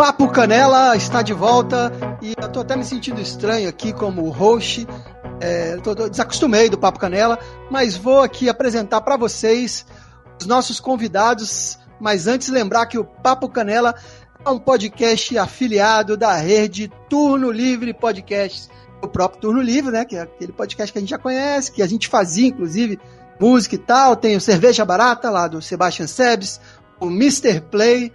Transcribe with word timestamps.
Papo 0.00 0.30
Canela 0.30 0.96
está 0.96 1.20
de 1.20 1.34
volta 1.34 1.92
e 2.22 2.32
eu 2.40 2.48
tô 2.48 2.60
até 2.60 2.74
me 2.74 2.86
sentindo 2.86 3.20
estranho 3.20 3.68
aqui 3.68 3.92
como 3.92 4.30
host. 4.30 4.86
É, 5.38 5.76
tô, 5.76 5.94
desacostumei 6.08 6.70
do 6.70 6.78
Papo 6.78 6.98
Canela, 6.98 7.38
mas 7.70 7.98
vou 7.98 8.22
aqui 8.22 8.48
apresentar 8.48 9.02
para 9.02 9.18
vocês 9.18 9.84
os 10.40 10.46
nossos 10.46 10.80
convidados. 10.80 11.78
Mas 12.00 12.26
antes 12.26 12.48
lembrar 12.48 12.86
que 12.86 12.96
o 12.96 13.04
Papo 13.04 13.46
Canela 13.46 13.94
é 14.42 14.48
um 14.48 14.58
podcast 14.58 15.36
afiliado 15.36 16.16
da 16.16 16.34
rede 16.34 16.90
Turno 17.10 17.50
Livre 17.50 17.92
Podcasts. 17.92 18.70
O 19.02 19.06
próprio 19.06 19.42
Turno 19.42 19.60
Livre, 19.60 19.92
né? 19.92 20.06
Que 20.06 20.16
é 20.16 20.22
aquele 20.22 20.52
podcast 20.52 20.90
que 20.90 20.98
a 20.98 21.02
gente 21.02 21.10
já 21.10 21.18
conhece, 21.18 21.72
que 21.72 21.82
a 21.82 21.86
gente 21.86 22.08
fazia, 22.08 22.48
inclusive, 22.48 22.98
música 23.38 23.74
e 23.74 23.78
tal. 23.78 24.16
Tem 24.16 24.34
o 24.34 24.40
Cerveja 24.40 24.82
Barata 24.82 25.28
lá 25.28 25.46
do 25.46 25.60
Sebastian 25.60 26.06
Sebes, 26.06 26.58
o 26.98 27.08
Mr. 27.08 27.60
Play, 27.60 28.10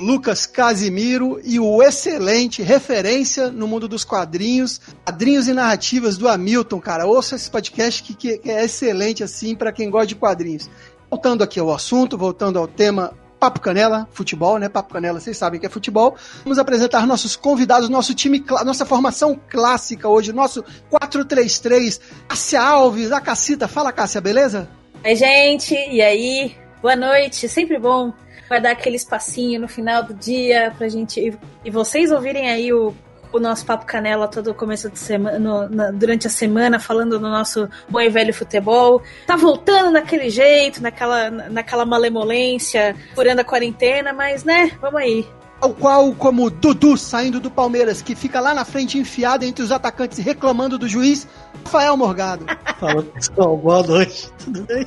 Lucas 0.00 0.46
Casimiro 0.46 1.40
e 1.44 1.60
o 1.60 1.82
excelente 1.82 2.62
referência 2.62 3.50
no 3.50 3.68
mundo 3.68 3.86
dos 3.86 4.04
quadrinhos, 4.04 4.80
quadrinhos 5.04 5.46
e 5.46 5.52
narrativas 5.52 6.16
do 6.16 6.28
Hamilton, 6.28 6.80
cara. 6.80 7.06
Ouça 7.06 7.36
esse 7.36 7.50
podcast 7.50 8.02
que, 8.02 8.14
que, 8.14 8.50
é 8.50 8.64
excelente 8.64 9.22
assim 9.22 9.54
para 9.54 9.70
quem 9.70 9.90
gosta 9.90 10.08
de 10.08 10.14
quadrinhos. 10.16 10.68
Voltando 11.10 11.44
aqui 11.44 11.60
ao 11.60 11.72
assunto, 11.72 12.16
voltando 12.16 12.58
ao 12.58 12.66
tema 12.66 13.12
Papo 13.38 13.60
Canela, 13.60 14.08
futebol, 14.12 14.58
né? 14.58 14.68
Papo 14.68 14.92
Canela, 14.92 15.20
vocês 15.20 15.36
sabem 15.36 15.60
que 15.60 15.66
é 15.66 15.68
futebol. 15.68 16.16
Vamos 16.44 16.58
apresentar 16.58 17.06
nossos 17.06 17.36
convidados, 17.36 17.88
nosso 17.88 18.14
time, 18.14 18.44
nossa 18.64 18.86
formação 18.86 19.38
clássica 19.48 20.08
hoje, 20.08 20.32
nosso 20.32 20.64
4-3-3. 20.90 22.00
Cássia 22.28 22.62
Alves, 22.62 23.12
a 23.12 23.20
Cassita. 23.20 23.68
Fala, 23.68 23.92
Cássia, 23.92 24.20
beleza? 24.20 24.68
Oi, 25.04 25.14
gente, 25.14 25.74
e 25.74 26.02
aí? 26.02 26.54
Boa 26.82 26.96
noite, 26.96 27.48
sempre 27.48 27.78
bom. 27.78 28.12
Vai 28.50 28.60
dar 28.60 28.72
aquele 28.72 28.96
espacinho 28.96 29.60
no 29.60 29.68
final 29.68 30.02
do 30.02 30.12
dia 30.12 30.74
pra 30.76 30.88
gente. 30.88 31.38
E 31.64 31.70
vocês 31.70 32.10
ouvirem 32.12 32.50
aí 32.50 32.72
o 32.72 32.92
o 33.32 33.38
nosso 33.38 33.64
Papo 33.64 33.86
Canela 33.86 34.26
todo 34.26 34.52
começo 34.52 34.90
de 34.90 34.98
semana, 34.98 35.38
no, 35.38 35.68
na, 35.68 35.90
durante 35.90 36.26
a 36.26 36.30
semana, 36.30 36.80
falando 36.80 37.18
do 37.18 37.28
nosso 37.28 37.68
bom 37.88 38.00
e 38.00 38.08
velho 38.08 38.34
futebol. 38.34 39.02
Tá 39.26 39.36
voltando 39.36 39.92
daquele 39.92 40.28
jeito, 40.30 40.82
naquela, 40.82 41.30
naquela 41.30 41.86
malemolência, 41.86 42.96
furando 43.14 43.40
a 43.40 43.44
quarentena, 43.44 44.12
mas 44.12 44.44
né, 44.44 44.72
vamos 44.80 45.00
aí. 45.00 45.26
Tal 45.60 45.74
qual 45.74 46.12
como 46.14 46.48
Dudu 46.48 46.96
saindo 46.96 47.38
do 47.38 47.50
Palmeiras, 47.50 48.00
que 48.00 48.14
fica 48.14 48.40
lá 48.40 48.54
na 48.54 48.64
frente 48.64 48.98
enfiado 48.98 49.44
entre 49.44 49.62
os 49.62 49.70
atacantes 49.70 50.18
reclamando 50.18 50.78
do 50.78 50.88
juiz, 50.88 51.28
Rafael 51.64 51.96
Morgado. 51.96 52.46
Fala 52.80 53.02
pessoal, 53.02 53.56
boa 53.56 53.82
noite, 53.82 54.32
tudo 54.42 54.62
bem? 54.62 54.86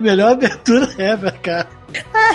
Melhor 0.00 0.32
abertura 0.32 0.88
ever, 0.96 1.38
cara. 1.40 1.68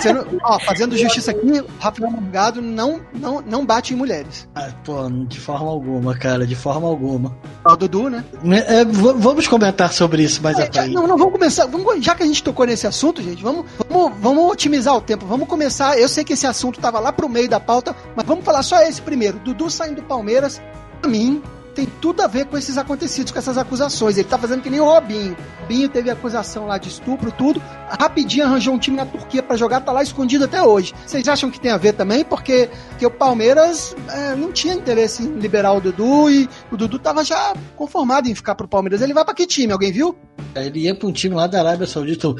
Sendo, 0.00 0.38
ó, 0.42 0.58
fazendo 0.60 0.96
justiça 0.96 1.30
aqui, 1.30 1.64
Rafael 1.78 2.10
Morgado 2.10 2.62
não, 2.62 3.00
não, 3.14 3.40
não 3.40 3.66
bate 3.66 3.94
em 3.94 3.96
mulheres. 3.96 4.48
Ah, 4.54 4.68
pô, 4.84 5.08
de 5.26 5.40
forma 5.40 5.68
alguma, 5.68 6.16
cara, 6.16 6.46
de 6.46 6.54
forma 6.54 6.86
alguma. 6.86 7.36
O 7.64 7.76
Dudu, 7.76 8.08
né? 8.08 8.24
É, 8.66 8.84
vamos 8.84 9.46
comentar 9.46 9.92
sobre 9.92 10.22
isso 10.22 10.42
mais 10.42 10.58
é, 10.58 10.66
frente. 10.66 10.94
Não, 10.94 11.06
não, 11.06 11.16
vamos 11.16 11.32
começar. 11.32 11.66
Vamos, 11.66 12.04
já 12.04 12.14
que 12.14 12.22
a 12.22 12.26
gente 12.26 12.42
tocou 12.42 12.66
nesse 12.66 12.86
assunto, 12.86 13.22
gente, 13.22 13.42
vamos, 13.42 13.66
vamos, 13.88 14.12
vamos 14.20 14.50
otimizar 14.50 14.94
o 14.96 15.00
tempo. 15.00 15.26
Vamos 15.26 15.48
começar. 15.48 15.98
Eu 15.98 16.08
sei 16.08 16.24
que 16.24 16.32
esse 16.32 16.46
assunto 16.46 16.80
tava 16.80 17.00
lá 17.00 17.12
pro 17.12 17.28
meio 17.28 17.48
da 17.48 17.60
pauta, 17.60 17.94
mas 18.16 18.26
vamos 18.26 18.44
falar 18.44 18.62
só 18.62 18.80
esse 18.82 19.02
primeiro. 19.02 19.38
Dudu 19.40 19.68
saindo 19.70 19.96
do 19.96 20.02
Palmeiras, 20.02 20.60
pra 21.00 21.10
mim, 21.10 21.42
tem 21.78 21.86
tudo 22.00 22.22
a 22.22 22.26
ver 22.26 22.46
com 22.46 22.58
esses 22.58 22.76
acontecidos, 22.76 23.30
com 23.30 23.38
essas 23.38 23.56
acusações. 23.56 24.18
Ele 24.18 24.26
tá 24.26 24.36
fazendo 24.36 24.62
que 24.62 24.68
nem 24.68 24.80
o 24.80 24.84
Robinho. 24.84 25.36
O 25.58 25.62
Robinho 25.62 25.88
teve 25.88 26.10
acusação 26.10 26.66
lá 26.66 26.76
de 26.76 26.88
estupro, 26.88 27.30
tudo. 27.30 27.62
Rapidinho 28.00 28.44
arranjou 28.44 28.74
um 28.74 28.78
time 28.80 28.96
na 28.96 29.06
Turquia 29.06 29.44
para 29.44 29.56
jogar, 29.56 29.80
tá 29.82 29.92
lá 29.92 30.02
escondido 30.02 30.46
até 30.46 30.60
hoje. 30.60 30.92
Vocês 31.06 31.28
acham 31.28 31.48
que 31.52 31.60
tem 31.60 31.70
a 31.70 31.76
ver 31.76 31.92
também? 31.92 32.24
Porque, 32.24 32.68
porque 32.88 33.06
o 33.06 33.10
Palmeiras 33.12 33.94
é, 34.08 34.34
não 34.34 34.50
tinha 34.52 34.74
interesse 34.74 35.22
em 35.22 35.38
liberar 35.38 35.72
o 35.72 35.80
Dudu 35.80 36.28
e 36.28 36.48
o 36.72 36.76
Dudu 36.76 36.98
tava 36.98 37.22
já 37.22 37.54
conformado 37.76 38.28
em 38.28 38.34
ficar 38.34 38.56
pro 38.56 38.66
Palmeiras. 38.66 39.00
Ele 39.00 39.14
vai 39.14 39.24
para 39.24 39.34
que 39.34 39.46
time? 39.46 39.72
Alguém 39.72 39.92
viu? 39.92 40.18
Ele 40.56 40.80
ia 40.80 40.96
para 40.96 41.06
um 41.06 41.12
time 41.12 41.36
lá 41.36 41.46
da 41.46 41.60
Arábia 41.60 41.86
Saudita, 41.86 42.26
o 42.26 42.36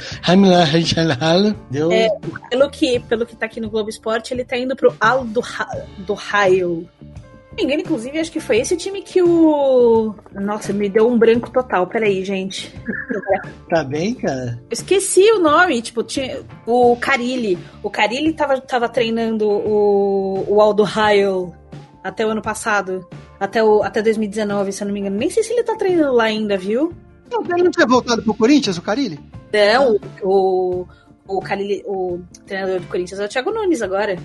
Deu... 1.70 1.92
É, 1.92 2.08
pelo, 2.50 2.68
que, 2.70 2.98
pelo 2.98 3.24
que 3.24 3.36
tá 3.36 3.46
aqui 3.46 3.60
no 3.60 3.70
Globo 3.70 3.88
Esporte, 3.88 4.34
ele 4.34 4.44
tá 4.44 4.58
indo 4.58 4.74
pro 4.74 4.96
Al 4.98 5.24
do, 5.24 5.40
do 5.98 6.14
Raio 6.14 6.88
me 7.58 7.64
engano, 7.64 7.80
inclusive, 7.82 8.18
acho 8.18 8.30
que 8.30 8.40
foi 8.40 8.58
esse 8.58 8.76
time 8.76 9.02
que 9.02 9.20
o. 9.20 10.14
Nossa, 10.32 10.72
me 10.72 10.88
deu 10.88 11.08
um 11.08 11.18
branco 11.18 11.50
total. 11.50 11.86
Peraí, 11.86 12.24
gente. 12.24 12.72
tá 13.68 13.82
bem, 13.82 14.14
cara? 14.14 14.58
Esqueci 14.70 15.30
o 15.32 15.40
nome, 15.40 15.82
tipo, 15.82 16.02
tinha 16.02 16.40
o 16.64 16.96
Carilli. 16.96 17.58
O 17.82 17.90
Carilli 17.90 18.32
tava, 18.32 18.60
tava 18.60 18.88
treinando 18.88 19.48
o, 19.48 20.44
o 20.48 20.60
Aldo 20.60 20.84
Raio 20.84 21.52
até 22.02 22.24
o 22.24 22.30
ano 22.30 22.42
passado. 22.42 23.06
Até, 23.40 23.62
o, 23.62 23.82
até 23.82 24.02
2019, 24.02 24.72
se 24.72 24.82
eu 24.82 24.86
não 24.86 24.94
me 24.94 25.00
engano. 25.00 25.16
Nem 25.16 25.30
sei 25.30 25.42
se 25.42 25.52
ele 25.52 25.64
tá 25.64 25.74
treinando 25.76 26.12
lá 26.12 26.24
ainda, 26.24 26.56
viu? 26.56 26.92
Não, 27.30 27.42
ele 27.42 27.64
não 27.64 27.70
tinha 27.70 27.86
voltado 27.86 28.22
pro 28.22 28.34
Corinthians, 28.34 28.78
o 28.78 28.82
Carilli? 28.82 29.18
Não, 29.52 29.98
o, 30.22 30.86
o, 31.26 31.40
Carilli, 31.40 31.82
o 31.86 32.20
treinador 32.46 32.80
do 32.80 32.86
Corinthians 32.86 33.20
é 33.20 33.24
o 33.24 33.28
Thiago 33.28 33.50
Nunes 33.50 33.82
agora. 33.82 34.16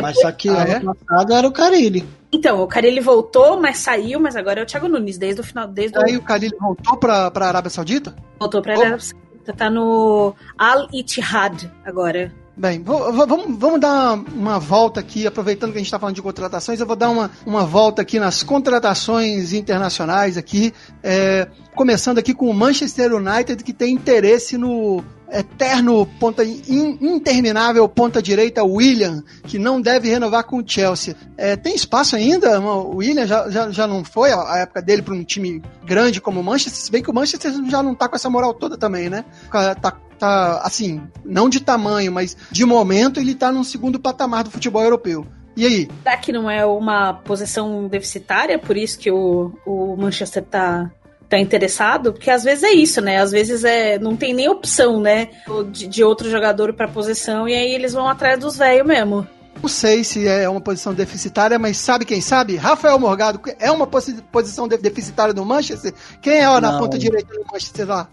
Mas 0.00 0.20
só 0.20 0.30
que 0.32 0.48
ah, 0.48 0.62
ano 0.62 0.90
é? 0.90 0.94
passado 0.94 1.32
era 1.32 1.46
o 1.46 1.52
Carilli. 1.52 2.04
Então, 2.30 2.62
o 2.62 2.66
Carilli 2.66 3.00
voltou, 3.00 3.60
mas 3.60 3.78
saiu, 3.78 4.20
mas 4.20 4.36
agora 4.36 4.60
é 4.60 4.62
o 4.62 4.66
Thiago 4.66 4.88
Nunes, 4.88 5.16
desde 5.16 5.40
o 5.40 5.44
final. 5.44 5.66
Desde 5.66 5.98
Aí 5.98 6.16
o, 6.16 6.20
o 6.20 6.22
Carilli 6.22 6.54
voltou 6.60 6.96
pra, 6.96 7.30
pra 7.30 7.48
Arábia 7.48 7.70
Saudita? 7.70 8.14
Voltou 8.38 8.60
pra 8.60 8.74
Arábia 8.74 9.00
Saudita. 9.00 9.52
Tá 9.56 9.70
no 9.70 10.34
Al 10.58 10.88
Ittihad 10.92 11.70
agora. 11.84 12.30
Bem, 12.54 12.82
vamos, 12.82 13.56
vamos 13.56 13.80
dar 13.80 14.14
uma 14.14 14.58
volta 14.58 14.98
aqui, 14.98 15.28
aproveitando 15.28 15.70
que 15.70 15.76
a 15.76 15.78
gente 15.78 15.86
está 15.86 15.98
falando 15.98 16.16
de 16.16 16.22
contratações, 16.22 16.80
eu 16.80 16.86
vou 16.86 16.96
dar 16.96 17.08
uma, 17.08 17.30
uma 17.46 17.64
volta 17.64 18.02
aqui 18.02 18.18
nas 18.18 18.42
contratações 18.42 19.52
internacionais 19.52 20.36
aqui, 20.36 20.74
é, 21.00 21.46
começando 21.76 22.18
aqui 22.18 22.34
com 22.34 22.50
o 22.50 22.52
Manchester 22.52 23.14
United, 23.14 23.62
que 23.62 23.72
tem 23.72 23.94
interesse 23.94 24.58
no 24.58 25.04
eterno 25.30 26.06
ponta 26.18 26.44
in, 26.44 26.98
interminável 27.00 27.88
ponta 27.88 28.22
direita 28.22 28.64
William, 28.64 29.22
que 29.44 29.58
não 29.58 29.80
deve 29.80 30.08
renovar 30.08 30.44
com 30.44 30.58
o 30.58 30.64
Chelsea. 30.66 31.14
É, 31.36 31.56
tem 31.56 31.74
espaço 31.74 32.16
ainda? 32.16 32.60
O 32.60 32.96
William 32.96 33.26
já, 33.26 33.48
já, 33.50 33.70
já 33.70 33.86
não 33.86 34.04
foi 34.04 34.32
a 34.32 34.58
época 34.58 34.82
dele 34.82 35.02
para 35.02 35.14
um 35.14 35.24
time 35.24 35.62
grande 35.84 36.20
como 36.20 36.40
o 36.40 36.44
Manchester, 36.44 36.82
se 36.82 36.90
bem 36.90 37.02
que 37.02 37.10
o 37.10 37.14
Manchester 37.14 37.52
já 37.68 37.82
não 37.82 37.94
tá 37.94 38.08
com 38.08 38.16
essa 38.16 38.30
moral 38.30 38.54
toda 38.54 38.76
também, 38.76 39.08
né? 39.08 39.24
Tá, 39.50 39.96
tá 40.18 40.60
assim, 40.64 41.02
não 41.24 41.48
de 41.48 41.60
tamanho, 41.60 42.12
mas 42.12 42.36
de 42.50 42.64
momento 42.64 43.20
ele 43.20 43.34
tá 43.34 43.52
num 43.52 43.64
segundo 43.64 44.00
patamar 44.00 44.44
do 44.44 44.50
futebol 44.50 44.82
europeu. 44.82 45.26
E 45.56 45.66
aí? 45.66 45.88
Será 46.04 46.16
que 46.16 46.30
não 46.30 46.48
é 46.48 46.64
uma 46.64 47.12
posição 47.12 47.88
deficitária, 47.88 48.58
por 48.60 48.76
isso 48.76 48.96
que 48.96 49.10
o, 49.10 49.52
o 49.66 49.96
Manchester 49.96 50.44
tá 50.44 50.88
tá 51.28 51.38
interessado, 51.38 52.12
porque 52.12 52.30
às 52.30 52.42
vezes 52.42 52.64
é 52.64 52.72
isso, 52.72 53.00
né? 53.00 53.18
Às 53.18 53.30
vezes 53.30 53.64
é 53.64 53.98
não 53.98 54.16
tem 54.16 54.32
nem 54.32 54.48
opção, 54.48 55.00
né, 55.00 55.28
de, 55.70 55.86
de 55.86 56.02
outro 56.02 56.30
jogador 56.30 56.72
para 56.72 56.88
posição 56.88 57.48
e 57.48 57.54
aí 57.54 57.74
eles 57.74 57.92
vão 57.92 58.08
atrás 58.08 58.38
dos 58.38 58.56
velhos 58.56 58.86
mesmo. 58.86 59.26
Não 59.60 59.68
sei 59.68 60.04
se 60.04 60.26
é 60.26 60.48
uma 60.48 60.60
posição 60.60 60.94
deficitária, 60.94 61.58
mas 61.58 61.76
sabe 61.78 62.04
quem 62.04 62.20
sabe? 62.20 62.56
Rafael 62.56 62.98
Morgado 62.98 63.40
é 63.58 63.70
uma 63.70 63.86
posição 63.86 64.68
deficitária 64.68 65.34
no 65.34 65.44
Manchester? 65.44 65.92
Quem 66.22 66.38
é 66.38 66.60
na 66.60 66.78
ponta 66.78 66.96
direita 66.96 67.34
do 67.34 67.44
Manchester 67.52 67.88
lá? 67.88 68.08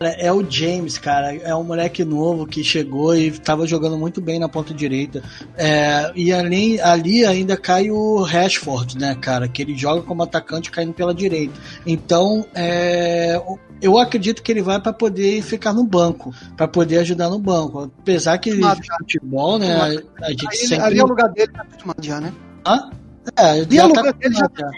É 0.00 0.32
o 0.32 0.48
James, 0.48 0.96
cara. 0.96 1.34
É 1.34 1.54
um 1.54 1.64
moleque 1.64 2.04
novo 2.04 2.46
que 2.46 2.62
chegou 2.62 3.16
e 3.16 3.28
estava 3.28 3.66
jogando 3.66 3.98
muito 3.98 4.20
bem 4.20 4.38
na 4.38 4.48
ponta 4.48 4.72
direita. 4.72 5.22
É, 5.56 6.12
e 6.14 6.32
ali, 6.32 6.80
ali 6.80 7.24
ainda 7.24 7.56
cai 7.56 7.90
o 7.90 8.22
Rashford, 8.22 8.96
né, 8.96 9.16
cara? 9.20 9.48
Que 9.48 9.62
ele 9.62 9.76
joga 9.76 10.02
como 10.02 10.22
atacante 10.22 10.70
caindo 10.70 10.92
pela 10.92 11.12
direita. 11.12 11.58
Então, 11.84 12.46
é, 12.54 13.40
eu 13.82 13.98
acredito 13.98 14.42
que 14.42 14.52
ele 14.52 14.62
vai 14.62 14.80
para 14.80 14.92
poder 14.92 15.42
ficar 15.42 15.72
no 15.72 15.84
banco, 15.84 16.32
para 16.56 16.68
poder 16.68 16.98
ajudar 16.98 17.28
no 17.28 17.38
banco. 17.38 17.90
Apesar 18.00 18.38
que 18.38 18.50
ele 18.50 18.62
futebol, 18.98 19.58
né? 19.58 19.74
A, 20.22 20.30
gente 20.30 20.46
Aí, 20.48 20.56
sempre... 20.56 20.84
Ali 20.84 20.98
é 21.00 21.04
o 21.04 21.08
lugar 21.08 21.28
dele, 21.30 21.52
tá 21.52 21.62
acostumado 21.62 22.04
já, 22.04 22.20
né? 22.20 22.32
Hã? 22.64 22.90
É, 23.36 23.50
ali 23.50 23.78
é 23.78 23.84
o 23.84 23.92
tá 23.92 24.00
lugar 24.00 24.14
dele 24.14 24.34
já 24.34 24.48
tá 24.48 24.70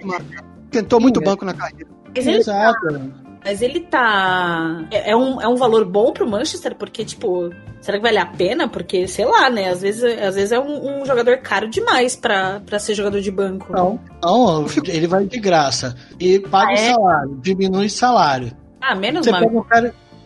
Tentou 0.71 0.99
Sim, 0.99 1.03
muito 1.03 1.21
é. 1.21 1.25
banco 1.25 1.45
na 1.45 1.53
carreira. 1.53 1.91
Exato. 2.15 3.30
Mas 3.45 3.63
ele 3.63 3.81
tá. 3.81 4.85
É, 4.91 5.11
é, 5.11 5.17
um, 5.17 5.41
é 5.41 5.49
um 5.49 5.57
valor 5.57 5.85
bom 5.85 6.13
pro 6.13 6.29
Manchester, 6.29 6.75
porque, 6.75 7.05
tipo, 7.05 7.51
será 7.81 7.97
que 7.97 8.03
vale 8.03 8.19
a 8.19 8.27
pena? 8.27 8.69
Porque, 8.69 9.09
sei 9.09 9.25
lá, 9.25 9.49
né? 9.49 9.71
Às 9.71 9.81
vezes, 9.81 10.05
às 10.05 10.35
vezes 10.35 10.53
é 10.53 10.61
um, 10.61 11.01
um 11.01 11.07
jogador 11.07 11.39
caro 11.39 11.69
demais 11.69 12.15
pra, 12.15 12.61
pra 12.67 12.79
ser 12.79 12.95
jogador 12.95 13.21
de 13.21 13.31
banco. 13.31 13.73
Não, 13.73 13.99
não, 14.23 14.67
ele 14.87 15.07
vai 15.07 15.25
de 15.25 15.41
graça. 15.41 15.97
E 16.19 16.39
paga 16.39 16.73
ah, 16.73 16.81
é? 16.81 16.93
o 16.93 16.95
salário, 16.95 17.39
diminui 17.41 17.87
o 17.87 17.91
salário. 17.91 18.53
Ah, 18.81 18.95
menos 18.95 19.27
mal. 19.27 19.41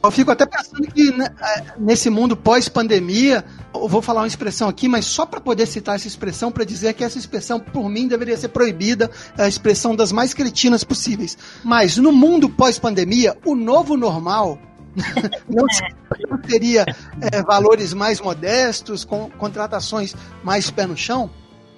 Eu 0.05 0.11
fico 0.11 0.31
até 0.31 0.45
pensando 0.45 0.87
que 0.93 1.11
né, 1.13 1.35
é, 1.41 1.65
nesse 1.79 2.11
mundo 2.11 2.37
pós-pandemia, 2.37 3.45
eu 3.75 3.89
vou 3.89 4.03
falar 4.03 4.21
uma 4.21 4.27
expressão 4.27 4.69
aqui, 4.69 4.87
mas 4.87 5.07
só 5.07 5.25
para 5.25 5.41
poder 5.41 5.67
citar 5.67 5.97
essa 5.97 6.07
expressão, 6.07 6.53
para 6.53 6.65
dizer 6.65 6.93
que 6.93 7.03
essa 7.03 7.19
expressão, 7.19 7.59
por 7.59 7.89
mim, 7.89 8.07
deveria 8.07 8.37
ser 8.37 8.49
proibida, 8.49 9.11
é 9.39 9.45
a 9.45 9.49
expressão 9.49 9.97
das 9.97 10.13
mais 10.13 10.35
cretinas 10.35 10.85
possíveis. 10.85 11.39
Mas 11.65 11.97
no 11.97 12.13
mundo 12.13 12.51
pós-pandemia, 12.51 13.37
o 13.47 13.55
novo 13.55 13.97
normal 13.97 14.59
não, 15.49 15.67
seria 16.47 16.85
é, 17.21 17.43
valores 17.43 17.93
mais 17.93 18.21
modestos, 18.21 19.05
com 19.05 19.31
contratações 19.31 20.15
mais 20.43 20.71
pé 20.71 20.87
no 20.87 20.97
chão? 20.97 21.31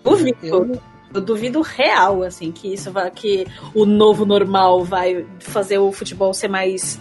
Duvido. 0.04 0.36
Eu... 0.42 0.80
eu 1.14 1.20
duvido 1.20 1.62
real, 1.62 2.22
assim, 2.22 2.52
que 2.52 2.72
isso 2.74 2.90
vai. 2.92 3.10
que 3.10 3.46
o 3.74 3.86
novo 3.86 4.26
normal 4.26 4.84
vai 4.84 5.24
fazer 5.38 5.78
o 5.78 5.90
futebol 5.92 6.34
ser 6.34 6.48
mais. 6.48 7.00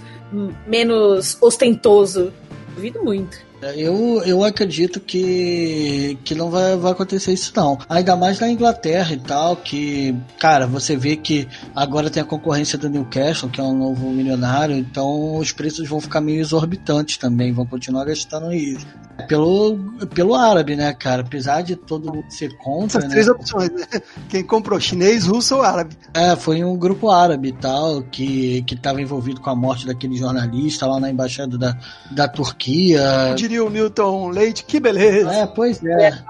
Menos 0.67 1.37
ostentoso. 1.41 2.31
Duvido 2.75 3.03
muito. 3.03 3.45
Eu, 3.73 4.21
eu 4.23 4.43
acredito 4.43 4.99
que, 4.99 6.17
que 6.23 6.35
não 6.35 6.51
vai, 6.51 6.75
vai 6.75 6.91
acontecer 6.91 7.33
isso 7.33 7.51
não. 7.55 7.79
Ainda 7.89 8.15
mais 8.15 8.39
na 8.39 8.49
Inglaterra 8.49 9.13
e 9.13 9.19
tal, 9.19 9.55
que, 9.55 10.15
cara, 10.37 10.67
você 10.67 10.95
vê 10.95 11.15
que 11.15 11.47
agora 11.73 12.09
tem 12.09 12.21
a 12.21 12.25
concorrência 12.25 12.77
do 12.77 12.89
Newcastle, 12.89 13.49
que 13.49 13.59
é 13.59 13.63
um 13.63 13.75
novo 13.75 14.09
milionário, 14.11 14.75
então 14.75 15.37
os 15.37 15.51
preços 15.51 15.87
vão 15.87 15.99
ficar 15.99 16.21
meio 16.21 16.41
exorbitantes 16.41 17.17
também, 17.17 17.53
vão 17.53 17.65
continuar 17.65 18.05
gastando 18.05 18.53
isso. 18.53 18.85
Pelo, 19.27 19.77
pelo 20.13 20.35
árabe, 20.35 20.75
né, 20.75 20.93
cara? 20.93 21.21
Apesar 21.21 21.61
de 21.61 21.75
todo 21.75 22.13
mundo 22.13 22.29
ser 22.29 22.55
contra. 22.57 22.99
Essas 22.99 23.03
né? 23.05 23.09
três 23.09 23.27
opções, 23.27 23.71
né? 23.71 23.85
Quem 24.29 24.43
comprou, 24.43 24.79
chinês, 24.79 25.25
russo 25.25 25.55
ou 25.55 25.61
árabe? 25.61 25.97
É, 26.13 26.35
foi 26.35 26.63
um 26.63 26.77
grupo 26.77 27.09
árabe 27.09 27.49
e 27.49 27.53
tal, 27.53 28.03
que, 28.03 28.61
que 28.63 28.75
tava 28.75 29.01
envolvido 29.01 29.39
com 29.39 29.49
a 29.49 29.55
morte 29.55 29.87
daquele 29.87 30.17
jornalista 30.17 30.85
lá 30.85 30.99
na 30.99 31.09
embaixada 31.09 31.57
da, 31.57 31.77
da 32.11 32.27
Turquia. 32.27 33.01
Eu 33.29 33.35
diria 33.35 33.63
o 33.63 33.69
Milton 33.69 34.29
Leite, 34.29 34.65
que 34.65 34.79
beleza. 34.79 35.31
É, 35.31 35.47
pois 35.47 35.83
é. 35.83 36.09
é. 36.09 36.23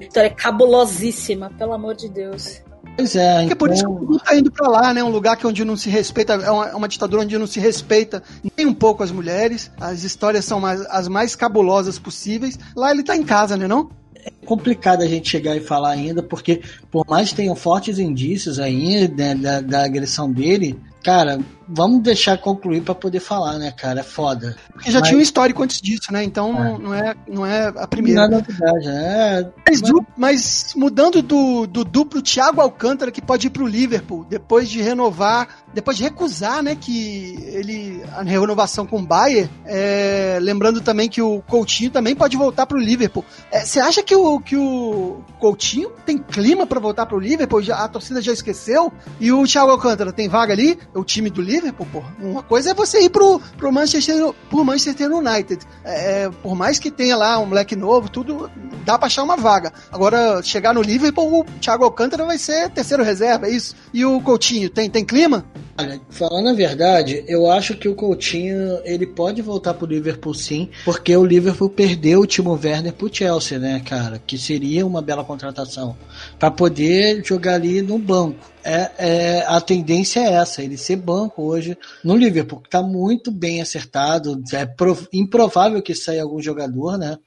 História 0.00 0.30
cabulosíssima, 0.30 1.50
pelo 1.58 1.72
amor 1.72 1.94
de 1.94 2.08
Deus. 2.08 2.62
Pois 2.98 3.14
é. 3.14 3.44
Então... 3.44 3.52
É 3.52 3.54
por 3.54 3.70
isso 3.70 3.84
que 3.84 3.88
o 3.88 3.94
mundo 3.94 4.18
tá 4.18 4.36
indo 4.36 4.50
pra 4.50 4.68
lá, 4.68 4.92
né? 4.92 5.04
Um 5.04 5.08
lugar 5.08 5.36
que 5.36 5.46
onde 5.46 5.64
não 5.64 5.76
se 5.76 5.88
respeita, 5.88 6.32
é 6.32 6.50
uma, 6.50 6.68
é 6.70 6.74
uma, 6.74 6.88
ditadura 6.88 7.22
onde 7.22 7.38
não 7.38 7.46
se 7.46 7.60
respeita 7.60 8.20
nem 8.56 8.66
um 8.66 8.74
pouco 8.74 9.04
as 9.04 9.12
mulheres. 9.12 9.70
As 9.80 10.02
histórias 10.02 10.44
são 10.44 10.58
mais, 10.58 10.80
as 10.86 11.06
mais 11.06 11.36
cabulosas 11.36 11.96
possíveis. 11.96 12.58
Lá 12.74 12.90
ele 12.90 13.04
tá 13.04 13.16
em 13.16 13.22
casa, 13.22 13.56
né 13.56 13.68
não? 13.68 13.88
É 14.16 14.32
complicado 14.44 15.02
a 15.02 15.06
gente 15.06 15.30
chegar 15.30 15.56
e 15.56 15.60
falar 15.60 15.90
ainda, 15.90 16.24
porque 16.24 16.60
por 16.90 17.06
mais 17.08 17.30
que 17.30 17.36
tenham 17.36 17.54
fortes 17.54 18.00
indícios 18.00 18.58
aí 18.58 19.06
né, 19.06 19.32
da, 19.36 19.60
da 19.60 19.84
agressão 19.84 20.32
dele, 20.32 20.76
cara, 21.04 21.38
vamos 21.68 22.02
deixar 22.02 22.38
concluir 22.38 22.82
para 22.82 22.94
poder 22.94 23.20
falar, 23.20 23.58
né, 23.58 23.70
cara? 23.70 24.00
É 24.00 24.02
foda. 24.02 24.56
Porque 24.72 24.90
já 24.90 25.00
mas... 25.00 25.08
tinha 25.08 25.18
um 25.18 25.22
histórico 25.22 25.62
antes 25.62 25.80
disso, 25.80 26.12
né? 26.12 26.24
Então 26.24 26.64
é. 26.64 26.78
Não, 26.78 26.94
é, 26.94 27.14
não 27.28 27.46
é 27.46 27.68
a 27.68 27.86
primeira. 27.86 28.26
Não 28.26 28.38
é 28.38 28.40
novidade, 28.40 28.86
né? 28.86 29.50
Mas, 29.68 29.82
mas... 29.82 29.92
mas, 30.16 30.72
mudando 30.74 31.20
do, 31.20 31.66
do 31.66 31.84
duplo 31.84 32.22
Thiago 32.22 32.60
Alcântara, 32.60 33.10
que 33.10 33.20
pode 33.20 33.48
ir 33.48 33.50
pro 33.50 33.66
Liverpool, 33.66 34.24
depois 34.28 34.68
de 34.68 34.80
renovar, 34.80 35.48
depois 35.74 35.96
de 35.96 36.02
recusar, 36.02 36.62
né, 36.62 36.74
que 36.74 37.36
ele 37.52 38.02
a 38.12 38.22
renovação 38.22 38.86
com 38.86 38.98
o 38.98 39.06
Bayern, 39.06 39.50
é, 39.66 40.38
lembrando 40.40 40.80
também 40.80 41.08
que 41.08 41.20
o 41.20 41.42
Coutinho 41.42 41.90
também 41.90 42.14
pode 42.14 42.36
voltar 42.36 42.66
pro 42.66 42.78
Liverpool. 42.78 43.24
É, 43.50 43.64
você 43.64 43.80
acha 43.80 44.02
que 44.02 44.16
o, 44.16 44.40
que 44.40 44.56
o 44.56 45.20
Coutinho 45.38 45.90
tem 46.06 46.18
clima 46.18 46.66
para 46.66 46.80
voltar 46.80 47.06
pro 47.06 47.18
Liverpool? 47.18 47.62
Já, 47.62 47.84
a 47.84 47.88
torcida 47.88 48.22
já 48.22 48.32
esqueceu? 48.32 48.92
E 49.20 49.30
o 49.32 49.46
Thiago 49.46 49.70
Alcântara 49.70 50.12
tem 50.12 50.28
vaga 50.28 50.52
ali? 50.52 50.78
O 50.94 51.04
time 51.04 51.30
do 51.30 51.42
Liverpool? 51.42 51.57
Pô. 51.92 52.02
Uma 52.20 52.42
coisa 52.42 52.70
é 52.70 52.74
você 52.74 53.00
ir 53.00 53.10
pro, 53.10 53.40
pro 53.56 53.72
Manchester, 53.72 54.32
pro 54.48 54.64
Manchester 54.64 55.10
United. 55.10 55.64
É, 55.84 56.24
é, 56.24 56.30
por 56.42 56.54
mais 56.54 56.78
que 56.78 56.90
tenha 56.90 57.16
lá 57.16 57.38
um 57.38 57.46
moleque 57.46 57.76
novo, 57.76 58.08
tudo 58.08 58.50
dá 58.84 58.98
pra 58.98 59.06
achar 59.06 59.22
uma 59.22 59.36
vaga. 59.36 59.72
Agora, 59.92 60.42
chegar 60.42 60.72
no 60.72 60.82
Liverpool, 60.82 61.40
o 61.40 61.44
Thiago 61.60 61.84
Alcântara 61.84 62.24
vai 62.24 62.38
ser 62.38 62.70
terceiro 62.70 63.02
reserva, 63.02 63.46
é 63.46 63.50
isso? 63.50 63.76
E 63.92 64.04
o 64.04 64.20
Coutinho, 64.20 64.70
tem, 64.70 64.88
tem 64.88 65.04
clima? 65.04 65.44
Olha, 65.80 66.00
falando 66.10 66.48
a 66.48 66.54
verdade, 66.54 67.24
eu 67.28 67.48
acho 67.50 67.76
que 67.76 67.88
o 67.88 67.94
Coutinho 67.94 68.80
ele 68.84 69.06
pode 69.06 69.40
voltar 69.40 69.74
pro 69.74 69.86
Liverpool 69.86 70.34
sim, 70.34 70.70
porque 70.84 71.16
o 71.16 71.24
Liverpool 71.24 71.70
perdeu 71.70 72.20
o 72.20 72.26
Timo 72.26 72.58
Werner 72.60 72.92
pro 72.92 73.14
Chelsea, 73.14 73.58
né, 73.58 73.80
cara? 73.84 74.20
Que 74.26 74.36
seria 74.36 74.84
uma 74.84 75.00
bela 75.00 75.22
contratação 75.22 75.96
para 76.38 76.50
poder 76.50 77.22
jogar 77.24 77.54
ali 77.54 77.80
no 77.80 77.96
banco. 77.96 78.38
É, 78.64 78.90
é, 78.98 79.44
a 79.46 79.60
tendência 79.60 80.20
é 80.20 80.34
essa, 80.34 80.62
ele 80.62 80.76
ser 80.76 80.96
banco 80.96 81.42
hoje 81.42 81.76
no 82.04 82.16
Liverpool, 82.16 82.60
que 82.60 82.68
tá 82.68 82.82
muito 82.82 83.30
bem 83.30 83.60
acertado, 83.60 84.42
é 84.52 84.68
improvável 85.12 85.82
que 85.82 85.94
saia 85.94 86.22
algum 86.22 86.40
jogador, 86.40 86.98
né? 86.98 87.18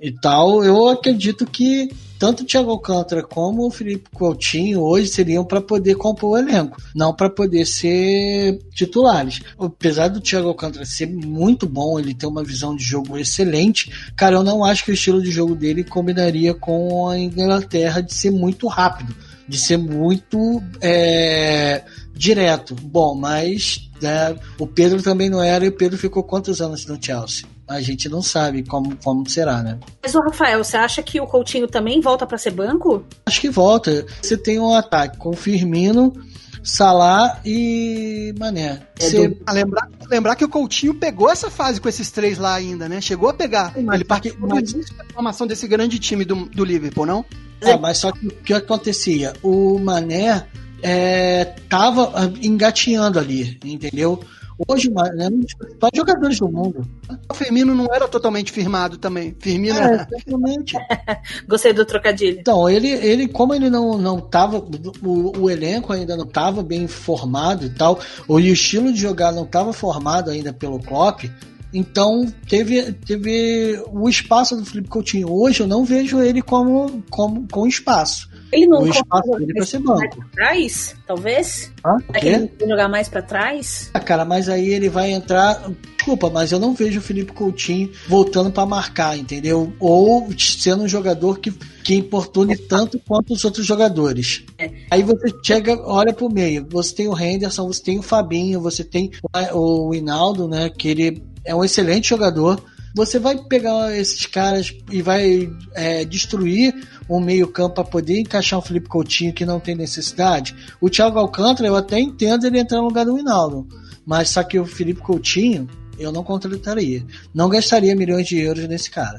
e 0.00 0.12
tal, 0.12 0.64
eu 0.64 0.88
acredito 0.88 1.44
que 1.44 1.90
tanto 2.18 2.42
o 2.42 2.46
Thiago 2.46 2.70
Alcântara 2.70 3.22
como 3.22 3.66
o 3.66 3.70
Felipe 3.70 4.10
Coutinho 4.12 4.80
hoje 4.80 5.08
seriam 5.08 5.44
para 5.44 5.60
poder 5.60 5.96
compor 5.96 6.30
o 6.30 6.36
elenco, 6.36 6.76
não 6.94 7.12
para 7.12 7.30
poder 7.30 7.64
ser 7.64 8.58
titulares. 8.72 9.40
Apesar 9.58 10.08
do 10.08 10.20
Thiago 10.20 10.48
Alcântara 10.48 10.84
ser 10.84 11.06
muito 11.06 11.66
bom, 11.66 11.98
ele 11.98 12.14
ter 12.14 12.26
uma 12.26 12.44
visão 12.44 12.74
de 12.74 12.82
jogo 12.82 13.16
excelente, 13.18 13.92
cara, 14.16 14.36
eu 14.36 14.42
não 14.42 14.64
acho 14.64 14.84
que 14.84 14.90
o 14.90 14.94
estilo 14.94 15.22
de 15.22 15.30
jogo 15.30 15.54
dele 15.54 15.84
combinaria 15.84 16.54
com 16.54 17.08
a 17.08 17.18
Inglaterra 17.18 18.00
de 18.00 18.14
ser 18.14 18.30
muito 18.30 18.66
rápido, 18.66 19.14
de 19.48 19.58
ser 19.58 19.76
muito 19.76 20.62
é, 20.80 21.82
direto. 22.14 22.74
Bom, 22.74 23.14
mas 23.14 23.88
né, 24.00 24.36
o 24.58 24.66
Pedro 24.66 25.02
também 25.02 25.30
não 25.30 25.42
era 25.42 25.64
e 25.64 25.68
o 25.68 25.76
Pedro 25.76 25.96
ficou 25.96 26.22
quantos 26.22 26.60
anos 26.60 26.86
no 26.86 27.02
Chelsea? 27.02 27.46
a 27.68 27.82
gente 27.82 28.08
não 28.08 28.22
sabe 28.22 28.64
como, 28.64 28.96
como 28.96 29.28
será, 29.28 29.62
né? 29.62 29.78
Mas 30.02 30.14
o 30.14 30.20
Rafael, 30.20 30.64
você 30.64 30.76
acha 30.76 31.02
que 31.02 31.20
o 31.20 31.26
Coutinho 31.26 31.68
também 31.68 32.00
volta 32.00 32.26
para 32.26 32.38
ser 32.38 32.50
banco? 32.50 33.04
Acho 33.26 33.42
que 33.42 33.50
volta. 33.50 34.06
Você 34.22 34.38
tem 34.38 34.58
um 34.58 34.74
ataque 34.74 35.18
com 35.18 35.34
Firmino, 35.34 36.14
Salah 36.62 37.40
e 37.44 38.34
Mané. 38.38 38.80
É 38.98 39.04
você... 39.04 39.28
do... 39.28 39.52
lembrar, 39.52 39.88
lembrar 40.08 40.36
que 40.36 40.44
o 40.44 40.48
Coutinho 40.48 40.94
pegou 40.94 41.30
essa 41.30 41.50
fase 41.50 41.80
com 41.80 41.88
esses 41.88 42.10
três 42.10 42.38
lá 42.38 42.54
ainda, 42.54 42.88
né? 42.88 43.00
Chegou 43.00 43.28
a 43.28 43.34
pegar. 43.34 43.72
Mas, 43.82 43.96
Ele 43.96 44.04
participou 44.04 44.48
mas... 44.48 44.72
da 44.72 45.04
formação 45.12 45.46
desse 45.46 45.66
grande 45.66 45.98
time 45.98 46.24
do, 46.24 46.46
do 46.46 46.64
Liverpool, 46.64 47.06
não? 47.06 47.24
É, 47.60 47.76
mas 47.76 47.98
só 47.98 48.12
que 48.12 48.26
o 48.26 48.30
que 48.30 48.54
acontecia? 48.54 49.32
O 49.42 49.78
Mané 49.78 50.46
é, 50.82 51.44
tava 51.68 52.32
engatinhando 52.40 53.18
ali, 53.18 53.58
entendeu? 53.64 54.22
Hoje, 54.66 54.90
né, 54.90 55.28
um 55.28 55.40
dos 55.40 55.54
principais 55.54 55.92
jogadores 55.94 56.38
do 56.38 56.48
mundo. 56.48 56.86
O 57.30 57.34
Firmino 57.34 57.74
não 57.74 57.86
era 57.92 58.08
totalmente 58.08 58.50
firmado 58.50 58.98
também. 58.98 59.36
Firmino 59.38 59.78
é, 59.78 59.94
exatamente. 59.94 60.76
Gostei 61.46 61.72
do 61.72 61.84
trocadilho. 61.84 62.40
Então, 62.40 62.68
ele, 62.68 62.88
ele 62.88 63.28
como 63.28 63.54
ele 63.54 63.70
não, 63.70 63.96
não 63.96 64.20
tava, 64.20 64.58
o, 64.58 65.42
o 65.42 65.50
elenco 65.50 65.92
ainda 65.92 66.16
não 66.16 66.24
estava 66.24 66.62
bem 66.62 66.88
formado 66.88 67.66
e 67.66 67.70
tal, 67.70 68.00
ou 68.26 68.36
o 68.36 68.40
estilo 68.40 68.92
de 68.92 69.00
jogar 69.00 69.32
não 69.32 69.44
estava 69.44 69.72
formado 69.72 70.30
ainda 70.30 70.52
pelo 70.52 70.80
Klopp, 70.80 71.24
então 71.72 72.26
teve, 72.48 72.92
teve 72.92 73.82
o 73.92 74.08
espaço 74.08 74.56
do 74.56 74.64
Felipe 74.64 74.88
Coutinho. 74.88 75.30
Hoje 75.30 75.60
eu 75.60 75.66
não 75.66 75.84
vejo 75.84 76.20
ele 76.20 76.40
como, 76.40 77.02
como 77.10 77.46
com 77.48 77.66
espaço. 77.66 78.28
Ele 78.50 78.66
não 78.66 78.82
o 78.82 78.88
espaço 78.88 79.30
dele 79.32 79.54
pra 79.54 79.66
ser 79.66 79.78
banco. 79.80 80.16
Pra 80.16 80.28
trás, 80.32 80.96
talvez? 81.06 81.72
Ah, 81.84 81.96
Será 82.06 82.20
que 82.20 82.28
ele 82.28 82.50
jogar 82.60 82.88
mais 82.88 83.08
para 83.08 83.22
trás? 83.22 83.90
Ah, 83.92 84.00
cara, 84.00 84.24
mas 84.24 84.48
aí 84.48 84.70
ele 84.70 84.88
vai 84.88 85.10
entrar. 85.10 85.70
Desculpa, 85.96 86.30
mas 86.30 86.52
eu 86.52 86.58
não 86.58 86.74
vejo 86.74 87.00
o 87.00 87.02
Felipe 87.02 87.32
Coutinho 87.32 87.90
voltando 88.08 88.50
para 88.50 88.64
marcar, 88.64 89.18
entendeu? 89.18 89.72
Ou 89.78 90.28
sendo 90.38 90.84
um 90.84 90.88
jogador 90.88 91.38
que, 91.38 91.50
que 91.84 91.94
importune 91.94 92.56
tanto 92.56 92.98
quanto 93.06 93.34
os 93.34 93.44
outros 93.44 93.66
jogadores. 93.66 94.44
É. 94.56 94.70
Aí 94.90 95.02
você 95.02 95.28
chega, 95.42 95.78
olha 95.84 96.12
pro 96.14 96.32
meio. 96.32 96.66
Você 96.70 96.94
tem 96.94 97.08
o 97.08 97.18
Henderson, 97.18 97.66
você 97.66 97.82
tem 97.82 97.98
o 97.98 98.02
Fabinho, 98.02 98.60
você 98.60 98.82
tem 98.82 99.10
o, 99.52 99.88
o 99.88 99.94
Hinaldo, 99.94 100.48
né? 100.48 100.70
Que 100.70 100.88
ele 100.88 101.22
é 101.44 101.54
um 101.54 101.62
excelente 101.62 102.08
jogador 102.08 102.62
você 102.94 103.18
vai 103.18 103.36
pegar 103.38 103.96
esses 103.96 104.26
caras 104.26 104.74
e 104.90 105.02
vai 105.02 105.50
é, 105.74 106.04
destruir 106.04 106.74
um 107.08 107.20
meio-campo 107.20 107.76
para 107.76 107.84
poder 107.84 108.20
encaixar 108.20 108.58
um 108.58 108.62
Felipe 108.62 108.88
Coutinho 108.88 109.32
que 109.32 109.46
não 109.46 109.60
tem 109.60 109.74
necessidade. 109.74 110.54
O 110.80 110.90
Thiago 110.90 111.18
Alcântara, 111.18 111.68
eu 111.68 111.76
até 111.76 111.98
entendo 111.98 112.46
ele 112.46 112.58
entrar 112.58 112.78
no 112.78 112.88
lugar 112.88 113.04
do 113.04 113.18
Hinaldo, 113.18 113.66
mas 114.04 114.30
só 114.30 114.42
que 114.42 114.58
o 114.58 114.66
Felipe 114.66 115.00
Coutinho, 115.00 115.68
eu 115.98 116.12
não 116.12 116.22
contrataria. 116.22 117.04
Não 117.34 117.48
gastaria 117.48 117.94
milhões 117.96 118.26
de 118.26 118.38
euros 118.38 118.68
nesse 118.68 118.90
cara. 118.90 119.18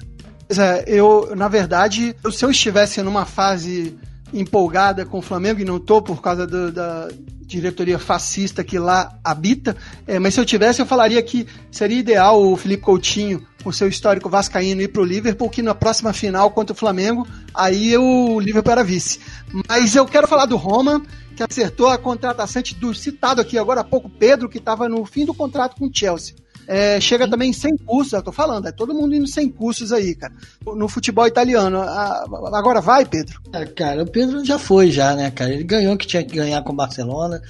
É, 0.50 0.84
eu, 0.88 1.36
na 1.36 1.48
verdade, 1.48 2.16
se 2.32 2.44
eu 2.44 2.50
estivesse 2.50 3.02
numa 3.04 3.26
fase 3.26 3.96
empolgada 4.34 5.06
com 5.06 5.20
o 5.20 5.22
Flamengo 5.22 5.60
e 5.60 5.66
não 5.66 5.80
tô 5.80 6.02
por 6.02 6.22
causa 6.22 6.46
do, 6.46 6.72
da 6.72 7.08
diretoria 7.42 7.98
fascista 7.98 8.64
que 8.64 8.78
lá 8.78 9.18
habita, 9.24 9.76
é, 10.06 10.20
mas 10.20 10.34
se 10.34 10.40
eu 10.40 10.46
tivesse 10.46 10.82
eu 10.82 10.86
falaria 10.86 11.22
que 11.22 11.48
seria 11.72 12.00
ideal 12.00 12.42
o 12.42 12.56
Felipe 12.56 12.84
Coutinho 12.84 13.46
com 13.64 13.72
seu 13.72 13.88
histórico 13.88 14.30
vascaíno 14.30 14.82
ir 14.82 14.88
para 14.88 15.02
o 15.02 15.06
Liverpool, 15.06 15.50
que 15.50 15.62
na 15.62 15.76
próxima 15.76 16.14
final 16.14 16.52
contra 16.52 16.74
o 16.74 16.78
Flamengo, 16.78 17.28
aí 17.54 17.98
o 17.98 18.40
Liverpool 18.40 18.72
era 18.72 18.84
vice. 18.84 19.20
Mas 19.68 19.96
eu 19.96 20.06
quero 20.06 20.28
falar 20.28 20.46
do 20.46 20.56
Roma, 20.56 21.02
que 21.36 21.44
acertou 21.44 21.88
a 21.88 21.98
contratação 21.98 22.62
do 22.78 22.94
citado 22.94 23.42
aqui 23.42 23.58
agora 23.58 23.82
há 23.82 23.84
pouco, 23.84 24.10
Pedro, 24.10 24.50
que 24.50 24.58
estava 24.58 24.90
no 24.90 25.06
fim 25.06 25.26
do 25.26 25.34
contrato 25.34 25.76
com 25.78 25.88
o 25.88 25.92
Chelsea. 25.94 26.36
É, 26.68 27.02
chega 27.02 27.26
Sim. 27.26 27.32
também 27.32 27.52
sem 27.52 27.76
cursos, 27.76 28.14
eu 28.14 28.22
tô 28.22 28.32
falando, 28.32 28.68
é 28.68 28.72
todo 28.72 28.94
mundo 28.94 29.16
indo 29.16 29.28
sem 29.28 29.50
cursos 29.50 29.92
aí, 29.92 30.14
cara. 30.14 30.32
No 30.64 30.88
futebol 30.88 31.26
italiano. 31.26 31.82
agora 31.82 32.80
vai, 32.80 33.06
Pedro? 33.06 33.42
É, 33.52 33.66
cara, 33.66 34.04
o 34.04 34.06
Pedro 34.06 34.46
já 34.46 34.60
foi, 34.60 34.92
já, 34.92 35.16
né, 35.16 35.32
cara? 35.32 35.52
Ele 35.52 35.64
ganhou 35.64 35.98
que 35.98 36.06
tinha 36.06 36.24
que 36.24 36.36
ganhar 36.36 36.62
com 36.62 36.72
o 36.72 36.76
Barcelona. 36.76 37.42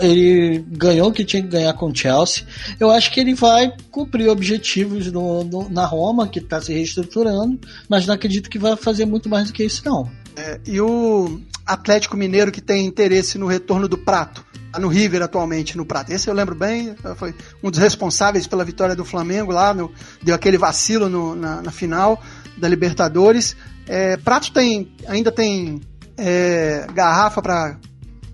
Ele 0.00 0.64
ganhou 0.68 1.10
que 1.10 1.24
tinha 1.24 1.42
que 1.42 1.48
ganhar 1.48 1.72
com 1.74 1.86
o 1.86 1.94
Chelsea. 1.94 2.44
Eu 2.78 2.90
acho 2.90 3.10
que 3.10 3.18
ele 3.18 3.34
vai 3.34 3.72
cumprir 3.90 4.28
objetivos 4.28 5.10
no, 5.10 5.42
no, 5.42 5.68
na 5.68 5.84
Roma, 5.84 6.28
que 6.28 6.38
está 6.38 6.60
se 6.60 6.72
reestruturando, 6.72 7.58
mas 7.88 8.06
não 8.06 8.14
acredito 8.14 8.48
que 8.48 8.58
vai 8.58 8.76
fazer 8.76 9.06
muito 9.06 9.28
mais 9.28 9.48
do 9.48 9.52
que 9.52 9.64
isso, 9.64 9.82
não. 9.84 10.08
É, 10.36 10.60
e 10.66 10.80
o 10.80 11.40
Atlético 11.66 12.16
Mineiro 12.16 12.52
que 12.52 12.60
tem 12.60 12.86
interesse 12.86 13.38
no 13.38 13.46
retorno 13.46 13.88
do 13.88 13.98
Prato. 13.98 14.44
Tá 14.72 14.78
no 14.78 14.88
River 14.88 15.20
atualmente, 15.22 15.76
no 15.76 15.84
Prato. 15.84 16.12
Esse 16.12 16.30
eu 16.30 16.34
lembro 16.34 16.54
bem, 16.54 16.94
foi 17.16 17.34
um 17.62 17.70
dos 17.70 17.78
responsáveis 17.78 18.46
pela 18.46 18.64
vitória 18.64 18.96
do 18.96 19.04
Flamengo 19.04 19.52
lá, 19.52 19.74
no, 19.74 19.92
deu 20.22 20.34
aquele 20.34 20.56
vacilo 20.56 21.08
no, 21.08 21.34
na, 21.34 21.60
na, 21.60 21.70
final 21.70 22.22
da 22.56 22.68
Libertadores. 22.68 23.54
É, 23.86 24.16
Prato 24.16 24.52
tem, 24.52 24.94
ainda 25.06 25.30
tem 25.30 25.80
é, 26.16 26.86
garrafa 26.94 27.42
para 27.42 27.78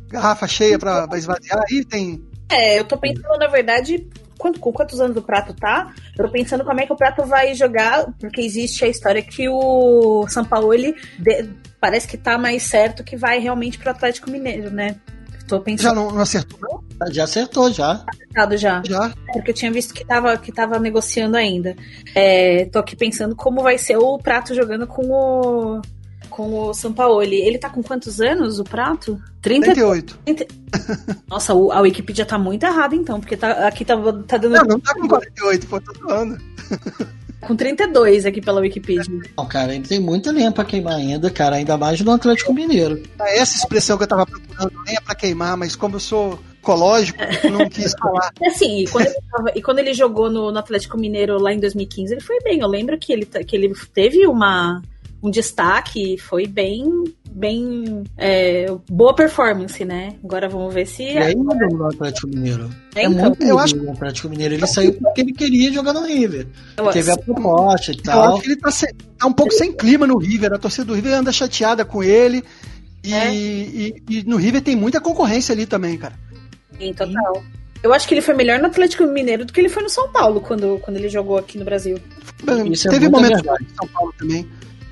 garrafa 0.08 0.46
cheia 0.46 0.78
para 0.78 1.08
esvaziar 1.16 1.60
aí? 1.70 1.84
Tem. 1.84 2.22
É, 2.50 2.78
eu 2.78 2.84
tô 2.84 2.96
pensando, 2.96 3.38
na 3.38 3.46
verdade, 3.46 4.08
quanto, 4.38 4.58
com 4.58 4.72
quantos 4.72 5.00
anos 5.00 5.16
o 5.16 5.22
Prato 5.22 5.52
tá? 5.52 5.92
Eu 6.16 6.26
tô 6.26 6.32
pensando 6.32 6.64
como 6.64 6.80
é 6.80 6.86
que 6.86 6.92
o 6.92 6.96
Prato 6.96 7.24
vai 7.26 7.54
jogar, 7.54 8.06
porque 8.18 8.40
existe 8.40 8.84
a 8.84 8.88
história 8.88 9.22
que 9.22 9.48
o 9.48 10.26
São 10.28 10.44
Paulo 10.44 10.72
ele 10.72 10.94
de, 11.18 11.50
parece 11.80 12.06
que 12.06 12.16
tá 12.16 12.38
mais 12.38 12.62
certo 12.62 13.04
que 13.04 13.16
vai 13.16 13.38
realmente 13.38 13.78
pro 13.78 13.90
Atlético 13.90 14.30
Mineiro, 14.30 14.70
né? 14.70 14.96
Tô 15.46 15.60
pensando. 15.60 15.82
Já 15.82 15.94
não, 15.94 16.10
não 16.10 16.20
acertou, 16.20 16.58
não? 16.60 17.12
Já 17.12 17.24
acertou, 17.24 17.72
já. 17.72 18.04
Acertado 18.06 18.56
já. 18.56 18.82
Já. 18.84 19.12
Porque 19.32 19.50
eu 19.50 19.54
tinha 19.54 19.72
visto 19.72 19.94
que 19.94 20.04
tava, 20.04 20.36
que 20.36 20.52
tava 20.52 20.78
negociando 20.78 21.38
ainda. 21.38 21.74
É, 22.14 22.66
tô 22.66 22.78
aqui 22.78 22.94
pensando 22.94 23.34
como 23.34 23.62
vai 23.62 23.78
ser 23.78 23.96
o 23.96 24.18
Prato 24.18 24.54
jogando 24.54 24.86
com 24.86 25.06
o 25.10 25.80
com 26.28 26.52
o 26.52 26.74
Sampaoli. 26.74 27.36
Ele 27.36 27.58
tá 27.58 27.68
com 27.68 27.82
quantos 27.82 28.20
anos, 28.20 28.58
o 28.58 28.64
Prato? 28.64 29.20
30... 29.42 29.66
38. 29.66 30.18
30... 30.24 30.46
Nossa, 31.28 31.52
a 31.52 31.80
Wikipedia 31.80 32.26
tá 32.26 32.38
muito 32.38 32.64
errada 32.64 32.94
então, 32.94 33.20
porque 33.20 33.36
tá, 33.36 33.66
aqui 33.66 33.84
tá, 33.84 33.96
tá 34.26 34.36
dando... 34.36 34.54
Não, 34.54 34.64
não 34.64 34.80
tá 34.80 34.94
com 34.94 35.08
48, 35.08 35.66
pô, 35.66 35.80
tô 35.80 35.94
falando. 35.94 36.38
Com 37.40 37.54
32 37.54 38.26
aqui 38.26 38.40
pela 38.40 38.60
Wikipedia. 38.60 39.04
Não, 39.36 39.46
cara, 39.46 39.74
ele 39.74 39.86
tem 39.86 40.00
muita 40.00 40.32
lenha 40.32 40.50
pra 40.50 40.64
queimar 40.64 40.96
ainda, 40.96 41.30
cara, 41.30 41.56
ainda 41.56 41.78
mais 41.78 42.00
no 42.00 42.10
Atlético 42.10 42.52
Mineiro. 42.52 43.00
É 43.20 43.38
essa 43.38 43.56
expressão 43.56 43.96
que 43.96 44.02
eu 44.02 44.08
tava 44.08 44.26
procurando, 44.26 44.72
lenha 44.84 45.00
pra 45.00 45.14
queimar, 45.14 45.56
mas 45.56 45.76
como 45.76 45.96
eu 45.96 46.00
sou 46.00 46.38
ecológico, 46.60 47.18
não 47.50 47.68
quis 47.68 47.94
falar. 47.98 48.32
Assim, 48.44 48.82
e 48.82 48.88
quando 48.88 49.06
ele, 49.06 49.16
tava, 49.30 49.52
e 49.54 49.62
quando 49.62 49.78
ele 49.78 49.94
jogou 49.94 50.30
no, 50.30 50.50
no, 50.50 50.58
Atlético 50.58 50.98
Mineiro 50.98 51.40
lá 51.40 51.52
em 51.52 51.60
2015, 51.60 52.12
ele 52.12 52.20
foi 52.20 52.38
bem. 52.40 52.60
Eu 52.60 52.68
lembro 52.68 52.98
que 52.98 53.12
ele, 53.12 53.24
que 53.24 53.56
ele 53.56 53.72
teve 53.94 54.26
uma, 54.26 54.82
um 55.22 55.30
destaque, 55.30 56.16
foi 56.18 56.46
bem 56.46 56.84
bem 57.30 58.04
é, 58.16 58.66
boa 58.90 59.14
performance, 59.14 59.84
né? 59.84 60.16
Agora 60.24 60.48
vamos 60.48 60.74
ver 60.74 60.86
se. 60.86 61.02
E 61.02 61.18
ainda 61.18 61.54
no 61.54 61.86
Atlético 61.86 62.26
Mineiro. 62.26 62.70
É, 62.94 63.02
é 63.02 63.06
então, 63.06 63.26
muito 63.26 63.42
eu 63.44 63.58
acho 63.58 63.74
que 63.74 63.84
o 63.84 63.92
Atlético 63.92 64.28
Mineiro 64.28 64.54
ele 64.54 64.66
saiu 64.66 64.94
porque 64.94 65.20
ele 65.20 65.32
queria 65.32 65.72
jogar 65.72 65.92
no 65.92 66.04
River. 66.04 66.46
Eu 66.76 66.90
Teve 66.90 67.10
acho... 67.10 67.20
a 67.20 67.22
proposta 67.22 67.92
e 67.92 67.96
tal. 67.96 68.24
Eu 68.24 68.32
acho 68.32 68.42
que 68.42 68.48
ele 68.48 68.56
tá, 68.56 68.70
sem, 68.70 68.88
tá 69.18 69.26
um 69.26 69.32
pouco 69.32 69.52
sem 69.52 69.72
clima 69.72 70.06
no 70.06 70.18
River. 70.18 70.52
A 70.52 70.58
torcida 70.58 70.84
do 70.84 70.94
River 70.94 71.14
anda 71.14 71.32
chateada 71.32 71.84
com 71.84 72.02
ele. 72.02 72.42
E, 73.04 73.14
é. 73.14 73.34
e, 73.34 74.02
e, 74.08 74.22
no 74.24 74.36
River 74.36 74.60
tem 74.60 74.74
muita 74.74 75.00
concorrência 75.00 75.52
ali 75.52 75.66
também, 75.66 75.96
cara. 75.96 76.14
Sim, 76.78 76.92
total. 76.92 77.42
Eu 77.82 77.92
acho 77.92 78.08
que 78.08 78.14
ele 78.14 78.20
foi 78.20 78.34
melhor 78.34 78.58
no 78.58 78.66
Atlético 78.66 79.04
Mineiro 79.04 79.44
do 79.44 79.52
que 79.52 79.60
ele 79.60 79.68
foi 79.68 79.84
no 79.84 79.88
São 79.88 80.10
Paulo 80.10 80.40
quando, 80.40 80.80
quando 80.80 80.96
ele 80.96 81.08
jogou 81.08 81.38
aqui 81.38 81.56
no 81.56 81.64
Brasil. 81.64 81.96
Isso 82.70 82.88
é 82.88 82.90
Teve 82.90 83.06
é 83.06 83.08
momentos 83.08 83.42
no 83.42 83.76
São 83.76 83.88
Paulo 83.92 84.12
também. 84.18 84.48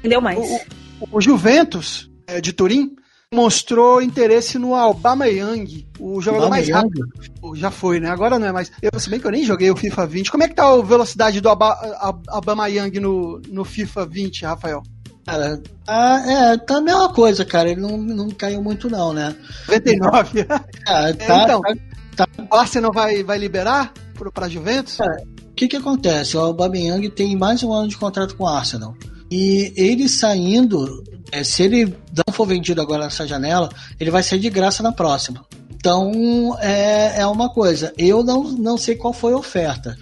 Entendeu 0.06 0.20
mais. 0.20 0.38
O, 0.38 0.60
o, 1.00 1.18
o 1.18 1.20
Juventus, 1.20 2.08
é, 2.26 2.40
de 2.40 2.52
Turim, 2.52 2.94
mostrou 3.32 4.00
interesse 4.00 4.58
no 4.58 4.74
Albama 4.74 5.26
Young, 5.26 5.86
o 5.98 6.20
jogador 6.20 6.48
mais 6.48 6.68
rápido. 6.68 7.06
Já 7.54 7.70
foi, 7.70 7.98
né? 7.98 8.08
Agora 8.08 8.38
não 8.38 8.46
é 8.46 8.52
mais. 8.52 8.70
Eu, 8.80 8.98
se 8.98 9.10
bem 9.10 9.18
que 9.18 9.26
eu 9.26 9.32
nem 9.32 9.44
joguei 9.44 9.70
o 9.70 9.76
FIFA 9.76 10.06
20. 10.06 10.30
Como 10.30 10.44
é 10.44 10.48
que 10.48 10.54
tá 10.54 10.68
a 10.68 10.82
velocidade 10.82 11.40
do 11.40 11.48
Albama 11.48 12.68
Young 12.68 13.00
no, 13.00 13.40
no 13.48 13.64
FIFA 13.64 14.06
20, 14.06 14.44
Rafael? 14.44 14.82
Cara, 15.26 15.60
tá, 15.84 16.24
é, 16.28 16.56
tá 16.56 16.76
a 16.76 16.80
mesma 16.80 17.12
coisa, 17.12 17.44
cara. 17.44 17.68
Ele 17.68 17.80
não, 17.80 17.98
não 17.98 18.30
caiu 18.30 18.62
muito, 18.62 18.88
não, 18.88 19.12
né? 19.12 19.34
99. 19.68 20.46
É, 20.88 21.12
tá, 21.14 21.42
então, 21.42 21.60
tá, 22.14 22.26
tá... 22.26 22.44
o 22.48 22.54
Arsenal 22.54 22.92
vai, 22.92 23.24
vai 23.24 23.38
liberar 23.38 23.92
pra 24.32 24.48
Juventus? 24.48 25.00
O 25.00 25.54
que 25.56 25.66
que 25.66 25.76
acontece? 25.76 26.36
O 26.36 26.40
Aubameyang 26.40 27.10
tem 27.10 27.34
mais 27.34 27.64
um 27.64 27.72
ano 27.72 27.88
de 27.88 27.96
contrato 27.96 28.36
com 28.36 28.44
o 28.44 28.46
Arsenal. 28.46 28.94
E 29.30 29.72
ele 29.76 30.08
saindo, 30.08 31.02
é, 31.32 31.42
se 31.42 31.62
ele 31.62 31.86
não 31.86 32.32
for 32.32 32.46
vendido 32.46 32.80
agora 32.80 33.04
nessa 33.04 33.26
janela, 33.26 33.68
ele 33.98 34.10
vai 34.10 34.22
ser 34.22 34.38
de 34.38 34.48
graça 34.48 34.82
na 34.82 34.92
próxima. 34.92 35.44
Então 35.74 36.56
é, 36.60 37.20
é 37.20 37.26
uma 37.26 37.48
coisa. 37.48 37.92
Eu 37.98 38.22
não, 38.22 38.44
não 38.44 38.78
sei 38.78 38.96
qual 38.96 39.12
foi 39.12 39.32
a 39.32 39.36
oferta. 39.36 39.96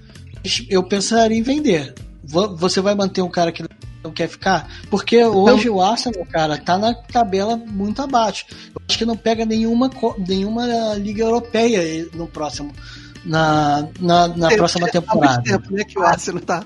Eu 0.69 0.83
pensaria 0.83 1.39
em 1.39 1.43
vender. 1.43 1.95
Você 2.57 2.81
vai 2.81 2.95
manter 2.95 3.23
um 3.23 3.31
cara 3.31 3.53
que 3.53 3.65
não 4.03 4.11
quer 4.13 4.29
ficar? 4.29 4.69
Porque 4.91 5.25
hoje 5.25 5.69
o 5.69 5.81
Arsenal, 5.81 6.25
cara, 6.27 6.59
tá 6.59 6.79
na 6.79 6.95
tabela 6.95 7.57
muito 7.57 8.03
abaixo. 8.03 8.47
Eu 8.75 8.83
acho 8.89 8.99
que 8.99 9.05
não 9.05 9.17
pega 9.17 9.45
nenhuma, 9.45 9.91
nenhuma 10.27 10.95
liga 10.95 11.23
europeia 11.23 12.09
no 12.15 12.27
próximo. 12.27 12.73
Na, 13.25 13.89
na, 14.01 14.29
na 14.29 14.49
próxima 14.51 14.87
temporada. 14.89 15.43
Tempo, 15.43 15.73
né, 15.73 15.83
que 15.83 15.99
o 15.99 16.03
Arsenal 16.03 16.43
tá 16.43 16.63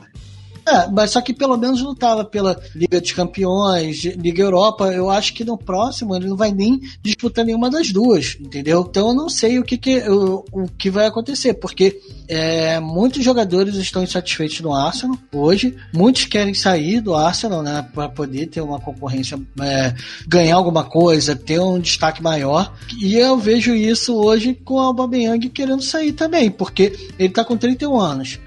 é, 0.68 0.88
mas 0.90 1.10
só 1.10 1.20
que 1.20 1.32
pelo 1.32 1.56
menos 1.56 1.80
lutava 1.80 2.24
pela 2.24 2.60
Liga 2.74 3.00
dos 3.00 3.12
Campeões, 3.12 4.04
Liga 4.04 4.42
Europa. 4.42 4.92
Eu 4.92 5.08
acho 5.10 5.32
que 5.32 5.44
no 5.44 5.56
próximo 5.56 6.14
ele 6.14 6.28
não 6.28 6.36
vai 6.36 6.52
nem 6.52 6.80
disputar 7.02 7.44
nenhuma 7.44 7.70
das 7.70 7.90
duas, 7.90 8.36
entendeu? 8.38 8.86
Então 8.88 9.08
eu 9.08 9.14
não 9.14 9.28
sei 9.28 9.58
o 9.58 9.64
que, 9.64 9.78
que, 9.78 9.98
o, 10.08 10.44
o 10.52 10.68
que 10.68 10.90
vai 10.90 11.06
acontecer, 11.06 11.54
porque 11.54 12.00
é, 12.28 12.78
muitos 12.80 13.24
jogadores 13.24 13.76
estão 13.76 14.02
insatisfeitos 14.02 14.60
no 14.60 14.74
Arsenal 14.74 15.18
hoje, 15.32 15.74
muitos 15.94 16.24
querem 16.24 16.54
sair 16.54 17.00
do 17.00 17.14
Arsenal, 17.14 17.62
né, 17.62 17.86
para 17.94 18.08
poder 18.08 18.46
ter 18.46 18.60
uma 18.60 18.78
concorrência, 18.78 19.40
é, 19.60 19.94
ganhar 20.26 20.56
alguma 20.56 20.84
coisa, 20.84 21.34
ter 21.34 21.60
um 21.60 21.78
destaque 21.78 22.22
maior. 22.22 22.74
E 23.00 23.16
eu 23.16 23.38
vejo 23.38 23.74
isso 23.74 24.14
hoje 24.14 24.54
com 24.54 24.74
o 24.74 24.80
Aubameyang 24.80 25.48
querendo 25.48 25.82
sair 25.82 26.12
também, 26.12 26.50
porque 26.50 26.94
ele 27.18 27.32
tá 27.32 27.44
com 27.44 27.56
31 27.56 27.98
anos 27.98 28.38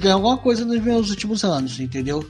ganhar 0.00 0.14
alguma 0.14 0.36
coisa 0.36 0.64
nos 0.64 0.82
meus 0.82 1.10
últimos 1.10 1.44
anos, 1.44 1.78
entendeu? 1.78 2.28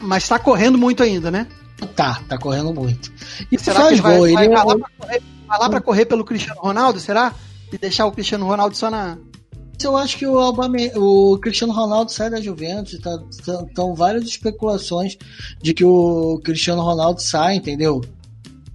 Mas 0.00 0.28
tá 0.28 0.38
correndo 0.38 0.76
muito 0.76 1.02
ainda, 1.02 1.30
né? 1.30 1.46
Tá, 1.94 2.20
tá 2.28 2.36
correndo 2.38 2.72
muito. 2.74 3.12
E 3.50 3.58
será 3.58 3.80
faz 3.80 3.96
que 3.96 4.02
vai, 4.02 4.16
gol, 4.16 4.32
vai, 4.32 4.44
ele 4.44 4.54
vai, 4.54 4.62
é... 4.62 4.64
lá 4.64 4.76
pra 4.76 4.90
correr, 4.98 5.22
vai 5.46 5.58
lá 5.58 5.70
pra 5.70 5.80
correr 5.80 6.04
pelo 6.06 6.24
Cristiano 6.24 6.60
Ronaldo, 6.60 7.00
será? 7.00 7.32
E 7.72 7.78
deixar 7.78 8.06
o 8.06 8.12
Cristiano 8.12 8.46
Ronaldo 8.46 8.76
só 8.76 8.90
na. 8.90 9.16
Eu 9.80 9.96
acho 9.96 10.16
que 10.16 10.26
o, 10.26 10.38
Albame, 10.38 10.90
o 10.96 11.38
Cristiano 11.38 11.72
Ronaldo 11.72 12.10
sai 12.10 12.28
da 12.28 12.40
Juventus, 12.40 12.94
estão 12.94 13.28
tá, 13.46 13.64
tá, 13.72 13.82
várias 13.94 14.24
especulações 14.24 15.16
de 15.62 15.72
que 15.72 15.84
o 15.84 16.40
Cristiano 16.42 16.82
Ronaldo 16.82 17.22
sai, 17.22 17.56
entendeu? 17.56 18.04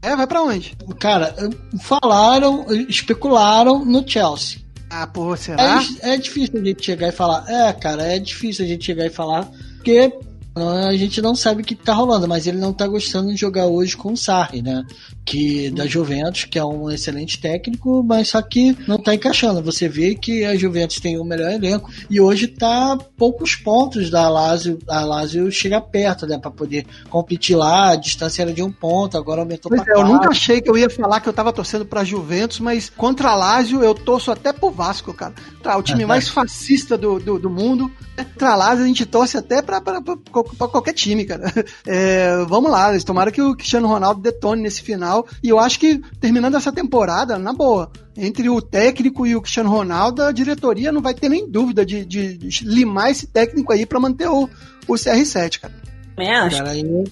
É, 0.02 0.16
vai 0.16 0.26
para 0.26 0.42
onde? 0.42 0.78
Cara, 1.00 1.36
falaram, 1.82 2.66
especularam 2.88 3.84
no 3.84 4.08
Chelsea. 4.08 4.63
Ah, 4.96 5.08
pô, 5.08 5.36
será? 5.36 5.82
É, 6.04 6.14
é 6.14 6.18
difícil 6.18 6.62
a 6.62 6.64
gente 6.64 6.86
chegar 6.86 7.08
e 7.08 7.12
falar. 7.12 7.50
É, 7.50 7.74
cara, 7.74 8.04
é 8.04 8.20
difícil 8.20 8.64
a 8.64 8.68
gente 8.68 8.86
chegar 8.86 9.08
e 9.08 9.10
falar. 9.10 9.50
Porque 9.78 10.14
a 10.56 10.96
gente 10.96 11.20
não 11.20 11.36
sabe 11.36 11.62
o 11.62 11.66
que 11.66 11.74
tá 11.74 11.94
rolando, 11.94 12.28
mas 12.28 12.46
ele 12.46 12.60
não 12.60 12.72
tá 12.72 12.86
gostando 12.88 13.30
de 13.30 13.36
jogar 13.36 13.66
hoje 13.66 13.98
com 13.98 14.14
o 14.14 14.18
Sarri, 14.18 14.62
né? 14.62 14.84
Que 15.26 15.72
da 15.72 15.88
Juventus, 15.88 16.46
que 16.46 16.60
é 16.60 16.64
um 16.64 16.92
excelente 16.92 17.42
técnico, 17.42 18.04
mas 18.04 18.30
só 18.30 18.42
que 18.42 18.78
não 18.88 19.00
tá 19.00 19.16
encaixando. 19.16 19.64
Você 19.64 19.90
vê 19.90 20.14
que 20.14 20.46
a 20.46 20.56
Juventus 20.56 21.00
tem 21.00 21.18
o 21.18 21.24
melhor 21.24 21.52
elenco 21.52 21.92
e 22.08 22.22
hoje 22.22 22.48
tá 22.48 22.98
poucos 23.18 23.56
pontos 23.56 24.12
da 24.12 24.30
Lazio. 24.30 24.78
A 24.88 25.04
Lazio 25.04 25.52
chega 25.52 25.82
perto, 25.82 26.28
né? 26.28 26.38
Pra 26.38 26.52
poder 26.52 26.86
competir 27.10 27.56
lá, 27.56 27.92
a 27.92 27.96
distância 27.96 28.44
era 28.44 28.54
de 28.54 28.62
um 28.62 28.72
ponto, 28.72 29.18
agora 29.18 29.42
aumentou 29.42 29.70
pois 29.70 29.82
pra 29.82 29.96
é, 29.96 29.98
Eu 29.98 30.06
nunca 30.06 30.30
achei 30.30 30.62
que 30.62 30.70
eu 30.70 30.78
ia 30.78 30.90
falar 30.90 31.20
que 31.20 31.30
eu 31.30 31.34
tava 31.34 31.52
torcendo 31.52 31.86
pra 31.86 32.04
Juventus, 32.04 32.60
mas 32.60 32.92
contra 32.92 33.32
a 33.32 33.36
Lazio 33.36 33.84
eu 33.84 33.96
torço 33.96 34.32
até 34.32 34.54
pro 34.54 34.70
Vasco, 34.70 35.14
cara. 35.14 35.34
Tá, 35.64 35.76
o 35.78 35.82
time 35.82 36.06
mais 36.06 36.28
fascista 36.28 36.96
do, 36.96 37.20
do, 37.20 37.40
do 37.40 37.50
mundo. 37.50 37.92
Contra 38.16 38.52
a 38.52 38.56
Lazio 38.56 38.84
a 38.84 38.88
gente 38.88 39.06
torce 39.06 39.38
até 39.38 39.62
pra, 39.62 39.82
pra, 39.82 40.02
pra 40.02 40.43
para 40.44 40.68
qualquer 40.68 40.94
time, 40.94 41.26
cara. 41.26 41.52
É, 41.86 42.44
vamos 42.48 42.72
lá, 42.72 42.90
eles 42.92 43.04
tomaram 43.04 43.32
que 43.32 43.42
o 43.42 43.56
Cristiano 43.56 43.88
Ronaldo 43.88 44.22
detone 44.22 44.62
nesse 44.62 44.82
final. 44.82 45.28
E 45.44 45.50
eu 45.50 45.60
acho 45.60 45.80
que 45.80 46.02
terminando 46.20 46.56
essa 46.56 46.72
temporada, 46.72 47.38
na 47.38 47.52
boa, 47.52 47.92
entre 48.16 48.50
o 48.50 48.62
técnico 48.62 49.26
e 49.26 49.36
o 49.36 49.42
Cristiano 49.42 49.70
Ronaldo, 49.70 50.24
a 50.24 50.32
diretoria 50.32 50.92
não 50.92 51.02
vai 51.02 51.14
ter 51.14 51.30
nem 51.30 51.50
dúvida 51.50 51.86
de, 51.86 52.06
de, 52.06 52.38
de 52.38 52.66
limar 52.66 53.12
esse 53.12 53.28
técnico 53.28 53.74
aí 53.74 53.86
para 53.86 54.00
manter 54.00 54.30
o, 54.30 54.50
o 54.88 54.94
CR7, 54.94 55.60
cara. 55.60 55.74
É, 56.18 56.36
acho. 56.36 56.58
Cara, 56.58 56.78
eu, 56.78 57.04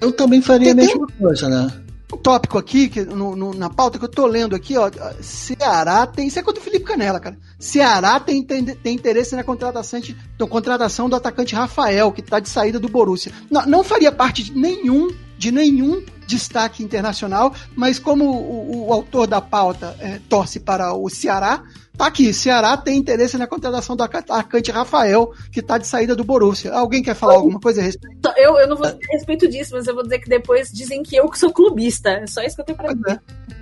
eu 0.00 0.12
também 0.12 0.42
faria 0.42 0.72
a 0.72 0.74
mesma 0.74 1.06
coisa, 1.18 1.48
né? 1.48 1.83
Um 2.14 2.16
tópico 2.16 2.56
aqui, 2.56 2.88
que, 2.88 3.04
no, 3.04 3.36
no, 3.36 3.52
na 3.52 3.68
pauta 3.68 3.98
que 3.98 4.04
eu 4.04 4.08
tô 4.08 4.26
lendo 4.26 4.54
aqui, 4.54 4.76
ó. 4.76 4.90
Ceará 5.20 6.06
tem. 6.06 6.28
Isso 6.28 6.38
é 6.38 6.42
contra 6.42 6.60
o 6.60 6.64
Felipe 6.64 6.84
Canela, 6.84 7.20
cara. 7.20 7.36
Ceará 7.58 8.18
tem, 8.20 8.42
tem, 8.42 8.64
tem 8.64 8.94
interesse 8.94 9.34
na 9.36 9.44
contratação, 9.44 10.00
de, 10.00 10.16
na 10.38 10.46
contratação 10.46 11.08
do 11.08 11.16
atacante 11.16 11.54
Rafael, 11.54 12.12
que 12.12 12.22
tá 12.22 12.40
de 12.40 12.48
saída 12.48 12.78
do 12.78 12.88
Borussia. 12.88 13.32
Não, 13.50 13.66
não 13.66 13.84
faria 13.84 14.12
parte 14.12 14.42
de 14.42 14.52
nenhum, 14.52 15.08
de 15.36 15.50
nenhum 15.50 16.02
destaque 16.26 16.82
internacional, 16.82 17.52
mas 17.76 17.98
como 17.98 18.24
o, 18.24 18.88
o 18.88 18.92
autor 18.92 19.26
da 19.26 19.40
pauta 19.40 19.96
é, 20.00 20.20
torce 20.28 20.60
para 20.60 20.94
o 20.94 21.08
Ceará, 21.10 21.62
tá 21.96 22.06
aqui. 22.06 22.32
Ceará 22.32 22.76
tem 22.76 22.98
interesse 22.98 23.38
na 23.38 23.46
contratação 23.46 23.96
do 23.96 24.02
atacante 24.02 24.70
Rafael, 24.70 25.32
que 25.52 25.60
está 25.60 25.78
de 25.78 25.86
saída 25.86 26.14
do 26.14 26.24
Borussia. 26.24 26.72
Alguém 26.72 27.02
quer 27.02 27.14
falar 27.14 27.34
alguma 27.34 27.60
coisa 27.60 27.80
a 27.80 27.84
respeito? 27.84 28.16
Eu, 28.36 28.58
eu 28.58 28.68
não 28.68 28.76
vou 28.76 28.86
dizer 28.86 29.04
a 29.10 29.12
respeito 29.12 29.48
disso, 29.48 29.74
mas 29.74 29.86
eu 29.86 29.94
vou 29.94 30.02
dizer 30.02 30.18
que 30.18 30.28
depois 30.28 30.70
dizem 30.70 31.02
que 31.02 31.16
eu 31.16 31.28
que 31.28 31.38
sou 31.38 31.52
clubista. 31.52 32.10
É 32.10 32.26
só 32.26 32.42
isso 32.42 32.56
que 32.56 32.62
eu 32.62 32.66
tenho 32.66 32.78
pra 32.78 32.92
dizer. 32.92 33.20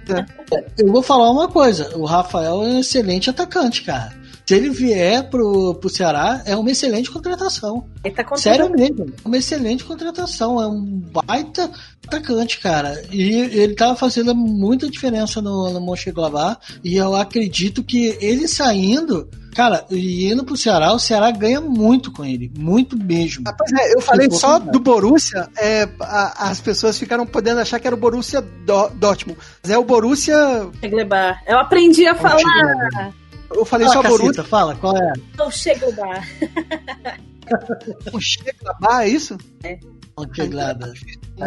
É. 0.09 0.57
É. 0.57 0.67
Eu 0.79 0.93
vou 0.93 1.03
falar 1.03 1.31
uma 1.31 1.49
coisa: 1.49 1.97
o 1.97 2.05
Rafael 2.05 2.63
é 2.63 2.67
um 2.67 2.81
excelente 2.81 3.31
atacante, 3.31 3.83
cara 3.83 4.22
se 4.53 4.57
ele 4.59 4.69
vier 4.69 5.31
pro, 5.31 5.75
pro 5.77 5.89
Ceará, 5.89 6.43
é 6.45 6.55
uma 6.55 6.71
excelente 6.71 7.11
contratação. 7.11 7.87
Ele 8.05 8.15
tá 8.15 8.37
Sério 8.37 8.71
mesmo, 8.71 9.07
uma 9.25 9.39
excelente 9.39 9.83
contratação. 9.83 10.61
É 10.61 10.67
um 10.67 10.85
baita 10.85 11.71
atacante, 12.07 12.61
cara. 12.61 13.03
E 13.11 13.33
ele 13.33 13.75
tava 13.75 13.97
fazendo 13.97 14.35
muita 14.35 14.91
diferença 14.91 15.41
no, 15.41 15.71
no 15.71 15.81
Mönchengladbach. 15.81 16.59
E 16.85 16.97
eu 16.97 17.17
acredito 17.17 17.83
que 17.83 18.19
ele 18.21 18.47
saindo, 18.47 19.27
Cara, 19.55 19.85
e 19.91 20.33
indo 20.33 20.45
pro 20.45 20.57
Ceará, 20.57 20.95
o 20.95 20.99
Ceará 20.99 21.31
ganha 21.31 21.61
muito 21.61 22.11
com 22.11 22.25
ele. 22.25 22.51
Muito 22.59 22.97
mesmo. 22.97 23.45
Pois 23.45 23.73
é, 23.73 23.95
eu 23.95 24.01
falei 24.01 24.31
só 24.31 24.59
do 24.59 24.81
Borussia, 24.81 25.47
é, 25.59 25.87
a, 26.01 26.49
as 26.49 26.59
pessoas 26.59 26.99
ficaram 26.99 27.27
podendo 27.27 27.61
achar 27.61 27.79
que 27.79 27.87
era 27.87 27.95
o 27.95 27.99
Borussia 27.99 28.41
do, 28.41 28.89
Dortmund. 28.89 29.39
Mas 29.63 29.71
é 29.71 29.77
o 29.77 29.85
Borussia. 29.85 30.37
Eu 31.47 31.59
aprendi 31.59 32.07
a 32.07 32.15
falar. 32.15 33.13
Eu 33.55 33.65
falei 33.65 33.87
fala, 33.89 34.03
só 34.03 34.09
Boruto. 34.09 34.45
Fala, 34.45 34.75
qual 34.77 34.97
é? 34.97 35.13
O 35.41 35.51
Cheglabá. 35.51 36.23
o 38.13 38.21
Cheglabá, 38.21 39.05
é 39.05 39.09
isso? 39.09 39.37
É. 39.65 39.79
O 40.17 40.35
Cheglabá. 40.35 40.93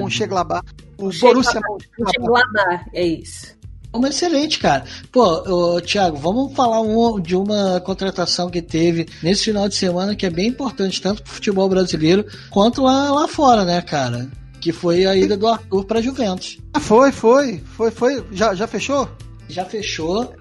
O 0.02 0.10
Cheglabá. 0.10 0.62
O 0.98 1.10
Borussia 1.12 1.62
O 2.00 2.10
Cheglabá, 2.10 2.86
é 2.94 3.06
isso. 3.06 3.56
Uma 3.94 4.10
excelente, 4.10 4.60
cara. 4.60 4.84
Pô, 5.10 5.80
Thiago, 5.82 6.18
vamos 6.18 6.54
falar 6.54 6.82
um, 6.82 7.20
de 7.20 7.36
uma 7.36 7.80
contratação 7.80 8.50
que 8.50 8.62
teve 8.62 9.08
nesse 9.24 9.46
final 9.46 9.70
de 9.70 9.76
semana 9.76 10.16
que 10.16 10.26
é 10.26 10.30
bem 10.30 10.48
importante, 10.48 11.02
tanto 11.02 11.24
pro 11.24 11.32
futebol 11.32 11.70
brasileiro 11.70 12.26
quanto 12.50 12.84
lá, 12.84 13.10
lá 13.12 13.28
fora, 13.28 13.64
né, 13.64 13.82
cara? 13.82 14.30
Que 14.60 14.74
foi 14.74 15.06
a 15.06 15.16
ida 15.16 15.38
do 15.38 15.48
Arthur 15.48 15.86
pra 15.86 16.02
Juventus. 16.02 16.58
Ah, 16.74 16.80
foi, 16.80 17.12
foi. 17.14 17.64
Foi, 17.78 17.90
foi. 17.90 18.26
Já, 18.34 18.54
já 18.54 18.68
fechou? 18.68 19.08
Já 19.48 19.64
fechou 19.64 20.34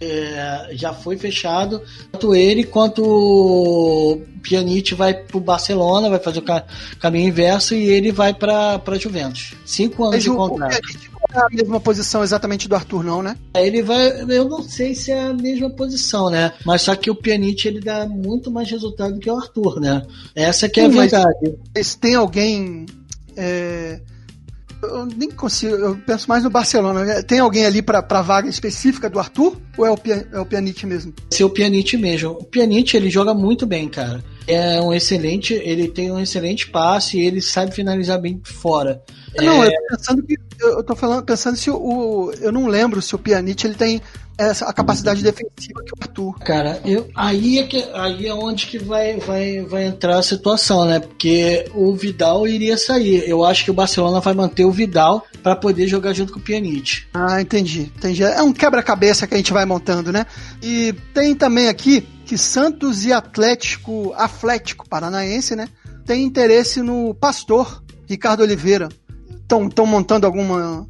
é, 0.00 0.70
já 0.72 0.92
foi 0.92 1.16
fechado. 1.16 1.82
Tanto 2.12 2.34
ele 2.34 2.64
quanto 2.64 3.02
o 3.02 4.20
Pjanic 4.42 4.94
vai 4.94 5.14
para 5.14 5.36
o 5.36 5.40
Barcelona, 5.40 6.08
vai 6.08 6.18
fazer 6.18 6.40
o 6.40 6.42
ca 6.42 6.64
caminho 6.98 7.28
inverso 7.28 7.74
e 7.74 7.88
ele 7.88 8.12
vai 8.12 8.34
para 8.34 8.80
Juventus. 8.98 9.54
Cinco 9.64 10.04
anos 10.04 10.16
Mas 10.16 10.24
de 10.24 10.30
contrato. 10.30 10.80
não 11.34 11.42
é 11.42 11.46
a 11.46 11.48
mesma 11.50 11.80
posição 11.80 12.22
exatamente 12.22 12.68
do 12.68 12.74
Arthur, 12.74 13.04
não, 13.04 13.22
né? 13.22 13.36
É, 13.54 13.66
ele 13.66 13.82
vai. 13.82 14.22
Eu 14.28 14.48
não 14.48 14.62
sei 14.62 14.94
se 14.94 15.12
é 15.12 15.26
a 15.26 15.32
mesma 15.32 15.70
posição, 15.70 16.30
né? 16.30 16.52
Mas 16.64 16.82
só 16.82 16.94
que 16.94 17.10
o 17.10 17.14
Pjanic 17.14 17.66
ele 17.66 17.80
dá 17.80 18.06
muito 18.06 18.50
mais 18.50 18.70
resultado 18.70 19.14
do 19.14 19.20
que 19.20 19.30
o 19.30 19.36
Arthur, 19.36 19.80
né? 19.80 20.02
Essa 20.34 20.68
que 20.68 20.80
é 20.80 20.90
Sim, 20.90 20.98
a 20.98 21.00
verdade. 21.00 21.54
Mas 21.74 21.94
tem 21.94 22.14
alguém. 22.14 22.86
É 23.36 24.00
eu 24.82 25.06
nem 25.06 25.30
consigo, 25.30 25.74
eu 25.74 25.96
penso 26.06 26.28
mais 26.28 26.44
no 26.44 26.50
Barcelona. 26.50 27.22
Tem 27.22 27.38
alguém 27.38 27.66
ali 27.66 27.82
para 27.82 28.04
a 28.08 28.22
vaga 28.22 28.48
específica 28.48 29.08
do 29.08 29.18
Arthur? 29.18 29.56
Ou 29.76 29.86
é 29.86 29.90
o, 29.90 29.98
é 30.32 30.40
o 30.40 30.46
Pjanic 30.46 30.86
mesmo? 30.86 31.12
Esse 31.30 31.42
é 31.42 31.46
o 31.46 31.50
Pjanic 31.50 31.96
mesmo. 31.96 32.30
O 32.32 32.44
Pjanic, 32.44 32.96
ele 32.96 33.10
joga 33.10 33.34
muito 33.34 33.66
bem, 33.66 33.88
cara. 33.88 34.22
É 34.46 34.80
um 34.80 34.92
excelente, 34.92 35.54
ele 35.54 35.88
tem 35.88 36.10
um 36.10 36.18
excelente 36.18 36.68
passe 36.70 37.18
e 37.18 37.26
ele 37.26 37.40
sabe 37.40 37.74
finalizar 37.74 38.20
bem 38.20 38.40
fora. 38.42 39.02
Não, 39.36 39.62
é... 39.62 39.68
eu 39.68 39.72
tô 39.72 39.96
pensando 39.96 40.22
que 40.22 40.36
eu 40.60 40.82
tô 40.82 40.96
falando, 40.96 41.24
pensando 41.24 41.56
se 41.56 41.70
o, 41.70 42.32
eu 42.40 42.52
não 42.52 42.66
lembro 42.66 43.00
se 43.00 43.14
o 43.14 43.18
Pjanic 43.18 43.64
ele 43.64 43.74
tem 43.74 44.00
essa, 44.40 44.66
a 44.66 44.72
capacidade 44.72 45.22
defensiva 45.22 45.82
que 45.84 45.92
o 45.92 45.98
Arthur. 46.00 46.38
Cara, 46.38 46.80
eu, 46.84 47.08
aí, 47.14 47.58
é 47.58 47.64
que, 47.64 47.84
aí 47.92 48.26
é 48.26 48.34
onde 48.34 48.66
que 48.66 48.78
vai, 48.78 49.18
vai, 49.18 49.60
vai 49.62 49.84
entrar 49.86 50.18
a 50.18 50.22
situação, 50.22 50.86
né? 50.86 50.98
Porque 50.98 51.66
o 51.74 51.94
Vidal 51.94 52.48
iria 52.48 52.76
sair. 52.78 53.28
Eu 53.28 53.44
acho 53.44 53.64
que 53.64 53.70
o 53.70 53.74
Barcelona 53.74 54.20
vai 54.20 54.32
manter 54.32 54.64
o 54.64 54.70
Vidal 54.70 55.26
para 55.42 55.54
poder 55.54 55.86
jogar 55.86 56.14
junto 56.14 56.32
com 56.32 56.38
o 56.38 56.42
Pjanic. 56.42 57.02
Ah, 57.12 57.40
entendi, 57.40 57.92
entendi. 57.96 58.22
É 58.22 58.42
um 58.42 58.52
quebra-cabeça 58.52 59.26
que 59.26 59.34
a 59.34 59.36
gente 59.36 59.52
vai 59.52 59.66
montando, 59.66 60.10
né? 60.10 60.24
E 60.62 60.94
tem 61.12 61.34
também 61.34 61.68
aqui 61.68 62.06
que 62.30 62.38
Santos 62.38 63.04
e 63.04 63.12
Atlético, 63.12 64.12
Atlético 64.12 64.88
Paranaense, 64.88 65.56
né? 65.56 65.68
Tem 66.06 66.22
interesse 66.22 66.80
no 66.80 67.12
Pastor 67.12 67.82
Ricardo 68.06 68.44
Oliveira. 68.44 68.88
Estão 69.42 69.84
montando 69.84 70.26
alguma 70.26 70.86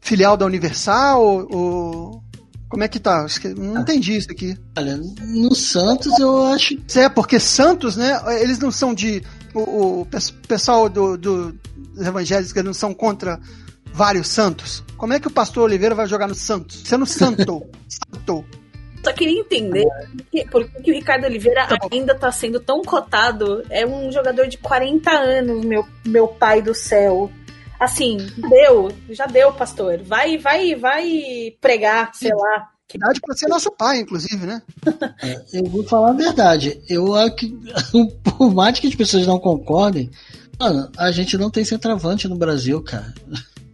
filial 0.00 0.34
da 0.34 0.46
Universal 0.46 1.22
ou, 1.22 1.48
ou 1.54 2.22
como 2.70 2.84
é 2.84 2.88
que 2.88 2.98
tá? 2.98 3.26
Não 3.54 3.82
entendi 3.82 4.16
isso 4.16 4.32
aqui. 4.32 4.56
Olha, 4.78 4.96
no 4.96 5.54
Santos 5.54 6.18
eu 6.18 6.46
acho. 6.46 6.78
É, 6.94 7.06
porque 7.10 7.38
Santos, 7.38 7.94
né? 7.94 8.18
Eles 8.40 8.58
não 8.58 8.70
são 8.70 8.94
de. 8.94 9.22
O, 9.52 10.00
o 10.00 10.08
pessoal 10.48 10.88
do, 10.88 11.18
do, 11.18 11.52
dos 11.52 12.06
evangélicos 12.06 12.56
eles 12.56 12.64
não 12.64 12.72
são 12.72 12.94
contra 12.94 13.38
vários 13.92 14.28
santos. 14.28 14.82
Como 14.96 15.12
é 15.12 15.20
que 15.20 15.28
o 15.28 15.30
pastor 15.30 15.64
Oliveira 15.64 15.94
vai 15.94 16.06
jogar 16.06 16.28
no 16.28 16.34
Santos? 16.34 16.80
Sendo 16.86 17.04
santo. 17.04 17.66
santo. 17.86 18.42
Só 19.02 19.12
queria 19.12 19.40
entender 19.40 19.86
por 20.50 20.68
que, 20.68 20.90
o 20.90 20.94
Ricardo 20.94 21.24
Oliveira 21.24 21.66
tá 21.66 21.76
ainda 21.90 22.12
está 22.12 22.30
sendo 22.32 22.60
tão 22.60 22.82
cotado. 22.82 23.64
É 23.70 23.86
um 23.86 24.10
jogador 24.10 24.46
de 24.46 24.58
40 24.58 25.10
anos, 25.10 25.64
meu, 25.64 25.86
meu 26.04 26.28
pai 26.28 26.60
do 26.60 26.74
céu 26.74 27.30
assim, 27.78 28.16
deu, 28.36 28.90
já 29.10 29.26
deu, 29.26 29.52
pastor. 29.52 30.02
Vai, 30.02 30.36
vai, 30.36 30.74
vai 30.74 31.54
pregar, 31.60 32.10
sei 32.14 32.32
lá. 32.34 32.70
Idade 32.92 33.20
para 33.20 33.36
ser 33.36 33.48
nosso 33.48 33.70
pai, 33.70 33.98
inclusive, 33.98 34.46
né? 34.46 34.62
É, 35.22 35.42
eu 35.52 35.64
vou 35.64 35.84
falar 35.84 36.10
a 36.10 36.14
verdade. 36.14 36.80
Eu 36.88 37.14
acho 37.14 37.36
que, 37.36 37.58
por 38.24 38.52
mais 38.54 38.78
que 38.80 38.86
as 38.86 38.94
pessoas 38.94 39.26
não 39.26 39.38
concordem, 39.38 40.10
mano, 40.58 40.90
a 40.96 41.10
gente 41.10 41.36
não 41.36 41.50
tem 41.50 41.64
centroavante 41.64 42.26
no 42.26 42.36
Brasil, 42.36 42.82
cara. 42.82 43.12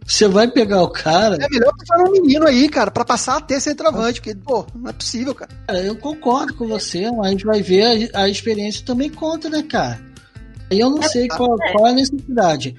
Você 0.05 0.27
vai 0.27 0.47
pegar 0.47 0.83
o 0.83 0.89
cara. 0.89 1.35
É 1.35 1.49
melhor 1.49 1.73
passar 1.77 2.03
um 2.03 2.11
menino 2.11 2.45
aí, 2.45 2.69
cara, 2.69 2.91
para 2.91 3.03
passar 3.03 3.37
a 3.37 3.41
ter 3.41 3.59
centroavante, 3.59 4.21
porque, 4.21 4.35
pô, 4.35 4.65
não 4.75 4.89
é 4.89 4.93
possível, 4.93 5.33
cara. 5.33 5.51
cara 5.65 5.79
eu 5.81 5.95
concordo 5.95 6.53
com 6.53 6.67
você, 6.67 7.09
mas 7.11 7.27
a 7.27 7.29
gente 7.31 7.45
vai 7.45 7.61
ver 7.61 8.11
a, 8.13 8.21
a 8.21 8.29
experiência 8.29 8.85
também 8.85 9.09
conta, 9.09 9.49
né, 9.49 9.63
cara? 9.63 9.99
Aí 10.71 10.79
eu 10.79 10.89
não 10.89 11.01
é, 11.01 11.07
sei 11.07 11.27
qual, 11.27 11.55
é. 11.61 11.71
qual 11.71 11.87
é 11.87 11.91
a 11.91 11.93
necessidade 11.93 12.75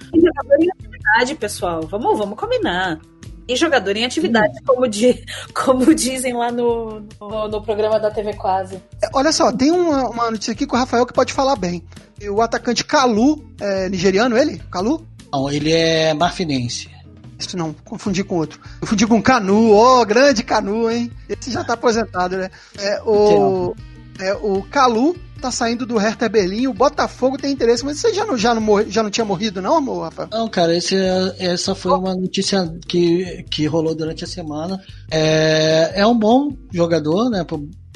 atividade, 1.06 1.34
pessoal. 1.36 1.82
Vamos, 1.82 2.18
vamos 2.18 2.38
combinar. 2.38 3.00
E 3.48 3.54
jogador 3.54 3.96
em 3.96 4.04
atividade, 4.04 4.60
como, 4.66 4.88
di, 4.88 5.24
como 5.54 5.94
dizem 5.94 6.34
lá 6.34 6.50
no, 6.50 7.06
no, 7.20 7.48
no, 7.48 7.62
programa 7.62 8.00
da 8.00 8.10
TV 8.10 8.34
Quase. 8.34 8.82
É, 9.00 9.08
olha 9.12 9.30
só, 9.30 9.52
tem 9.52 9.70
uma, 9.70 10.08
uma, 10.10 10.30
notícia 10.32 10.52
aqui 10.52 10.66
com 10.66 10.74
o 10.74 10.78
Rafael 10.78 11.06
que 11.06 11.12
pode 11.12 11.32
falar 11.32 11.54
bem. 11.54 11.84
O 12.28 12.42
atacante 12.42 12.84
Kalu, 12.84 13.44
é 13.60 13.88
nigeriano 13.88 14.36
ele? 14.36 14.60
Kalu? 14.70 15.06
Não, 15.32 15.50
ele 15.50 15.72
é 15.72 16.12
marfinense. 16.12 16.90
Isso 17.38 17.56
não, 17.56 17.72
confundi 17.84 18.24
com 18.24 18.36
outro. 18.36 18.60
Confundi 18.80 19.06
com 19.06 19.22
Canu, 19.22 19.72
ó, 19.72 20.00
oh, 20.00 20.06
grande 20.06 20.42
Canu, 20.42 20.90
hein? 20.90 21.10
Esse 21.28 21.50
já 21.50 21.62
tá 21.62 21.74
aposentado, 21.74 22.36
né? 22.36 22.50
É, 22.78 23.02
o, 23.02 23.74
é, 24.18 24.34
o 24.34 24.62
Kalu 24.62 25.14
tá 25.40 25.50
saindo 25.50 25.84
do 25.84 25.98
Hertha 25.98 26.28
Berlim, 26.28 26.66
o 26.66 26.72
Botafogo 26.72 27.36
tem 27.36 27.52
interesse, 27.52 27.84
mas 27.84 27.98
você 27.98 28.12
já 28.12 28.24
não, 28.24 28.38
já 28.38 28.54
não, 28.54 28.60
morri, 28.60 28.90
já 28.90 29.02
não 29.02 29.10
tinha 29.10 29.24
morrido, 29.24 29.60
não, 29.60 29.76
amor, 29.76 30.04
Rafael? 30.04 30.28
Não, 30.32 30.48
cara, 30.48 30.74
esse, 30.74 30.96
essa 31.38 31.74
foi 31.74 31.92
uma 31.92 32.14
notícia 32.14 32.72
que, 32.88 33.44
que 33.50 33.66
rolou 33.66 33.94
durante 33.94 34.24
a 34.24 34.26
semana. 34.26 34.80
É, 35.10 35.92
é 35.96 36.06
um 36.06 36.18
bom 36.18 36.52
jogador, 36.72 37.28
né? 37.28 37.44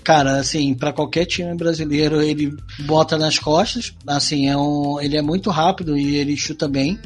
Cara, 0.05 0.39
assim, 0.39 0.75
para 0.75 0.93
qualquer 0.93 1.25
time 1.27 1.55
brasileiro 1.55 2.21
ele 2.21 2.55
bota 2.81 3.19
nas 3.19 3.39
costas. 3.39 3.95
Assim, 4.07 4.49
é 4.49 4.57
um, 4.57 5.01
ele 5.01 5.17
é 5.17 5.23
muito 5.23 5.51
rápido 5.51 5.97
e 5.97 6.17
ele 6.17 6.37
chuta 6.37 6.69
bem. 6.69 6.99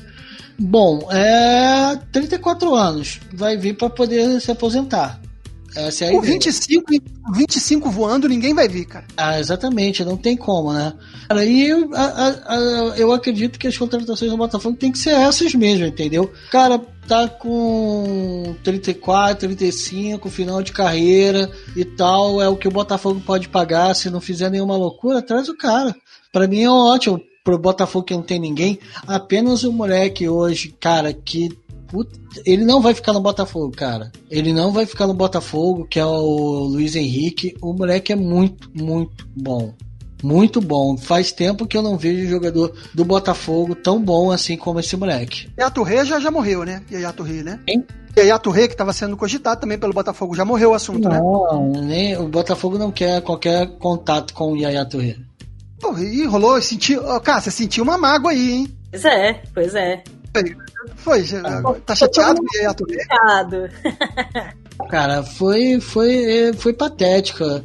Bom, 0.58 1.08
é 1.10 1.98
34 2.12 2.74
anos, 2.74 3.20
vai 3.32 3.56
vir 3.56 3.76
para 3.76 3.90
poder 3.90 4.40
se 4.40 4.50
aposentar. 4.50 5.20
Essa 5.74 6.04
é 6.04 6.08
a 6.08 6.12
Com 6.12 6.20
25, 6.20 6.84
25 7.34 7.90
voando, 7.90 8.28
ninguém 8.28 8.54
vai 8.54 8.68
vir, 8.68 8.84
cara. 8.84 9.04
Ah, 9.16 9.40
exatamente, 9.40 10.04
não 10.04 10.16
tem 10.16 10.36
como, 10.36 10.72
né? 10.72 10.92
Cara, 11.28 11.44
e 11.44 11.68
eu, 11.68 11.90
a, 11.92 12.28
a, 12.46 12.94
eu 12.96 13.12
acredito 13.12 13.58
que 13.58 13.66
as 13.66 13.76
contratações 13.76 14.30
do 14.30 14.36
Botafogo 14.36 14.76
tem 14.76 14.92
que 14.92 14.98
ser 14.98 15.10
essas 15.10 15.52
mesmo, 15.54 15.84
entendeu? 15.86 16.30
Cara, 16.50 16.80
tá 17.08 17.28
com 17.28 18.54
34, 18.62 19.48
35, 19.48 20.30
final 20.30 20.62
de 20.62 20.72
carreira 20.72 21.50
e 21.74 21.84
tal, 21.84 22.40
é 22.40 22.48
o 22.48 22.56
que 22.56 22.68
o 22.68 22.72
Botafogo 22.72 23.20
pode 23.20 23.48
pagar, 23.48 23.94
se 23.94 24.08
não 24.10 24.20
fizer 24.20 24.50
nenhuma 24.50 24.76
loucura, 24.76 25.22
traz 25.22 25.48
o 25.48 25.56
cara. 25.56 25.92
Para 26.32 26.46
mim 26.46 26.62
é 26.62 26.70
ótimo, 26.70 27.20
pro 27.44 27.58
Botafogo 27.58 28.06
que 28.06 28.14
não 28.14 28.22
tem 28.22 28.40
ninguém, 28.40 28.78
apenas 29.06 29.62
o 29.62 29.72
moleque 29.72 30.26
hoje, 30.28 30.74
cara, 30.80 31.12
que 31.12 31.50
Puta, 31.86 32.18
ele 32.44 32.64
não 32.64 32.80
vai 32.80 32.92
ficar 32.92 33.12
no 33.12 33.20
Botafogo, 33.20 33.70
cara. 33.70 34.10
Ele 34.28 34.52
não 34.52 34.72
vai 34.72 34.84
ficar 34.84 35.06
no 35.06 35.14
Botafogo, 35.14 35.86
que 35.88 36.00
é 36.00 36.04
o 36.04 36.64
Luiz 36.64 36.96
Henrique. 36.96 37.54
O 37.62 37.72
moleque 37.72 38.12
é 38.12 38.16
muito, 38.16 38.68
muito 38.74 39.28
bom. 39.36 39.72
Muito 40.20 40.60
bom. 40.60 40.96
Faz 40.96 41.30
tempo 41.30 41.68
que 41.68 41.76
eu 41.76 41.82
não 41.82 41.96
vejo 41.96 42.26
um 42.26 42.30
jogador 42.30 42.74
do 42.92 43.04
Botafogo 43.04 43.76
tão 43.76 44.02
bom 44.02 44.32
assim 44.32 44.56
como 44.56 44.80
esse 44.80 44.96
moleque. 44.96 45.48
Yaya 45.56 45.70
Touré 45.70 46.04
já, 46.04 46.18
já 46.18 46.32
morreu, 46.32 46.64
né? 46.64 46.82
Yaya 46.90 47.12
Touré, 47.12 47.44
né? 47.44 47.60
Quem? 47.64 47.84
Yaya 48.16 48.38
Touré, 48.40 48.66
que 48.66 48.74
estava 48.74 48.92
sendo 48.92 49.16
cogitado 49.16 49.60
também 49.60 49.78
pelo 49.78 49.92
Botafogo, 49.92 50.34
já 50.34 50.44
morreu 50.44 50.70
o 50.70 50.74
assunto, 50.74 51.08
não, 51.08 51.70
né? 51.72 51.80
Nem, 51.82 52.16
o 52.16 52.26
Botafogo 52.26 52.76
não 52.76 52.90
quer 52.90 53.20
qualquer 53.20 53.68
contato 53.78 54.34
com 54.34 54.52
o 54.52 54.56
Yaya 54.56 54.84
Touré. 54.84 55.16
Pô, 55.80 55.96
e 55.98 56.24
rolou, 56.26 56.60
sentiu. 56.60 57.02
Cara, 57.20 57.40
você 57.40 57.50
sentiu 57.50 57.84
uma 57.84 57.98
mágoa 57.98 58.30
aí, 58.30 58.52
hein? 58.52 58.76
Pois 58.90 59.04
é, 59.04 59.42
pois 59.52 59.74
é. 59.74 60.02
Foi, 60.96 61.24
foi 61.24 61.80
tá 61.86 61.94
chateado 61.94 62.40
com 62.40 62.46
o 62.46 62.56
Yaya 62.56 62.74
Touré? 62.74 63.04
Chateado. 63.04 63.70
Cara, 64.90 65.22
foi, 65.22 65.80
foi, 65.80 66.52
foi 66.56 66.72
patética. 66.72 67.64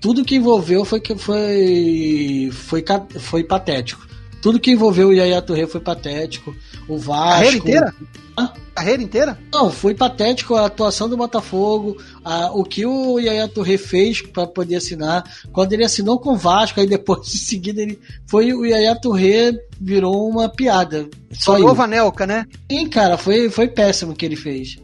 Tudo 0.00 0.24
que 0.24 0.36
envolveu 0.36 0.84
foi 0.84 1.00
que 1.00 1.14
foi, 1.16 2.50
foi, 2.52 2.84
foi 3.18 3.44
patético. 3.44 4.06
Tudo 4.42 4.60
que 4.60 4.70
envolveu 4.70 5.08
o 5.08 5.12
Yaya 5.12 5.42
Touré 5.42 5.66
foi 5.66 5.80
patético. 5.80 6.54
O 6.90 6.98
Vasco. 6.98 7.30
Carreira 7.30 7.56
inteira? 7.56 7.94
Hã? 8.36 8.52
Carreira 8.74 9.02
inteira? 9.02 9.38
Não, 9.52 9.70
foi 9.70 9.94
patético 9.94 10.56
a 10.56 10.66
atuação 10.66 11.08
do 11.08 11.16
Botafogo, 11.16 11.96
a, 12.24 12.50
o 12.50 12.64
que 12.64 12.84
o 12.84 13.20
Yaya 13.20 13.46
Touré 13.46 13.78
fez 13.78 14.22
para 14.22 14.44
poder 14.44 14.76
assinar. 14.76 15.22
Quando 15.52 15.72
ele 15.72 15.84
assinou 15.84 16.18
com 16.18 16.32
o 16.32 16.36
Vasco, 16.36 16.80
aí 16.80 16.88
depois 16.88 17.28
em 17.32 17.38
seguida 17.38 17.80
ele 17.80 18.00
foi 18.26 18.52
o 18.52 18.64
Yaya 18.64 18.98
Touré 19.00 19.52
virou 19.80 20.28
uma 20.28 20.48
piada. 20.48 21.08
Só 21.30 21.56
Nova 21.58 21.86
Nelca, 21.86 22.26
né? 22.26 22.44
Sim, 22.70 22.88
cara, 22.88 23.16
foi, 23.16 23.48
foi 23.48 23.68
péssimo 23.68 24.12
o 24.12 24.16
que 24.16 24.26
ele 24.26 24.36
fez. 24.36 24.78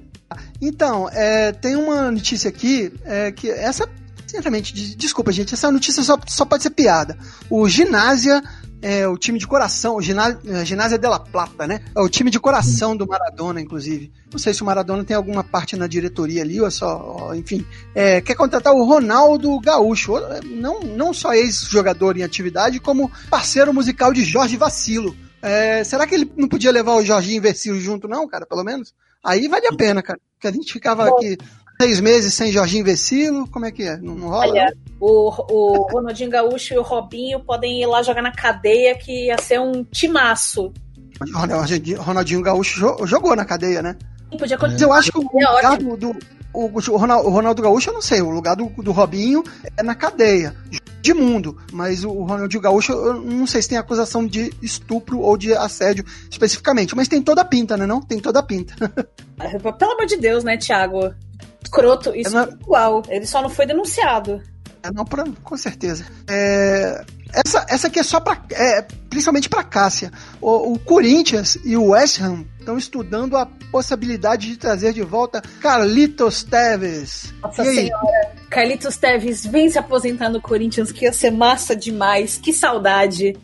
Então, 0.63 1.09
é, 1.11 1.51
tem 1.51 1.75
uma 1.75 2.11
notícia 2.11 2.49
aqui 2.49 2.93
é, 3.05 3.33
que 3.33 3.51
essa, 3.51 3.89
sinceramente, 4.27 4.73
desculpa, 4.95 5.33
gente, 5.33 5.55
essa 5.55 5.73
notícia 5.73 6.03
só, 6.03 6.19
só 6.27 6.45
pode 6.45 6.63
ser 6.63 6.71
piada. 6.71 7.19
O 7.51 7.69
Ginásia 7.69 8.43
é 8.87 9.09
o 9.09 9.19
time 9.19 9.37
de 9.37 9.49
coração, 9.49 9.97
o 9.97 10.01
Ginásia, 10.01 10.39
é, 10.47 10.65
Ginásia 10.65 10.97
de 10.97 11.09
la 11.09 11.19
Plata, 11.19 11.67
né? 11.67 11.81
É 11.93 12.01
o 12.01 12.09
time 12.09 12.31
de 12.31 12.39
coração 12.39 12.97
do 12.97 13.05
Maradona, 13.05 13.61
inclusive. 13.61 14.13
Não 14.31 14.39
sei 14.39 14.55
se 14.55 14.63
o 14.63 14.65
Maradona 14.65 15.03
tem 15.03 15.17
alguma 15.17 15.43
parte 15.43 15.75
na 15.75 15.89
diretoria 15.89 16.43
ali, 16.43 16.61
ou 16.61 16.71
só, 16.71 17.35
enfim. 17.35 17.67
É, 17.97 18.21
quer 18.21 18.37
contratar 18.37 18.73
o 18.73 18.85
Ronaldo 18.85 19.59
Gaúcho, 19.59 20.13
não, 20.45 20.83
não 20.83 21.13
só 21.13 21.35
ex-jogador 21.35 22.17
em 22.17 22.23
atividade, 22.23 22.79
como 22.79 23.11
parceiro 23.29 23.75
musical 23.75 24.13
de 24.13 24.23
Jorge 24.23 24.57
Vacilo. 24.57 25.17
É, 25.43 25.83
será 25.83 26.07
que 26.07 26.15
ele 26.15 26.31
não 26.37 26.47
podia 26.47 26.71
levar 26.71 26.95
o 26.95 27.05
Jorginho 27.05 27.43
Vacilo 27.43 27.81
junto, 27.81 28.07
não, 28.07 28.29
cara, 28.29 28.47
pelo 28.47 28.63
menos? 28.63 28.95
Aí 29.25 29.49
vale 29.49 29.67
a 29.67 29.75
pena, 29.75 30.01
cara. 30.01 30.21
Porque 30.35 30.47
a 30.47 30.53
gente 30.53 30.73
ficava 30.73 31.09
aqui 31.09 31.37
seis 31.81 31.99
meses 31.99 32.33
sem 32.35 32.53
Jorginho 32.53 32.85
Vecilo, 32.85 33.49
como 33.51 33.67
é 33.67 33.73
que 33.73 33.83
é? 33.83 33.97
Não, 33.97 34.15
não 34.15 34.29
rola? 34.29 34.47
Olha, 34.47 34.73
o, 35.01 35.29
o 35.53 35.93
Ronaldinho 35.93 36.31
Gaúcho 36.31 36.75
e 36.75 36.79
o 36.79 36.83
Robinho 36.83 37.41
podem 37.41 37.83
ir 37.83 37.87
lá 37.87 38.03
jogar 38.03 38.23
na 38.23 38.33
cadeia, 38.33 38.97
que 38.97 39.27
ia 39.27 39.39
ser 39.39 39.61
um 39.61 39.85
timaço. 39.85 40.73
O 41.21 42.03
Ronaldinho 42.03 42.43
Gaúcho 42.43 43.07
jogou 43.07 43.35
na 43.35 43.45
cadeia, 43.45 43.83
né? 43.83 43.97
Podia 44.39 44.59
Mas 44.61 44.83
eu 44.83 44.93
acho 44.93 45.13
que 45.13 45.19
o 45.19 45.23
lugar 45.23 45.79
do, 45.79 45.97
do 45.97 46.17
o, 46.53 46.97
Ronaldo, 46.97 47.29
o 47.29 47.31
Ronaldo 47.31 47.63
Gaúcho, 47.63 47.91
eu 47.91 47.95
não 47.95 48.03
sei, 48.03 48.21
o 48.21 48.31
lugar 48.31 48.57
do, 48.57 48.67
do 48.83 48.93
Robinho 48.93 49.45
é 49.77 49.83
na 49.83 49.95
cadeia 49.95 50.55
de 51.01 51.15
mundo, 51.15 51.57
mas 51.73 52.03
o 52.03 52.25
Ronaldinho 52.25 52.63
Gaúcho, 52.63 52.93
eu 52.93 53.23
não 53.23 53.47
sei 53.47 53.63
se 53.63 53.69
tem 53.69 53.79
acusação 53.79 54.27
de 54.27 54.53
estupro 54.61 55.21
ou 55.21 55.37
de 55.37 55.55
assédio 55.55 56.05
especificamente, 56.31 56.97
mas 56.97 57.07
tem 57.07 57.23
toda 57.23 57.43
a 57.43 57.45
pinta, 57.45 57.77
né? 57.77 57.87
Não? 57.87 58.01
Tem 58.01 58.19
toda 58.19 58.41
a 58.41 58.43
pinta. 58.43 58.75
Pelo 59.79 59.93
amor 59.93 60.07
de 60.07 60.17
Deus, 60.17 60.43
né, 60.43 60.57
Thiago? 60.57 61.15
Escroto, 61.63 62.15
isso 62.15 62.35
não... 62.35 62.45
é 62.45 62.49
igual. 62.49 63.03
Ele 63.09 63.27
só 63.27 63.41
não 63.41 63.49
foi 63.49 63.67
denunciado. 63.67 64.43
É, 64.87 64.93
não, 64.93 65.05
pra, 65.05 65.25
com 65.43 65.57
certeza. 65.57 66.05
É, 66.29 67.05
essa, 67.33 67.67
essa 67.69 67.87
aqui 67.89 67.99
é 67.99 68.03
só 68.03 68.21
para 68.21 68.41
é, 68.53 68.83
principalmente 69.11 69.49
para 69.49 69.65
Cássia. 69.65 70.11
O, 70.41 70.73
o, 70.73 70.79
Corinthians 70.79 71.59
e 71.65 71.77
o 71.77 71.89
West 71.89 72.21
Ham 72.21 72.45
estão 72.59 72.79
estudando 72.79 73.37
a 73.37 73.47
possibilidade 73.71 74.49
de 74.49 74.57
trazer 74.57 74.93
de 74.93 75.03
volta 75.03 75.43
Carlitos 75.61 76.45
Teves. 76.45 77.35
Nossa 77.43 77.65
senhora, 77.65 78.33
Carlitos 78.51 78.97
Teves 78.97 79.45
vem 79.45 79.69
se 79.69 79.79
aposentar 79.79 80.29
no 80.29 80.41
Corinthians, 80.41 80.93
que 80.93 81.05
ia 81.05 81.13
ser 81.13 81.31
massa 81.31 81.75
demais. 81.75 82.39
Que 82.39 82.53
saudade. 82.53 83.37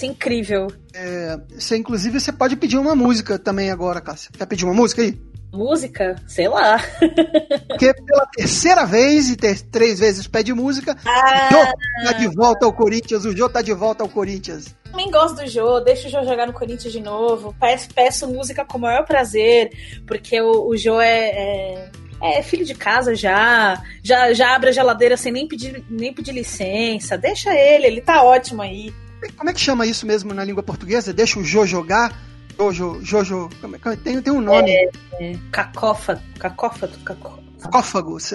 Isso 0.00 0.06
é 0.06 0.08
incrível. 0.08 0.68
É, 0.94 1.38
você, 1.50 1.76
inclusive, 1.76 2.18
você 2.18 2.32
pode 2.32 2.56
pedir 2.56 2.78
uma 2.78 2.94
música 2.94 3.38
também 3.38 3.70
agora, 3.70 4.00
Cássia. 4.00 4.30
Quer 4.32 4.46
pedir 4.46 4.64
uma 4.64 4.72
música 4.72 5.02
aí? 5.02 5.20
Música? 5.52 6.16
Sei 6.26 6.48
lá. 6.48 6.78
Porque 7.68 7.92
pela 7.92 8.24
terceira 8.34 8.86
vez, 8.86 9.28
e 9.28 9.36
ter, 9.36 9.60
três 9.60 9.98
vezes 9.98 10.26
pede 10.26 10.54
música, 10.54 10.96
ah. 11.04 11.48
o 11.50 11.54
Jô 11.54 12.06
tá 12.06 12.12
de 12.12 12.28
volta 12.28 12.64
ao 12.64 12.72
Corinthians, 12.72 13.26
o 13.26 13.36
Jô 13.36 13.46
tá 13.46 13.60
de 13.60 13.74
volta 13.74 14.02
ao 14.02 14.08
Corinthians. 14.08 14.74
Também 14.84 15.10
gosto 15.10 15.36
do 15.36 15.46
Jô, 15.46 15.80
deixa 15.80 16.08
o 16.08 16.10
Jô 16.10 16.22
jogar 16.22 16.46
no 16.46 16.54
Corinthians 16.54 16.94
de 16.94 17.00
novo. 17.00 17.54
Peço, 17.60 17.88
peço 17.94 18.26
música 18.26 18.64
com 18.64 18.78
o 18.78 18.80
maior 18.80 19.04
prazer, 19.04 19.70
porque 20.06 20.40
o, 20.40 20.68
o 20.68 20.76
Jô 20.78 20.98
é, 20.98 21.28
é, 21.28 21.90
é, 22.22 22.42
filho 22.42 22.64
de 22.64 22.74
casa 22.74 23.14
já, 23.14 23.82
já, 24.02 24.32
já 24.32 24.54
abre 24.54 24.70
a 24.70 24.72
geladeira 24.72 25.18
sem 25.18 25.30
nem 25.30 25.46
pedir, 25.46 25.84
nem 25.90 26.10
pedir 26.14 26.32
licença. 26.32 27.18
Deixa 27.18 27.54
ele, 27.54 27.86
ele 27.86 28.00
tá 28.00 28.22
ótimo 28.22 28.62
aí. 28.62 28.90
Como 29.36 29.50
é 29.50 29.52
que 29.52 29.60
chama 29.60 29.86
isso 29.86 30.06
mesmo 30.06 30.32
na 30.32 30.44
língua 30.44 30.62
portuguesa? 30.62 31.12
Deixa 31.12 31.38
o 31.38 31.44
Jô 31.44 31.66
jogar? 31.66 32.16
Jojo, 32.58 32.98
Jojo, 33.02 33.48
é 33.62 33.96
tem, 33.96 34.20
tem 34.20 34.32
um 34.32 34.40
nome. 34.40 34.70
É, 34.70 34.90
é, 35.18 35.38
cacófago, 35.50 36.20
cacófago, 36.38 36.92
cacófagos. 36.98 38.34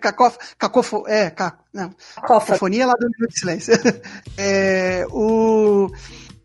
Cacóf, 0.00 0.38
cacofo, 0.56 1.04
é, 1.08 1.30
ca, 1.30 1.58
não. 1.72 1.90
Cacofonia 2.14 2.86
lá 2.86 2.94
do 2.94 3.08
Minuto 3.10 3.32
de 3.32 3.38
Silêncio. 3.38 3.74
É, 4.38 5.06
o 5.10 5.90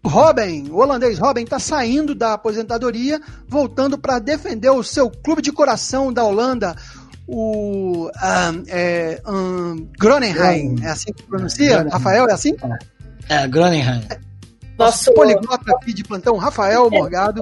Robin, 0.03 0.69
o 0.69 0.77
holandês 0.77 1.19
Robin, 1.19 1.43
está 1.43 1.59
saindo 1.59 2.15
da 2.15 2.33
aposentadoria, 2.33 3.19
voltando 3.47 3.97
para 3.97 4.19
defender 4.19 4.69
o 4.69 4.83
seu 4.83 5.09
clube 5.09 5.41
de 5.41 5.51
coração 5.51 6.13
da 6.13 6.23
Holanda, 6.23 6.75
o 7.27 8.07
um, 8.07 8.63
é, 8.67 9.21
um, 9.27 9.87
Gronenheim. 9.99 10.77
É 10.83 10.89
assim 10.89 11.13
que 11.13 11.23
pronuncia? 11.23 11.87
Rafael, 11.91 12.27
é 12.27 12.33
assim? 12.33 12.55
É, 12.63 12.98
É, 14.09 14.19
nosso 14.77 15.13
poliglota 15.13 15.71
aqui 15.75 15.93
de 15.93 16.03
plantão, 16.03 16.37
Rafael 16.37 16.89
Morgado. 16.89 17.41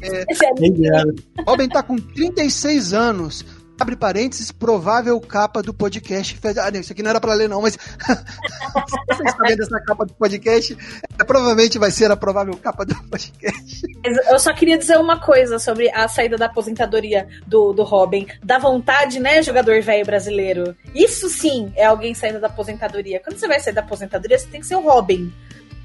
É, 0.00 0.20
é 0.20 1.42
Robin 1.46 1.64
está 1.64 1.82
com 1.82 1.96
36 1.96 2.92
anos. 2.92 3.44
Abre 3.80 3.94
parênteses, 3.94 4.50
provável 4.50 5.20
capa 5.20 5.62
do 5.62 5.72
podcast. 5.72 6.36
Ah, 6.60 6.70
não, 6.70 6.80
isso 6.80 6.92
aqui 6.92 7.02
não 7.02 7.10
era 7.10 7.20
para 7.20 7.32
ler, 7.34 7.48
não, 7.48 7.62
mas 7.62 7.76
vocês 9.06 9.30
estão 9.30 9.46
vendo 9.46 9.62
essa 9.62 9.80
capa 9.80 10.04
do 10.04 10.12
podcast? 10.14 10.76
É, 11.18 11.24
provavelmente 11.24 11.78
vai 11.78 11.90
ser 11.90 12.10
a 12.10 12.16
provável 12.16 12.56
capa 12.56 12.84
do 12.84 12.94
podcast. 13.08 13.82
Eu 14.28 14.38
só 14.40 14.52
queria 14.52 14.76
dizer 14.76 14.98
uma 14.98 15.20
coisa 15.20 15.60
sobre 15.60 15.88
a 15.90 16.08
saída 16.08 16.36
da 16.36 16.46
aposentadoria 16.46 17.28
do, 17.46 17.72
do 17.72 17.84
Robin. 17.84 18.26
Dá 18.42 18.58
vontade, 18.58 19.20
né, 19.20 19.42
jogador 19.42 19.80
velho 19.80 20.04
brasileiro? 20.04 20.76
Isso 20.92 21.28
sim 21.28 21.72
é 21.76 21.84
alguém 21.84 22.14
saindo 22.14 22.40
da 22.40 22.48
aposentadoria. 22.48 23.20
Quando 23.20 23.38
você 23.38 23.46
vai 23.46 23.60
sair 23.60 23.74
da 23.74 23.80
aposentadoria, 23.80 24.38
você 24.38 24.48
tem 24.48 24.60
que 24.60 24.66
ser 24.66 24.76
o 24.76 24.80
Robin. 24.80 25.32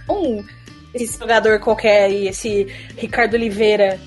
Um, 0.10 0.44
esse 0.94 1.18
jogador 1.18 1.60
qualquer 1.60 2.06
aí, 2.06 2.28
esse 2.28 2.66
Ricardo 2.98 3.36
Oliveira. 3.36 4.00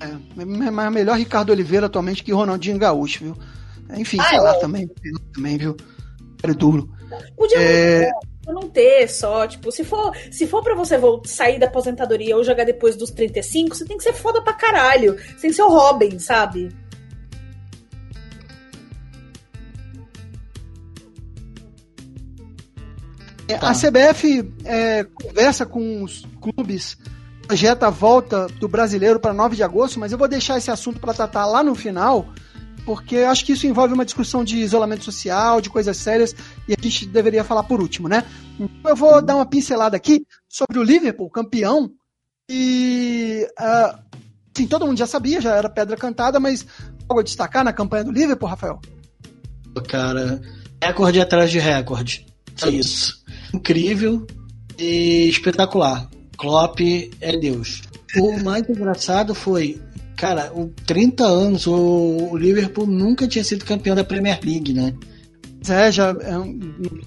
É, 0.00 0.44
mas 0.44 0.92
melhor 0.92 1.18
Ricardo 1.18 1.50
Oliveira 1.50 1.86
atualmente 1.86 2.24
que 2.24 2.32
Ronaldinho 2.32 2.78
Gaúcho, 2.78 3.24
viu? 3.24 3.36
Enfim, 3.96 4.18
ah, 4.20 4.24
sei 4.24 4.40
lá 4.40 4.54
também, 4.54 4.88
também, 5.34 5.58
viu? 5.58 5.76
É 6.42 6.52
duro. 6.54 6.88
Podia 7.36 7.58
é... 7.58 8.10
não 8.46 8.68
ter 8.68 9.08
só, 9.08 9.46
tipo, 9.46 9.70
se 9.70 9.84
for, 9.84 10.16
se 10.30 10.46
for 10.46 10.62
pra 10.62 10.74
você 10.74 10.96
voltar, 10.96 11.28
sair 11.28 11.58
da 11.58 11.66
aposentadoria 11.66 12.36
ou 12.36 12.44
jogar 12.44 12.64
depois 12.64 12.96
dos 12.96 13.10
35, 13.10 13.76
você 13.76 13.84
tem 13.84 13.98
que 13.98 14.04
ser 14.04 14.14
foda 14.14 14.42
pra 14.42 14.54
caralho. 14.54 15.16
Você 15.16 15.42
tem 15.42 15.50
que 15.50 15.56
ser 15.56 15.62
o 15.62 15.68
Robin, 15.68 16.18
sabe? 16.18 16.70
Tá. 23.58 23.70
A 23.70 23.74
CBF 23.74 24.52
é, 24.64 25.04
conversa 25.04 25.66
com 25.66 26.04
os 26.04 26.24
clubes, 26.40 26.96
projeta 27.50 27.88
a 27.88 27.90
volta 27.90 28.46
do 28.60 28.68
brasileiro 28.68 29.18
para 29.18 29.34
9 29.34 29.56
de 29.56 29.64
agosto, 29.64 29.98
mas 29.98 30.12
eu 30.12 30.18
vou 30.18 30.28
deixar 30.28 30.56
esse 30.56 30.70
assunto 30.70 31.00
para 31.00 31.12
tratar 31.12 31.46
lá 31.46 31.64
no 31.64 31.74
final, 31.74 32.28
porque 32.84 33.16
acho 33.16 33.44
que 33.44 33.50
isso 33.50 33.66
envolve 33.66 33.92
uma 33.92 34.04
discussão 34.04 34.44
de 34.44 34.58
isolamento 34.58 35.02
social, 35.02 35.60
de 35.60 35.68
coisas 35.68 35.96
sérias, 35.96 36.32
e 36.68 36.72
a 36.72 36.80
gente 36.80 37.06
deveria 37.06 37.42
falar 37.42 37.64
por 37.64 37.80
último, 37.80 38.08
né? 38.08 38.24
Então 38.54 38.92
eu 38.92 38.94
vou 38.94 39.20
dar 39.20 39.34
uma 39.34 39.44
pincelada 39.44 39.96
aqui 39.96 40.24
sobre 40.48 40.78
o 40.78 40.82
Liverpool, 40.84 41.28
campeão, 41.28 41.90
e. 42.48 43.44
Uh, 43.58 43.98
sim, 44.56 44.68
todo 44.68 44.86
mundo 44.86 44.98
já 44.98 45.08
sabia, 45.08 45.40
já 45.40 45.56
era 45.56 45.68
pedra 45.68 45.96
cantada, 45.96 46.38
mas 46.38 46.64
algo 47.08 47.20
a 47.20 47.24
destacar 47.24 47.64
na 47.64 47.72
campanha 47.72 48.04
do 48.04 48.12
Liverpool, 48.12 48.48
Rafael? 48.48 48.80
Cara, 49.88 50.40
recorde 50.80 51.20
atrás 51.20 51.50
de 51.50 51.58
recorde. 51.58 52.26
É 52.62 52.68
isso 52.68 53.20
incrível 53.52 54.24
e 54.78 55.28
espetacular. 55.28 56.08
Klopp 56.40 56.80
é 57.20 57.36
Deus. 57.36 57.82
O 58.16 58.42
mais 58.42 58.66
engraçado 58.66 59.34
foi, 59.34 59.78
cara, 60.16 60.50
o 60.54 60.70
30 60.86 61.22
anos, 61.22 61.66
o, 61.66 62.34
Liverpool 62.34 62.86
nunca 62.86 63.28
tinha 63.28 63.44
sido 63.44 63.64
campeão 63.64 63.94
da 63.94 64.02
Premier 64.02 64.40
League, 64.42 64.72
né? 64.72 64.94
É, 65.68 65.92
já 65.92 66.16
é 66.22 66.38
um 66.38 66.58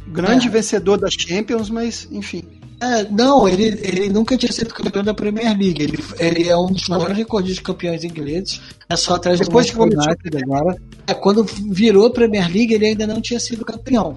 grande 0.09 0.47
é. 0.47 0.51
vencedor 0.51 0.99
da 0.99 1.09
Champions, 1.09 1.71
mas 1.71 2.07
enfim. 2.11 2.43
É, 2.79 3.09
não, 3.09 3.47
ele, 3.47 3.79
ele 3.81 4.09
nunca 4.09 4.37
tinha 4.37 4.51
sido 4.51 4.71
campeão 4.71 5.03
da 5.03 5.15
Premier 5.15 5.57
League. 5.57 5.81
Ele, 5.81 5.97
ele 6.19 6.47
é 6.47 6.55
um 6.55 6.67
dos 6.67 6.87
maiores 6.87 7.17
recordistas 7.17 7.57
de 7.57 7.63
campeões 7.63 8.03
ingleses. 8.03 8.61
É 8.87 8.95
só 8.95 9.15
atrás 9.15 9.39
Depois 9.39 9.71
do 9.71 9.79
Manchester 9.79 10.05
United 10.11 10.43
agora. 10.43 10.77
É, 11.07 11.13
quando 11.15 11.43
virou 11.43 12.05
a 12.05 12.11
Premier 12.11 12.47
League, 12.53 12.73
ele 12.73 12.85
ainda 12.85 13.07
não 13.07 13.19
tinha 13.19 13.39
sido 13.39 13.65
campeão. 13.65 14.13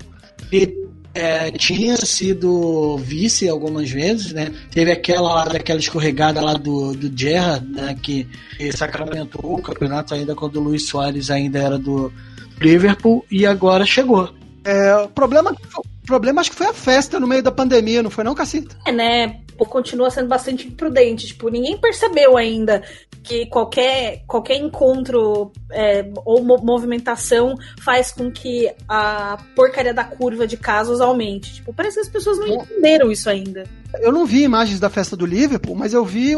Ele 0.53 0.86
é, 1.17 1.51
tinha 1.51 1.97
sido 1.97 2.99
vice 2.99 3.49
algumas 3.49 3.91
vezes, 3.91 4.33
né? 4.33 4.53
Teve 4.71 4.93
aquela 4.93 5.33
lá, 5.33 5.45
daquela 5.47 5.81
escorregada 5.81 6.43
lá 6.43 6.53
do, 6.53 6.93
do 6.93 7.11
Gerra, 7.19 7.65
né? 7.67 7.97
Que, 8.01 8.29
que 8.59 8.71
sacramentou 8.71 9.55
o 9.55 9.63
campeonato 9.63 10.13
ainda 10.13 10.35
quando 10.35 10.57
o 10.57 10.63
Luiz 10.63 10.87
Soares 10.87 11.31
ainda 11.31 11.59
era 11.59 11.79
do 11.79 12.13
Liverpool 12.61 13.25
e 13.31 13.47
agora 13.47 13.87
chegou. 13.87 14.31
É, 14.63 14.95
o 14.97 15.09
problema 15.09 15.57
o 15.75 16.07
problema 16.07 16.43
acho 16.43 16.51
que 16.51 16.57
foi 16.57 16.67
a 16.67 16.75
festa 16.75 17.19
no 17.19 17.27
meio 17.27 17.43
da 17.43 17.51
pandemia, 17.51 18.03
não 18.03 18.11
foi 18.11 18.23
não, 18.23 18.35
Cacita? 18.35 18.77
É, 18.85 18.93
né? 18.93 19.41
Continua 19.65 20.11
sendo 20.11 20.29
bastante 20.29 20.67
imprudente. 20.69 21.27
Tipo, 21.29 21.49
ninguém 21.49 21.79
percebeu 21.79 22.37
ainda 22.37 22.83
que 23.23 23.47
qualquer, 23.47 24.23
qualquer 24.27 24.57
encontro 24.57 25.51
é, 25.73 26.09
ou 26.25 26.43
movimentação 26.43 27.57
faz 27.81 28.13
com 28.13 28.31
que 28.31 28.71
a 28.89 29.37
porcaria 29.55 29.93
da 29.93 30.05
curva 30.05 30.47
de 30.47 30.57
casos 30.57 31.01
aumente. 31.01 31.55
Tipo, 31.55 31.73
parece 31.73 31.97
que 31.97 32.01
as 32.03 32.09
pessoas 32.09 32.39
não 32.39 32.47
entenderam 32.47 33.11
isso 33.11 33.29
ainda. 33.29 33.65
Eu 34.01 34.13
não 34.13 34.27
vi 34.27 34.43
imagens 34.43 34.79
da 34.79 34.89
festa 34.91 35.17
do 35.17 35.27
Liverpool, 35.27 35.75
mas 35.75 35.93
eu 35.93 36.05
vi 36.05 36.35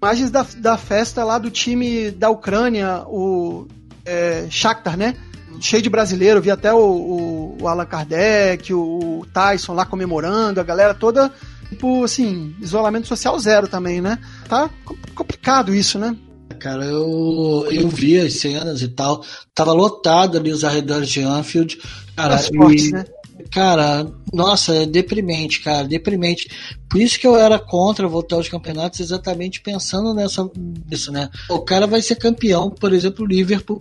imagens 0.00 0.30
da, 0.30 0.44
da 0.56 0.76
festa 0.76 1.22
lá 1.22 1.38
do 1.38 1.50
time 1.50 2.10
da 2.10 2.30
Ucrânia, 2.30 3.04
o 3.06 3.66
é, 4.04 4.46
Shakhtar, 4.50 4.96
né? 4.96 5.14
cheio 5.60 5.82
de 5.82 5.90
brasileiro, 5.90 6.40
vi 6.40 6.50
até 6.50 6.72
o, 6.72 6.78
o, 6.78 7.58
o 7.62 7.68
Allan 7.68 7.86
Kardec, 7.86 8.72
o, 8.74 9.20
o 9.20 9.26
Tyson 9.32 9.74
lá 9.74 9.86
comemorando, 9.86 10.60
a 10.60 10.64
galera 10.64 10.94
toda, 10.94 11.32
tipo 11.72 12.04
assim, 12.04 12.54
isolamento 12.60 13.08
social 13.08 13.38
zero 13.38 13.66
também, 13.66 14.00
né? 14.00 14.18
Tá 14.48 14.70
complicado 15.14 15.74
isso, 15.74 15.98
né? 15.98 16.16
Cara, 16.58 16.84
eu, 16.84 17.66
eu 17.70 17.88
vi 17.88 18.20
as 18.20 18.34
cenas 18.34 18.82
e 18.82 18.88
tal, 18.88 19.24
tava 19.54 19.72
lotado 19.72 20.38
ali 20.38 20.52
os 20.52 20.62
arredores 20.62 21.08
de 21.08 21.20
Anfield. 21.22 21.78
Cara, 22.14 22.40
e, 22.52 22.92
né? 22.92 23.04
cara, 23.50 24.06
nossa, 24.32 24.74
é 24.74 24.86
deprimente, 24.86 25.60
cara, 25.60 25.88
deprimente. 25.88 26.48
Por 26.88 27.00
isso 27.00 27.18
que 27.18 27.26
eu 27.26 27.36
era 27.36 27.58
contra 27.58 28.06
voltar 28.06 28.36
aos 28.36 28.48
campeonatos, 28.48 29.00
exatamente 29.00 29.60
pensando 29.60 30.14
nessa, 30.14 30.48
nisso, 30.88 31.10
né? 31.10 31.28
O 31.48 31.60
cara 31.60 31.86
vai 31.86 32.00
ser 32.00 32.16
campeão, 32.16 32.70
por 32.70 32.92
exemplo, 32.92 33.24
o 33.24 33.28
Liverpool 33.28 33.80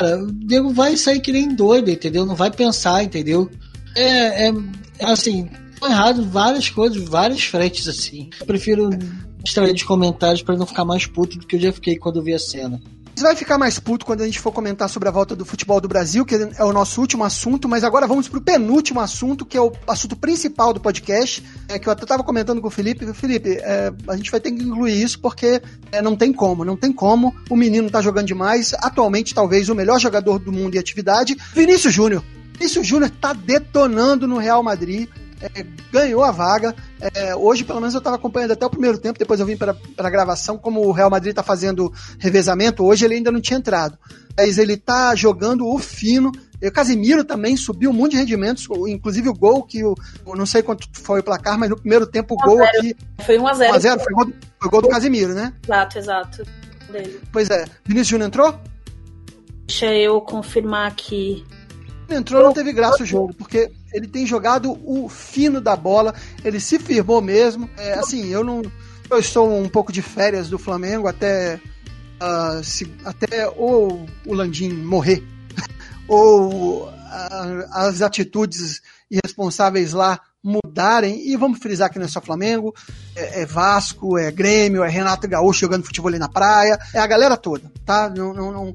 o 0.00 0.32
nego 0.46 0.70
vai 0.70 0.96
sair 0.96 1.20
que 1.20 1.30
nem 1.30 1.54
doido, 1.54 1.90
entendeu? 1.90 2.24
Não 2.24 2.34
vai 2.34 2.50
pensar, 2.50 3.04
entendeu? 3.04 3.50
É, 3.94 4.48
é 4.48 4.52
assim, 5.00 5.50
errado 5.86 6.28
várias 6.28 6.68
coisas, 6.68 7.02
várias 7.08 7.44
frentes, 7.44 7.88
assim. 7.88 8.30
Eu 8.40 8.46
prefiro 8.46 8.90
extrair 9.44 9.74
de 9.74 9.84
comentários 9.84 10.42
para 10.42 10.56
não 10.56 10.66
ficar 10.66 10.84
mais 10.84 11.06
puto 11.06 11.38
do 11.38 11.46
que 11.46 11.56
eu 11.56 11.60
já 11.60 11.72
fiquei 11.72 11.96
quando 11.96 12.22
vi 12.22 12.34
a 12.34 12.38
cena. 12.38 12.80
Você 13.14 13.24
vai 13.24 13.36
ficar 13.36 13.58
mais 13.58 13.78
puto 13.78 14.06
quando 14.06 14.22
a 14.22 14.24
gente 14.24 14.40
for 14.40 14.50
comentar 14.50 14.88
sobre 14.88 15.06
a 15.06 15.12
volta 15.12 15.36
do 15.36 15.44
futebol 15.44 15.80
do 15.80 15.86
Brasil, 15.86 16.24
que 16.24 16.34
é 16.34 16.64
o 16.64 16.72
nosso 16.72 16.98
último 16.98 17.22
assunto, 17.24 17.68
mas 17.68 17.84
agora 17.84 18.06
vamos 18.06 18.26
pro 18.26 18.40
penúltimo 18.40 19.00
assunto, 19.00 19.44
que 19.44 19.56
é 19.56 19.60
o 19.60 19.70
assunto 19.86 20.16
principal 20.16 20.72
do 20.72 20.80
podcast, 20.80 21.42
é, 21.68 21.78
que 21.78 21.86
eu 21.86 21.92
até 21.92 22.04
estava 22.04 22.24
comentando 22.24 22.62
com 22.62 22.68
o 22.68 22.70
Felipe. 22.70 23.12
Felipe, 23.12 23.58
é, 23.60 23.92
a 24.08 24.16
gente 24.16 24.30
vai 24.30 24.40
ter 24.40 24.50
que 24.50 24.62
incluir 24.62 25.00
isso 25.00 25.20
porque 25.20 25.60
é, 25.92 26.00
não 26.00 26.16
tem 26.16 26.32
como, 26.32 26.64
não 26.64 26.76
tem 26.76 26.90
como. 26.90 27.34
O 27.50 27.56
menino 27.56 27.90
tá 27.90 28.00
jogando 28.00 28.26
demais, 28.26 28.74
atualmente 28.78 29.34
talvez 29.34 29.68
o 29.68 29.74
melhor 29.74 30.00
jogador 30.00 30.38
do 30.38 30.50
mundo 30.50 30.74
em 30.74 30.78
atividade, 30.78 31.36
Vinícius 31.54 31.92
Júnior. 31.92 32.24
Vinícius 32.54 32.86
Júnior 32.86 33.10
tá 33.10 33.34
detonando 33.34 34.26
no 34.26 34.38
Real 34.38 34.62
Madrid 34.62 35.08
é, 35.42 35.66
ganhou 35.90 36.22
a 36.22 36.30
vaga. 36.30 36.74
É, 37.00 37.34
hoje, 37.34 37.64
pelo 37.64 37.80
menos, 37.80 37.94
eu 37.94 37.98
estava 37.98 38.16
acompanhando 38.16 38.52
até 38.52 38.64
o 38.64 38.70
primeiro 38.70 38.98
tempo, 38.98 39.18
depois 39.18 39.40
eu 39.40 39.46
vim 39.46 39.56
para 39.56 39.76
a 39.98 40.10
gravação, 40.10 40.56
como 40.56 40.86
o 40.86 40.92
Real 40.92 41.10
Madrid 41.10 41.30
está 41.30 41.42
fazendo 41.42 41.92
revezamento, 42.18 42.84
hoje 42.84 43.04
ele 43.04 43.14
ainda 43.14 43.32
não 43.32 43.40
tinha 43.40 43.58
entrado. 43.58 43.98
Mas 44.36 44.56
ele 44.56 44.74
está 44.74 45.14
jogando 45.14 45.66
o 45.66 45.78
fino. 45.78 46.30
E 46.60 46.68
o 46.68 46.72
Casimiro 46.72 47.24
também 47.24 47.56
subiu 47.56 47.92
muito 47.92 48.12
de 48.12 48.18
rendimentos, 48.18 48.68
inclusive 48.86 49.28
o 49.28 49.34
gol 49.34 49.64
que 49.64 49.84
o, 49.84 49.96
não 50.24 50.46
sei 50.46 50.62
quanto 50.62 50.86
foi 50.92 51.18
o 51.18 51.22
placar, 51.22 51.58
mas 51.58 51.68
no 51.68 51.76
primeiro 51.76 52.06
tempo 52.06 52.34
o 52.34 52.36
gol 52.36 52.62
aqui. 52.62 52.96
Foi 53.26 53.36
1x0. 53.36 53.72
1x0, 53.72 54.00
foi, 54.00 54.12
gol, 54.14 54.32
foi 54.60 54.70
gol 54.70 54.82
do 54.82 54.88
Casimiro, 54.88 55.34
né? 55.34 55.52
Exato, 55.64 55.98
exato. 55.98 56.46
Dele. 56.90 57.20
Pois 57.32 57.50
é. 57.50 57.64
Vinícius 57.84 58.08
Júnior 58.08 58.28
entrou? 58.28 58.60
Deixa 59.66 59.92
eu 59.92 60.20
confirmar 60.20 60.86
aqui. 60.86 61.44
Entrou, 62.08 62.44
não 62.44 62.52
teve 62.52 62.72
graça 62.72 63.02
o 63.02 63.06
jogo, 63.06 63.34
porque 63.34 63.72
ele 63.92 64.06
tem 64.06 64.26
jogado 64.26 64.78
o 64.84 65.08
fino 65.08 65.60
da 65.60 65.76
bola, 65.76 66.14
ele 66.44 66.60
se 66.60 66.78
firmou 66.78 67.20
mesmo. 67.20 67.68
É, 67.76 67.94
assim, 67.94 68.28
eu 68.28 68.42
não. 68.42 68.62
Eu 69.10 69.18
estou 69.18 69.52
um 69.52 69.68
pouco 69.68 69.92
de 69.92 70.00
férias 70.00 70.48
do 70.48 70.58
Flamengo 70.58 71.06
até. 71.06 71.60
Uh, 72.22 72.62
se, 72.62 72.92
até 73.04 73.48
ou 73.48 74.06
o 74.24 74.32
Landim 74.32 74.72
morrer, 74.72 75.24
ou 76.06 76.86
uh, 76.86 77.64
as 77.72 78.00
atitudes 78.00 78.80
irresponsáveis 79.10 79.92
lá 79.92 80.20
mudarem. 80.42 81.28
E 81.28 81.36
vamos 81.36 81.58
frisar 81.58 81.90
que 81.90 81.98
não 81.98 82.06
é 82.06 82.08
só 82.08 82.20
Flamengo, 82.20 82.74
é, 83.14 83.42
é, 83.42 83.46
Vasco, 83.46 84.18
é 84.18 84.30
Grêmio, 84.30 84.82
é 84.82 84.88
Renato 84.88 85.28
Gaúcho 85.28 85.60
jogando 85.60 85.84
futebol 85.84 86.08
ali 86.08 86.18
na 86.18 86.28
praia, 86.28 86.78
é 86.92 86.98
a 86.98 87.06
galera 87.06 87.36
toda, 87.36 87.70
tá? 87.84 88.10
Não, 88.10 88.32
não, 88.32 88.52
não, 88.52 88.74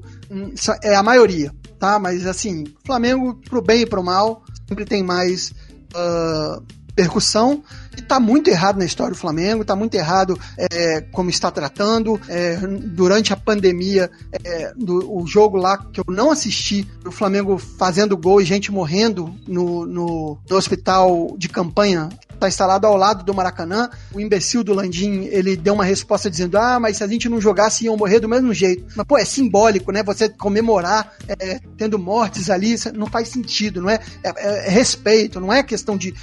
é 0.82 0.94
a 0.94 1.02
maioria, 1.02 1.52
tá? 1.78 1.98
Mas 1.98 2.26
assim, 2.26 2.64
Flamengo, 2.84 3.34
pro 3.48 3.60
bem 3.60 3.82
e 3.82 3.86
pro 3.86 4.02
mal, 4.02 4.42
sempre 4.66 4.84
tem 4.84 5.02
mais 5.02 5.50
uh, 5.94 6.62
percussão 6.98 7.62
e 7.96 8.02
tá 8.02 8.18
muito 8.18 8.50
errado 8.50 8.76
na 8.76 8.84
história 8.84 9.12
do 9.12 9.18
Flamengo, 9.18 9.64
tá 9.64 9.76
muito 9.76 9.94
errado 9.94 10.36
é, 10.56 11.00
como 11.12 11.30
está 11.30 11.48
tratando. 11.48 12.20
É, 12.28 12.56
durante 12.56 13.32
a 13.32 13.36
pandemia, 13.36 14.10
é, 14.44 14.72
do, 14.74 15.16
o 15.16 15.24
jogo 15.24 15.56
lá 15.56 15.78
que 15.78 16.00
eu 16.00 16.04
não 16.08 16.32
assisti, 16.32 16.88
o 17.06 17.12
Flamengo 17.12 17.56
fazendo 17.56 18.16
gol 18.16 18.40
e 18.40 18.44
gente 18.44 18.72
morrendo 18.72 19.32
no, 19.46 19.86
no, 19.86 20.38
no 20.50 20.56
hospital 20.56 21.36
de 21.38 21.48
campanha 21.48 22.08
está 22.38 22.48
instalado 22.48 22.86
ao 22.86 22.96
lado 22.96 23.24
do 23.24 23.34
Maracanã. 23.34 23.90
O 24.12 24.20
imbecil 24.20 24.64
do 24.64 24.72
Landim, 24.72 25.24
ele 25.24 25.56
deu 25.56 25.74
uma 25.74 25.84
resposta 25.84 26.30
dizendo: 26.30 26.56
ah, 26.56 26.80
mas 26.80 26.96
se 26.96 27.04
a 27.04 27.06
gente 27.06 27.28
não 27.28 27.40
jogasse, 27.40 27.84
iam 27.84 27.96
morrer 27.96 28.20
do 28.20 28.28
mesmo 28.28 28.54
jeito. 28.54 28.84
Mas, 28.96 29.06
pô, 29.06 29.18
é 29.18 29.24
simbólico, 29.24 29.92
né? 29.92 30.02
Você 30.02 30.28
comemorar 30.28 31.12
é, 31.28 31.60
tendo 31.76 31.98
mortes 31.98 32.48
ali, 32.48 32.74
não 32.94 33.06
faz 33.06 33.28
sentido, 33.28 33.82
não 33.82 33.90
é? 33.90 34.00
É, 34.22 34.28
é? 34.28 34.66
é, 34.66 34.70
respeito, 34.70 35.40
não 35.40 35.52
é 35.52 35.62
questão 35.62 35.96
de 35.96 36.14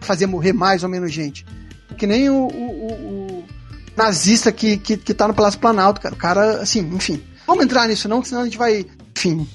fazer 0.00 0.26
morrer 0.26 0.52
mais 0.52 0.82
ou 0.82 0.88
menos 0.88 1.12
gente. 1.12 1.44
Que 1.96 2.06
nem 2.06 2.30
o, 2.30 2.46
o, 2.46 2.92
o 2.92 3.44
nazista 3.96 4.52
que, 4.52 4.76
que, 4.76 4.96
que 4.96 5.14
tá 5.14 5.26
no 5.26 5.34
Palácio 5.34 5.60
Planalto, 5.60 6.00
cara. 6.00 6.14
O 6.14 6.18
cara, 6.18 6.62
assim, 6.62 6.80
enfim. 6.80 7.22
Vamos 7.46 7.64
entrar 7.64 7.88
nisso 7.88 8.08
não, 8.08 8.22
senão 8.22 8.42
a 8.42 8.44
gente 8.44 8.58
vai 8.58 8.86
enfim, 9.14 9.46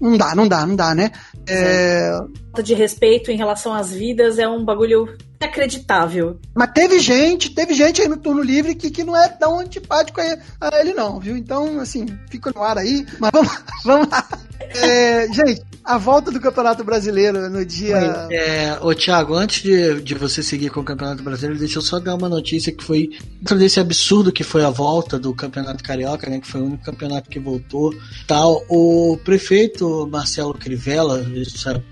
não 0.00 0.16
dá, 0.16 0.34
não 0.34 0.48
dá, 0.48 0.66
não 0.66 0.76
dá, 0.76 0.94
né? 0.94 1.10
É... 1.48 2.10
Falta 2.50 2.62
de 2.62 2.74
respeito 2.74 3.30
em 3.30 3.36
relação 3.36 3.72
às 3.72 3.92
vidas 3.92 4.38
é 4.38 4.48
um 4.48 4.64
bagulho 4.64 5.08
inacreditável. 5.40 6.38
Mas 6.54 6.70
teve 6.72 6.98
gente, 6.98 7.50
teve 7.50 7.74
gente 7.74 8.02
aí 8.02 8.08
no 8.08 8.16
turno 8.16 8.42
livre 8.42 8.74
que, 8.74 8.90
que 8.90 9.04
não 9.04 9.16
é 9.16 9.28
tão 9.28 9.58
antipático 9.58 10.20
a 10.20 10.80
ele, 10.80 10.94
não, 10.94 11.20
viu? 11.20 11.36
Então, 11.36 11.80
assim, 11.80 12.06
fica 12.30 12.50
no 12.54 12.62
ar 12.62 12.78
aí. 12.78 13.06
Mas 13.18 13.30
vamos, 13.32 13.52
vamos 13.84 14.08
lá. 14.08 14.26
É, 14.58 15.28
gente, 15.32 15.62
a 15.84 15.98
volta 15.98 16.30
do 16.32 16.40
Campeonato 16.40 16.82
Brasileiro 16.82 17.48
no 17.48 17.64
dia. 17.64 17.96
É, 18.30 18.78
ô, 18.80 18.94
Thiago, 18.94 19.34
antes 19.34 19.62
de, 19.62 20.00
de 20.00 20.14
você 20.14 20.42
seguir 20.42 20.70
com 20.70 20.80
o 20.80 20.84
Campeonato 20.84 21.22
Brasileiro, 21.22 21.58
deixa 21.58 21.78
eu 21.78 21.82
só 21.82 22.00
dar 22.00 22.14
uma 22.14 22.28
notícia 22.28 22.72
que 22.72 22.82
foi. 22.82 23.10
Dentro 23.36 23.58
desse 23.58 23.78
absurdo 23.78 24.32
que 24.32 24.42
foi 24.42 24.64
a 24.64 24.70
volta 24.70 25.18
do 25.18 25.32
Campeonato 25.34 25.84
Carioca, 25.84 26.28
né? 26.28 26.40
Que 26.40 26.46
foi 26.46 26.60
o 26.60 26.64
único 26.64 26.84
campeonato 26.84 27.30
que 27.30 27.38
voltou. 27.38 27.94
Tal, 28.26 28.64
o 28.68 29.18
prefeito 29.24 29.85
Marcelo 30.10 30.54
Crivella, 30.54 31.24
essa 31.36 31.82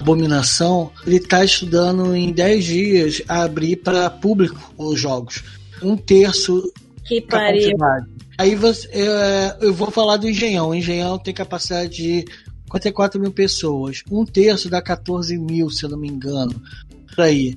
abominação, 0.00 0.90
ele 1.06 1.16
está 1.16 1.44
estudando 1.44 2.14
em 2.14 2.32
10 2.32 2.64
dias 2.64 3.22
a 3.28 3.42
abrir 3.42 3.76
para 3.76 4.10
público 4.10 4.72
os 4.76 4.98
jogos. 4.98 5.42
Um 5.82 5.96
terço 5.96 6.72
que 7.04 7.20
pariu. 7.20 7.76
Aí 8.38 8.54
você, 8.54 8.88
é, 8.92 9.56
eu 9.60 9.74
vou 9.74 9.90
falar 9.90 10.16
do 10.16 10.28
Engenhão. 10.28 10.70
O 10.70 10.74
Engenhão 10.74 11.18
tem 11.18 11.34
capacidade 11.34 11.90
de 11.90 12.24
54 12.64 13.20
mil 13.20 13.32
pessoas. 13.32 14.02
Um 14.10 14.24
terço 14.24 14.70
dá 14.70 14.80
14 14.80 15.36
mil, 15.38 15.70
se 15.70 15.84
eu 15.84 15.90
não 15.90 15.98
me 15.98 16.08
engano. 16.08 16.60
Por 17.14 17.24
aí. 17.24 17.56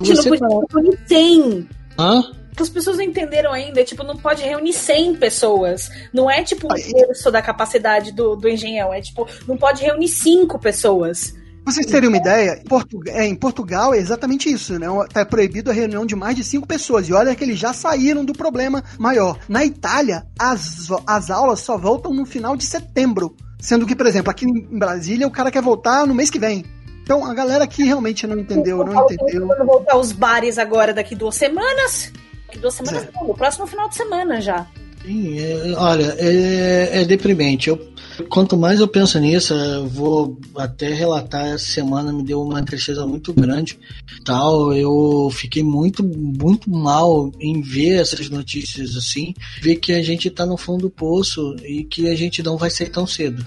Você 0.00 0.30
não 0.30 0.64
reunir 0.70 0.98
100. 1.06 1.68
Hã? 1.98 2.32
As 2.62 2.68
pessoas 2.68 2.96
não 2.96 3.04
entenderam 3.04 3.52
ainda. 3.52 3.84
Tipo, 3.84 4.02
não 4.02 4.16
pode 4.16 4.42
reunir 4.42 4.72
100 4.72 5.16
pessoas. 5.16 5.90
Não 6.12 6.30
é 6.30 6.42
tipo 6.42 6.66
um 6.66 6.74
terço 6.74 7.30
da 7.30 7.42
capacidade 7.42 8.12
do, 8.12 8.36
do 8.36 8.48
engenhão. 8.48 8.92
É 8.92 9.00
tipo, 9.00 9.26
não 9.46 9.56
pode 9.56 9.82
reunir 9.82 10.08
5 10.08 10.58
pessoas. 10.58 11.34
Pra 11.64 11.74
vocês 11.74 11.86
terem 11.86 12.08
uma 12.08 12.16
ideia, 12.16 12.58
em 12.58 12.64
Portugal, 12.64 13.14
é, 13.14 13.26
em 13.26 13.34
Portugal 13.34 13.94
é 13.94 13.98
exatamente 13.98 14.50
isso, 14.50 14.78
né? 14.78 14.86
Tá 15.12 15.24
proibido 15.26 15.70
a 15.70 15.74
reunião 15.74 16.06
de 16.06 16.16
mais 16.16 16.34
de 16.34 16.42
cinco 16.42 16.66
pessoas. 16.66 17.08
E 17.08 17.12
olha 17.12 17.34
que 17.34 17.44
eles 17.44 17.58
já 17.58 17.72
saíram 17.72 18.24
do 18.24 18.32
problema 18.32 18.82
maior. 18.98 19.38
Na 19.48 19.64
Itália, 19.64 20.26
as, 20.38 20.88
as 21.06 21.30
aulas 21.30 21.60
só 21.60 21.76
voltam 21.76 22.14
no 22.14 22.24
final 22.24 22.56
de 22.56 22.64
setembro. 22.64 23.36
Sendo 23.60 23.86
que, 23.86 23.94
por 23.94 24.06
exemplo, 24.06 24.30
aqui 24.30 24.46
em 24.46 24.78
Brasília, 24.78 25.26
o 25.26 25.30
cara 25.30 25.50
quer 25.50 25.62
voltar 25.62 26.06
no 26.06 26.14
mês 26.14 26.30
que 26.30 26.38
vem. 26.38 26.64
Então, 27.02 27.24
a 27.24 27.34
galera 27.34 27.66
que 27.66 27.84
realmente 27.84 28.26
não 28.26 28.38
entendeu, 28.38 28.84
não 28.84 29.04
entendeu. 29.04 29.46
Quando 29.46 29.66
voltar 29.66 29.96
os 29.96 30.12
bares 30.12 30.58
agora 30.58 30.94
daqui 30.94 31.14
duas 31.14 31.34
semanas. 31.34 32.10
Daqui 32.50 32.58
duas 32.58 32.74
semanas, 32.74 33.04
é. 33.04 33.10
não, 33.14 33.28
no 33.28 33.34
próximo 33.34 33.64
final 33.64 33.88
de 33.88 33.94
semana 33.94 34.40
já. 34.40 34.66
Sim, 35.04 35.38
é, 35.38 35.72
olha, 35.76 36.16
é, 36.18 37.00
é 37.00 37.04
deprimente. 37.04 37.68
Eu, 37.68 37.92
quanto 38.28 38.56
mais 38.56 38.80
eu 38.80 38.88
penso 38.88 39.20
nisso, 39.20 39.54
eu 39.54 39.86
vou 39.86 40.36
até 40.56 40.92
relatar 40.92 41.46
essa 41.46 41.64
semana 41.64 42.12
me 42.12 42.24
deu 42.24 42.42
uma 42.42 42.60
tristeza 42.64 43.06
muito 43.06 43.32
grande. 43.32 43.78
Tal, 44.24 44.74
eu 44.74 45.30
fiquei 45.32 45.62
muito, 45.62 46.02
muito 46.02 46.68
mal 46.68 47.30
em 47.38 47.62
ver 47.62 48.00
essas 48.00 48.28
notícias 48.28 48.96
assim, 48.96 49.32
ver 49.62 49.76
que 49.76 49.92
a 49.92 50.02
gente 50.02 50.28
tá 50.28 50.44
no 50.44 50.56
fundo 50.56 50.82
do 50.82 50.90
poço 50.90 51.54
e 51.64 51.84
que 51.84 52.08
a 52.08 52.16
gente 52.16 52.42
não 52.42 52.58
vai 52.58 52.68
sair 52.68 52.88
tão 52.90 53.06
cedo 53.06 53.46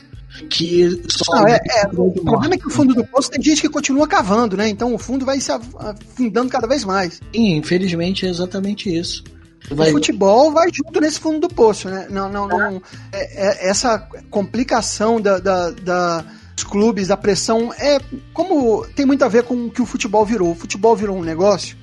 que 0.50 1.04
só 1.10 1.36
não, 1.36 1.48
é, 1.48 1.60
é, 1.70 1.88
o 1.94 2.12
problema 2.12 2.56
é 2.56 2.58
que 2.58 2.68
o 2.68 2.70
fundo 2.70 2.94
do 2.94 3.06
poço 3.06 3.30
tem 3.30 3.42
gente 3.42 3.62
que 3.62 3.70
continua 3.70 4.08
cavando, 4.08 4.58
né? 4.58 4.68
Então 4.68 4.94
o 4.94 4.98
fundo 4.98 5.26
vai 5.26 5.40
se 5.40 5.52
afundando 5.52 6.50
cada 6.50 6.68
vez 6.68 6.84
mais. 6.84 7.20
Sim, 7.34 7.58
infelizmente 7.58 8.26
é 8.26 8.30
exatamente 8.30 8.94
isso. 8.94 9.24
Vai... 9.72 9.90
O 9.90 9.94
futebol 9.94 10.52
vai 10.52 10.70
junto 10.74 11.00
nesse 11.00 11.20
fundo 11.20 11.48
do 11.48 11.54
poço, 11.54 11.90
né? 11.90 12.08
Não, 12.10 12.30
não, 12.30 12.48
não. 12.48 12.82
É, 13.12 13.48
é, 13.48 13.70
essa 13.70 14.00
complicação 14.30 15.22
da, 15.22 15.40
da, 15.40 15.70
da, 15.72 16.26
dos 16.56 16.64
clubes, 16.64 17.10
a 17.10 17.18
pressão, 17.18 17.74
é 17.74 18.00
como 18.34 18.86
tem 18.88 19.06
muito 19.06 19.24
a 19.24 19.30
ver 19.30 19.44
com 19.44 19.68
o 19.68 19.72
que 19.72 19.82
o 19.82 19.86
futebol 19.86 20.26
virou. 20.26 20.52
O 20.52 20.56
futebol 20.56 20.96
virou 20.96 21.18
um 21.18 21.24
negócio, 21.24 21.78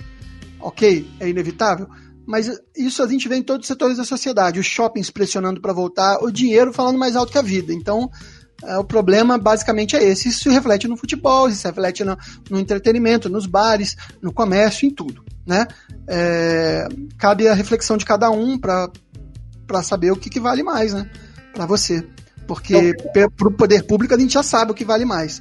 ok, 0.60 1.08
é 1.18 1.28
inevitável, 1.28 1.88
mas 2.26 2.50
isso 2.76 3.02
a 3.02 3.08
gente 3.08 3.28
vê 3.28 3.36
em 3.36 3.42
todos 3.42 3.64
os 3.64 3.68
setores 3.68 3.96
da 3.96 4.04
sociedade. 4.04 4.60
Os 4.60 4.66
shoppings 4.66 5.10
pressionando 5.10 5.60
para 5.60 5.72
voltar, 5.72 6.18
o 6.22 6.30
dinheiro 6.30 6.72
falando 6.72 6.98
mais 6.98 7.16
alto 7.16 7.32
que 7.32 7.38
a 7.38 7.42
vida. 7.42 7.72
Então, 7.72 8.10
é, 8.64 8.76
o 8.78 8.84
problema 8.84 9.38
basicamente 9.38 9.96
é 9.96 10.04
esse. 10.04 10.28
Isso 10.28 10.44
se 10.44 10.48
reflete 10.48 10.88
no 10.88 10.96
futebol, 10.96 11.48
isso 11.48 11.60
se 11.60 11.66
reflete 11.66 12.04
no, 12.04 12.16
no 12.50 12.58
entretenimento, 12.58 13.28
nos 13.28 13.46
bares, 13.46 13.96
no 14.20 14.32
comércio, 14.32 14.86
em 14.86 14.90
tudo. 14.90 15.24
Né? 15.46 15.66
É, 16.06 16.86
cabe 17.18 17.48
a 17.48 17.54
reflexão 17.54 17.96
de 17.96 18.04
cada 18.04 18.30
um 18.30 18.58
para 18.58 19.82
saber 19.82 20.10
o 20.10 20.16
que, 20.16 20.30
que 20.30 20.40
vale 20.40 20.62
mais 20.62 20.92
né? 20.92 21.08
para 21.52 21.66
você. 21.66 22.06
Porque 22.46 22.94
para 23.14 23.48
o 23.48 23.52
poder 23.52 23.84
público 23.84 24.14
a 24.14 24.18
gente 24.18 24.34
já 24.34 24.42
sabe 24.42 24.72
o 24.72 24.74
que 24.74 24.84
vale 24.84 25.04
mais. 25.04 25.40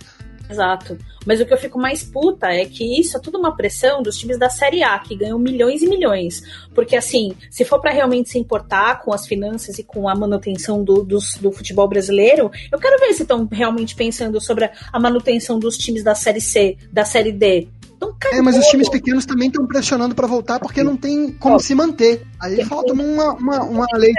Exato. 0.50 0.98
Mas 1.26 1.40
o 1.40 1.46
que 1.46 1.54
eu 1.54 1.58
fico 1.58 1.78
mais 1.78 2.04
puta 2.04 2.48
é 2.48 2.66
que 2.66 3.00
isso 3.00 3.16
é 3.16 3.20
tudo 3.20 3.38
uma 3.38 3.56
pressão 3.56 4.02
dos 4.02 4.18
times 4.18 4.40
da 4.40 4.50
Série 4.50 4.82
A, 4.82 4.98
que 4.98 5.16
ganham 5.16 5.38
milhões 5.38 5.84
e 5.84 5.88
milhões. 5.88 6.42
Porque, 6.74 6.96
assim, 6.96 7.36
se 7.52 7.64
for 7.64 7.80
para 7.80 7.92
realmente 7.92 8.30
se 8.30 8.40
importar 8.40 9.02
com 9.02 9.14
as 9.14 9.28
finanças 9.28 9.78
e 9.78 9.84
com 9.84 10.10
a 10.10 10.16
manutenção 10.16 10.84
do, 10.84 11.04
do, 11.04 11.20
do 11.40 11.52
futebol 11.52 11.88
brasileiro, 11.88 12.50
eu 12.72 12.80
quero 12.80 13.00
ver 13.00 13.14
se 13.14 13.22
estão 13.22 13.48
realmente 13.52 13.96
pensando 13.96 14.42
sobre 14.42 14.72
a 14.92 15.00
manutenção 15.00 15.60
dos 15.60 15.78
times 15.78 16.04
da 16.04 16.16
Série 16.16 16.42
C, 16.42 16.78
da 16.92 17.06
Série 17.06 17.32
D. 17.32 17.68
Então, 17.96 18.16
é, 18.32 18.42
mas 18.42 18.58
os 18.58 18.66
times 18.68 18.88
pequenos 18.88 19.26
também 19.26 19.50
estão 19.50 19.68
pressionando 19.68 20.16
para 20.16 20.26
voltar 20.26 20.58
porque 20.58 20.82
não 20.82 20.96
tem 20.96 21.34
como 21.34 21.60
se 21.60 21.76
manter. 21.76 22.26
Aí 22.42 22.64
falta 22.64 22.94
uma, 22.94 23.34
uma, 23.34 23.64
uma 23.64 23.88
lei. 23.94 24.14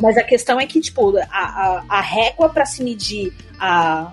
Mas 0.00 0.16
a 0.18 0.24
questão 0.24 0.60
é 0.60 0.66
que, 0.66 0.80
tipo, 0.80 1.16
a, 1.16 1.22
a, 1.30 1.84
a 1.88 2.00
régua 2.00 2.48
para 2.48 2.66
se 2.66 2.82
medir 2.82 3.32
a, 3.60 4.12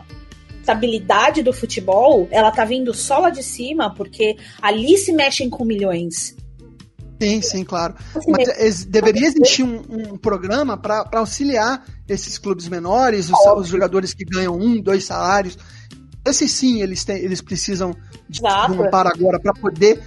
estabilidade 0.60 1.42
do 1.42 1.54
futebol, 1.54 2.28
ela 2.32 2.52
tá 2.52 2.66
vindo 2.66 2.94
só 2.94 3.20
lá 3.20 3.30
de 3.30 3.44
cima, 3.44 3.94
porque 3.94 4.38
ali 4.62 4.98
se 4.98 5.12
mexem 5.14 5.50
com 5.50 5.66
milhões. 5.66 6.36
Sim, 7.22 7.42
sim, 7.42 7.64
claro. 7.66 7.96
Assim, 8.16 8.32
Mas 8.32 8.86
deveria 8.86 9.28
existir 9.28 9.64
um, 9.64 9.82
um 10.14 10.18
programa 10.18 10.78
para 10.78 11.06
auxiliar 11.14 11.84
esses 12.08 12.38
clubes 12.38 12.70
menores, 12.70 13.30
os, 13.30 13.40
os, 13.58 13.68
jogadores 13.68 14.14
que 14.14 14.24
ganham 14.24 14.56
um, 14.56 14.82
dois 14.82 15.04
salários. 15.04 15.58
Esses 16.26 16.52
sim, 16.52 16.82
eles, 16.82 17.04
têm, 17.04 17.18
eles 17.18 17.42
precisam 17.42 17.94
de, 18.30 18.40
de 18.40 18.72
um 18.72 18.90
para 18.90 19.10
agora 19.10 19.40
para 19.40 19.54
poder 19.54 20.02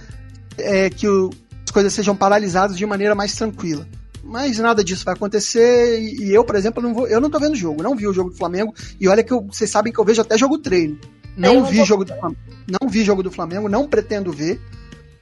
é, 0.57 0.89
que 0.89 1.07
o, 1.07 1.29
as 1.63 1.71
coisas 1.71 1.93
sejam 1.93 2.15
paralisadas 2.15 2.77
de 2.77 2.85
maneira 2.85 3.13
mais 3.13 3.35
tranquila 3.35 3.87
mas 4.33 4.57
nada 4.57 4.83
disso 4.83 5.05
vai 5.05 5.13
acontecer. 5.13 6.01
E, 6.01 6.23
e 6.23 6.33
eu, 6.33 6.43
por 6.43 6.55
exemplo, 6.55 6.81
não 6.81 6.91
vou, 6.91 7.07
eu 7.07 7.21
não 7.21 7.29
tô 7.29 7.39
vendo 7.39 7.53
o 7.53 7.55
jogo, 7.55 7.83
não 7.83 7.95
vi 7.95 8.07
o 8.07 8.13
jogo 8.13 8.31
do 8.31 8.35
Flamengo. 8.35 8.73
E 8.99 9.07
olha 9.07 9.23
que 9.23 9.31
eu, 9.31 9.41
vocês 9.41 9.69
sabem 9.69 9.93
que 9.93 9.99
eu 9.99 10.03
vejo 10.03 10.21
até 10.21 10.35
jogo 10.35 10.57
treino. 10.57 10.99
Não 11.37 11.57
eu 11.57 11.65
vi 11.65 11.77
vou... 11.77 11.85
jogo 11.85 12.03
do 12.03 12.15
Flamengo, 12.15 12.41
não 12.67 12.89
vi 12.89 13.03
jogo 13.03 13.21
do 13.21 13.29
Flamengo, 13.29 13.69
não 13.69 13.87
pretendo 13.87 14.31
ver, 14.31 14.59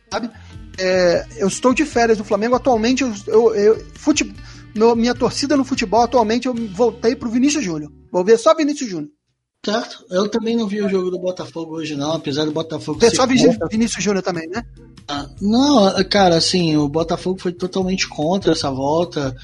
sabe? 0.09 0.29
É, 0.77 1.25
eu 1.35 1.49
estou 1.49 1.73
de 1.73 1.83
férias 1.83 2.17
do 2.17 2.23
Flamengo 2.23 2.55
atualmente. 2.55 3.03
Eu, 3.03 3.13
eu, 3.27 3.55
eu 3.55 3.85
fute, 3.95 4.33
meu, 4.73 4.95
minha 4.95 5.13
torcida 5.13 5.57
no 5.57 5.65
futebol 5.65 6.03
atualmente 6.03 6.47
eu 6.47 6.53
voltei 6.53 7.13
pro 7.13 7.29
Vinícius 7.29 7.65
Júnior. 7.65 7.91
Vou 8.09 8.23
ver 8.23 8.37
só 8.37 8.55
Vinícius 8.55 8.89
Júnior. 8.89 9.11
Certo. 9.63 10.05
Eu 10.09 10.27
também 10.27 10.55
não 10.55 10.67
vi 10.67 10.81
o 10.81 10.89
jogo 10.89 11.11
do 11.11 11.19
Botafogo 11.19 11.75
hoje, 11.75 11.95
não, 11.95 12.13
apesar 12.13 12.45
do 12.45 12.51
Botafogo. 12.51 12.99
Você 12.99 13.15
só 13.15 13.27
Vinícius 13.27 14.03
Júnior 14.03 14.23
também, 14.23 14.47
né? 14.47 14.63
Ah, 15.07 15.27
não, 15.39 16.03
cara, 16.05 16.35
assim, 16.35 16.75
o 16.77 16.89
Botafogo 16.89 17.39
foi 17.39 17.51
totalmente 17.51 18.07
contra 18.07 18.53
essa 18.53 18.71
volta 18.71 19.35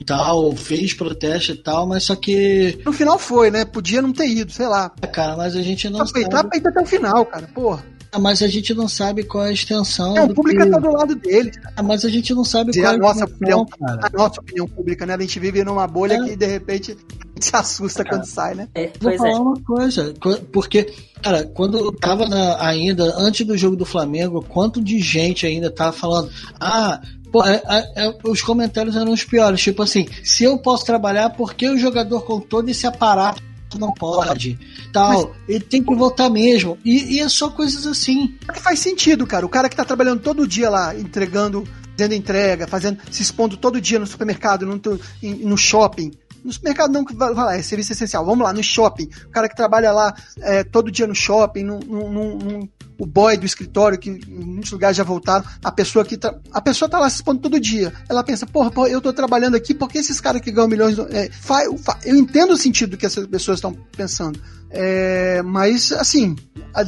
e 0.00 0.04
tal, 0.04 0.56
fez 0.56 0.94
protesto 0.94 1.52
e 1.52 1.56
tal, 1.56 1.86
mas 1.86 2.04
só 2.04 2.16
que. 2.16 2.80
No 2.82 2.94
final 2.94 3.18
foi, 3.18 3.50
né? 3.50 3.66
Podia 3.66 4.00
não 4.00 4.12
ter 4.12 4.28
ido, 4.28 4.50
sei 4.50 4.66
lá. 4.66 4.90
É, 5.02 5.06
cara, 5.06 5.36
mas 5.36 5.54
a 5.54 5.60
gente 5.60 5.90
não. 5.90 6.00
Aproveitar 6.00 6.38
sabe... 6.38 6.48
pra 6.48 6.58
ir 6.58 6.66
até 6.66 6.80
o 6.80 6.86
final, 6.86 7.26
cara, 7.26 7.46
porra. 7.48 7.84
Ah, 8.10 8.18
mas 8.18 8.42
a 8.42 8.48
gente 8.48 8.72
não 8.74 8.88
sabe 8.88 9.22
qual 9.22 9.44
é 9.44 9.48
a 9.48 9.52
extensão. 9.52 10.16
É, 10.16 10.22
o 10.22 10.34
público 10.34 10.62
que... 10.62 10.70
tá 10.70 10.78
do 10.78 10.90
lado 10.90 11.14
dele. 11.14 11.50
Ah, 11.76 11.82
mas 11.82 12.04
a 12.04 12.08
gente 12.08 12.34
não 12.34 12.44
sabe 12.44 12.72
qual 12.72 12.92
é 12.92 12.94
a 12.94 12.98
nossa 12.98 13.24
opinião, 13.24 13.66
cara. 13.66 14.00
A 14.02 14.16
nossa 14.16 14.40
opinião 14.40 14.66
pública, 14.66 15.04
né? 15.04 15.14
A 15.14 15.20
gente 15.20 15.38
vive 15.38 15.62
numa 15.62 15.86
bolha 15.86 16.14
é. 16.14 16.24
que 16.24 16.36
de 16.36 16.46
repente 16.46 16.96
se 17.38 17.54
assusta 17.54 18.04
quando 18.04 18.24
sai, 18.24 18.54
né? 18.54 18.68
É, 18.74 18.90
Vou 19.00 19.16
falar 19.16 19.30
é. 19.30 19.36
uma 19.36 19.60
coisa, 19.60 20.14
porque, 20.52 20.92
cara, 21.22 21.44
quando 21.44 21.78
eu 21.78 21.92
tava 21.92 22.26
na, 22.26 22.64
ainda, 22.64 23.14
antes 23.18 23.46
do 23.46 23.56
jogo 23.56 23.76
do 23.76 23.84
Flamengo, 23.84 24.44
quanto 24.48 24.82
de 24.82 24.98
gente 25.00 25.46
ainda 25.46 25.70
tava 25.70 25.92
falando, 25.92 26.30
ah, 26.58 27.00
Pô, 27.30 27.44
é, 27.44 27.62
é, 27.68 28.06
é, 28.06 28.14
os 28.24 28.40
comentários 28.40 28.96
eram 28.96 29.12
os 29.12 29.22
piores. 29.22 29.60
Tipo 29.60 29.82
assim, 29.82 30.08
se 30.24 30.44
eu 30.44 30.56
posso 30.56 30.86
trabalhar, 30.86 31.28
por 31.28 31.52
que 31.52 31.68
o 31.68 31.76
jogador 31.76 32.22
com 32.22 32.40
todo 32.40 32.70
esse 32.70 32.86
aparato 32.86 33.42
não 33.76 33.92
pode? 33.92 34.56
Tal, 34.92 35.12
Mas... 35.12 35.36
ele 35.48 35.64
tem 35.64 35.82
que 35.82 35.94
voltar 35.94 36.30
mesmo. 36.30 36.78
E, 36.84 37.16
e, 37.16 37.20
é 37.20 37.28
só 37.28 37.50
coisas 37.50 37.86
assim. 37.86 38.38
Que 38.52 38.60
faz 38.60 38.78
sentido, 38.78 39.26
cara. 39.26 39.44
O 39.44 39.48
cara 39.48 39.68
que 39.68 39.74
tá 39.74 39.84
trabalhando 39.84 40.20
todo 40.20 40.46
dia 40.46 40.70
lá, 40.70 40.94
entregando, 40.94 41.64
fazendo 41.96 42.14
entrega, 42.14 42.68
fazendo, 42.68 42.98
se 43.10 43.22
expondo 43.22 43.56
todo 43.56 43.80
dia 43.80 43.98
no 43.98 44.06
supermercado, 44.06 44.64
no, 44.64 44.80
no 45.22 45.58
shopping 45.58 46.12
no 46.44 46.52
supermercado 46.52 46.92
não, 46.92 47.04
vai 47.04 47.34
lá, 47.34 47.56
é 47.56 47.62
serviço 47.62 47.92
essencial. 47.92 48.24
Vamos 48.24 48.44
lá, 48.44 48.52
no 48.52 48.62
shopping. 48.62 49.08
O 49.26 49.30
cara 49.30 49.48
que 49.48 49.56
trabalha 49.56 49.92
lá 49.92 50.14
é, 50.38 50.64
todo 50.64 50.90
dia 50.90 51.06
no 51.06 51.14
shopping, 51.14 51.64
no, 51.64 51.78
no, 51.80 52.38
no, 52.38 52.68
o 52.98 53.06
boy 53.06 53.36
do 53.36 53.46
escritório, 53.46 53.96
que 53.96 54.10
em 54.10 54.44
muitos 54.44 54.72
lugares 54.72 54.96
já 54.96 55.04
voltaram, 55.04 55.44
a 55.62 55.70
pessoa 55.70 56.04
que 56.04 56.16
tá, 56.16 56.34
a 56.52 56.60
pessoa 56.60 56.88
tá 56.88 56.98
lá 56.98 57.08
se 57.08 57.16
expondo 57.16 57.40
todo 57.40 57.60
dia. 57.60 57.92
Ela 58.08 58.24
pensa, 58.24 58.44
porra, 58.44 58.70
porra 58.70 58.88
eu 58.88 59.00
tô 59.00 59.12
trabalhando 59.12 59.54
aqui, 59.54 59.72
porque 59.72 59.98
esses 59.98 60.20
caras 60.20 60.42
que 60.42 60.50
ganham 60.50 60.68
milhões. 60.68 60.98
É, 61.10 61.30
fa, 61.30 61.60
fa, 61.78 61.98
eu 62.04 62.16
entendo 62.16 62.52
o 62.52 62.56
sentido 62.56 62.96
que 62.96 63.06
essas 63.06 63.26
pessoas 63.26 63.58
estão 63.58 63.72
pensando. 63.96 64.40
É, 64.70 65.40
mas, 65.42 65.92
assim, 65.92 66.34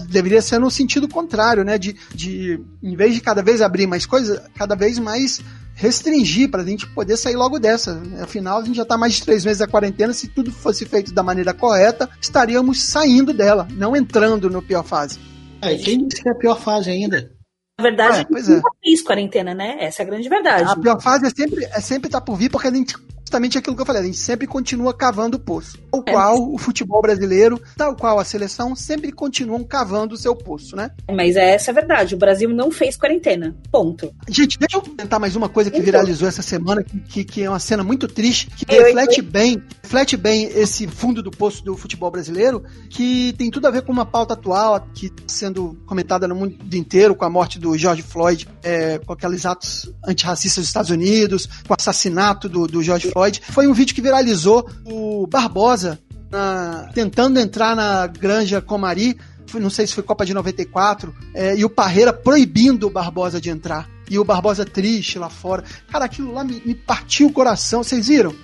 deveria 0.08 0.42
ser 0.42 0.58
no 0.58 0.70
sentido 0.70 1.08
contrário, 1.08 1.64
né? 1.64 1.78
De, 1.78 1.96
de, 2.14 2.60
em 2.82 2.96
vez 2.96 3.14
de 3.14 3.20
cada 3.20 3.42
vez 3.42 3.62
abrir 3.62 3.86
mais 3.86 4.04
coisas, 4.04 4.40
cada 4.56 4.74
vez 4.74 4.98
mais 4.98 5.40
restringir 5.74 6.50
para 6.50 6.62
a 6.62 6.66
gente 6.66 6.86
poder 6.88 7.16
sair 7.16 7.36
logo 7.36 7.58
dessa. 7.58 8.02
Afinal, 8.20 8.60
a 8.60 8.64
gente 8.64 8.76
já 8.76 8.82
está 8.82 8.98
mais 8.98 9.14
de 9.14 9.22
três 9.22 9.44
meses 9.44 9.60
da 9.60 9.68
quarentena. 9.68 10.12
Se 10.12 10.28
tudo 10.28 10.50
fosse 10.50 10.84
feito 10.84 11.14
da 11.14 11.22
maneira 11.22 11.54
correta, 11.54 12.10
estaríamos 12.20 12.82
saindo 12.82 13.32
dela, 13.32 13.66
não 13.72 13.96
entrando 13.96 14.50
no 14.50 14.60
pior 14.60 14.82
fase. 14.82 15.18
É, 15.62 15.76
quem 15.76 16.06
disse 16.06 16.22
que 16.22 16.28
é 16.28 16.32
a 16.32 16.34
pior 16.34 16.60
fase 16.60 16.90
ainda? 16.90 17.32
Na 17.78 17.82
verdade, 17.82 18.20
é, 18.20 18.24
pois 18.24 18.48
é. 18.48 18.60
fez 18.84 19.02
quarentena, 19.02 19.54
né? 19.54 19.76
Essa 19.80 20.02
é 20.02 20.04
a 20.04 20.08
grande 20.08 20.28
verdade. 20.28 20.70
A 20.70 20.76
pior 20.76 21.00
fase 21.00 21.26
é 21.26 21.30
sempre, 21.30 21.64
é 21.64 21.80
sempre 21.80 22.08
estar 22.08 22.20
tá 22.20 22.24
por 22.24 22.36
vir, 22.36 22.50
porque 22.50 22.68
a 22.68 22.72
gente 22.72 22.94
justamente 23.30 23.56
aquilo 23.56 23.76
que 23.76 23.83
eu 23.83 23.87
falei, 23.87 24.02
a 24.02 24.04
gente 24.04 24.18
sempre 24.18 24.46
continua 24.46 24.92
cavando 24.92 25.37
o 25.37 25.40
poço. 25.40 25.78
Tal 25.92 26.02
é. 26.06 26.12
qual 26.12 26.52
o 26.52 26.59
futebol 26.59 27.00
brasileiro, 27.00 27.61
tal 27.76 27.94
qual 27.94 28.18
a 28.18 28.24
seleção, 28.24 28.74
sempre 28.74 29.12
continuam 29.12 29.62
cavando 29.62 30.14
o 30.14 30.18
seu 30.18 30.35
poço, 30.35 30.74
né? 30.74 30.90
Mas 31.09 31.37
é 31.37 31.54
essa 31.54 31.70
a 31.70 31.74
verdade, 31.74 32.14
o 32.14 32.18
Brasil 32.18 32.48
não 32.50 32.70
fez 32.70 32.96
quarentena, 32.96 33.54
ponto. 33.70 34.12
Gente, 34.28 34.59
deixa 34.59 34.76
eu 34.76 34.83
comentar 34.83 35.20
mais 35.20 35.37
uma 35.37 35.48
coisa 35.48 35.70
que 35.70 35.76
então. 35.76 35.85
viralizou 35.85 36.26
essa 36.26 36.42
semana, 36.42 36.83
que, 36.83 37.24
que, 37.24 37.42
é 37.42 37.48
uma 37.48 37.61
cena 37.61 37.85
muito 37.85 38.09
triste, 38.09 38.48
que 38.50 38.74
eu, 38.74 38.85
reflete 38.85 39.20
eu... 39.20 39.24
bem, 39.24 39.62
reflete 39.82 40.16
bem 40.16 40.47
esse 40.47 40.88
fundo 40.88 41.22
do 41.22 41.30
poço 41.30 41.64
do 41.64 41.76
futebol 41.76 42.11
brasileiro, 42.11 42.64
que 42.88 43.32
tem 43.38 43.51
tudo 43.51 43.68
a 43.68 43.70
ver 43.70 43.82
com 43.82 43.92
uma 43.92 44.05
pauta 44.05 44.34
atual, 44.34 44.80
que 44.92 45.07
está 45.07 45.22
sendo 45.28 45.78
comentada 45.86 46.26
no 46.26 46.34
mundo 46.34 46.57
inteiro, 46.74 47.14
com 47.14 47.24
a 47.24 47.30
morte 47.30 47.59
do 47.59 47.76
George 47.78 48.03
Floyd, 48.03 48.49
é, 48.62 48.99
com 48.99 49.12
aqueles 49.12 49.47
atos 49.47 49.92
antirracistas 50.07 50.62
dos 50.62 50.68
Estados 50.68 50.90
Unidos, 50.90 51.47
com 51.47 51.72
o 51.72 51.76
assassinato 51.78 52.49
do, 52.49 52.66
do 52.66 52.82
George 52.82 53.09
Foi 53.50 53.66
um 53.66 53.72
vídeo 53.72 53.94
que 53.94 54.02
viralizou 54.02 54.68
o 54.84 55.26
Barbosa 55.26 55.98
na, 56.30 56.90
tentando 56.94 57.38
entrar 57.40 57.74
na 57.74 58.06
Granja 58.06 58.61
Comari, 58.61 59.18
não 59.54 59.70
sei 59.70 59.86
se 59.86 59.94
foi 59.94 60.04
Copa 60.04 60.24
de 60.24 60.32
94, 60.32 61.12
é, 61.34 61.56
e 61.56 61.64
o 61.64 61.70
Parreira 61.70 62.12
proibindo 62.12 62.86
o 62.86 62.90
Barbosa 62.90 63.40
de 63.40 63.50
entrar. 63.50 63.88
E 64.08 64.18
o 64.18 64.24
Barbosa 64.24 64.64
triste 64.64 65.18
lá 65.18 65.28
fora. 65.28 65.64
Cara, 65.90 66.04
aquilo 66.04 66.32
lá 66.32 66.44
me, 66.44 66.62
me 66.64 66.74
partiu 66.74 67.28
o 67.28 67.32
coração, 67.32 67.82
vocês 67.82 68.08
viram? 68.08 68.34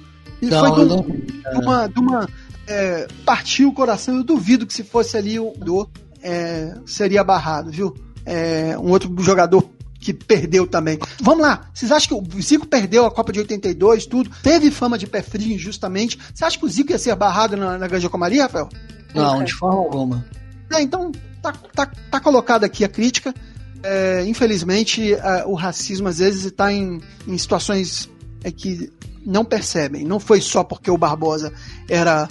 E 0.41 0.47
não, 0.47 0.75
foi 0.75 0.85
de, 0.85 1.33
de 1.33 1.59
uma. 1.59 1.87
De 1.89 1.99
uma 1.99 2.29
é, 2.69 3.07
partiu 3.25 3.69
o 3.69 3.73
coração. 3.73 4.17
Eu 4.17 4.25
duvido 4.25 4.67
que 4.67 4.75
se 4.75 4.85
fosse 4.85 5.17
ali 5.17 5.39
o 5.39 5.53
do 5.57 5.89
é, 6.23 6.75
seria 6.85 7.23
barrado, 7.23 7.71
viu? 7.71 7.97
É, 8.25 8.77
um 8.79 8.91
outro 8.91 9.15
jogador 9.23 9.69
que 10.01 10.13
perdeu 10.13 10.67
também. 10.67 10.99
Vamos 11.21 11.43
lá, 11.43 11.69
vocês 11.73 11.91
acham 11.91 12.23
que 12.23 12.37
o 12.37 12.43
Zico 12.43 12.67
perdeu 12.67 13.07
a 13.07 13.11
Copa 13.11 13.33
de 13.33 13.41
82, 13.41 14.07
tudo, 14.07 14.31
teve 14.43 14.71
fama 14.71 14.99
de 14.99 15.07
pé 15.07 15.23
frio 15.23 15.55
injustamente. 15.55 16.19
Você 16.35 16.45
acha 16.45 16.59
que 16.59 16.65
o 16.65 16.69
Zico 16.69 16.93
ia 16.93 16.99
ser 16.99 17.15
barrado 17.15 17.57
na, 17.57 17.79
na 17.79 17.87
Grande 17.87 18.09
Comaria, 18.09 18.45
Rafael? 18.45 18.69
Não, 19.15 19.43
de 19.43 19.55
forma 19.55 19.79
alguma. 19.79 20.25
É, 20.73 20.83
então, 20.83 21.11
tá, 21.43 21.53
tá, 21.53 21.87
tá 22.11 22.21
colocada 22.21 22.67
aqui 22.67 22.85
a 22.85 22.89
crítica. 22.89 23.35
É, 23.83 24.25
infelizmente, 24.27 25.15
a, 25.15 25.47
o 25.47 25.55
racismo 25.55 26.09
às 26.09 26.19
vezes 26.19 26.45
está 26.45 26.73
em, 26.73 27.01
em 27.27 27.39
situações 27.39 28.11
é, 28.43 28.51
que 28.51 28.93
não 29.25 29.45
percebem. 29.45 30.05
Não 30.05 30.21
foi 30.21 30.41
só 30.41 30.63
porque 30.63 30.91
o 30.91 30.99
Barbosa 30.99 31.53
era, 31.89 32.29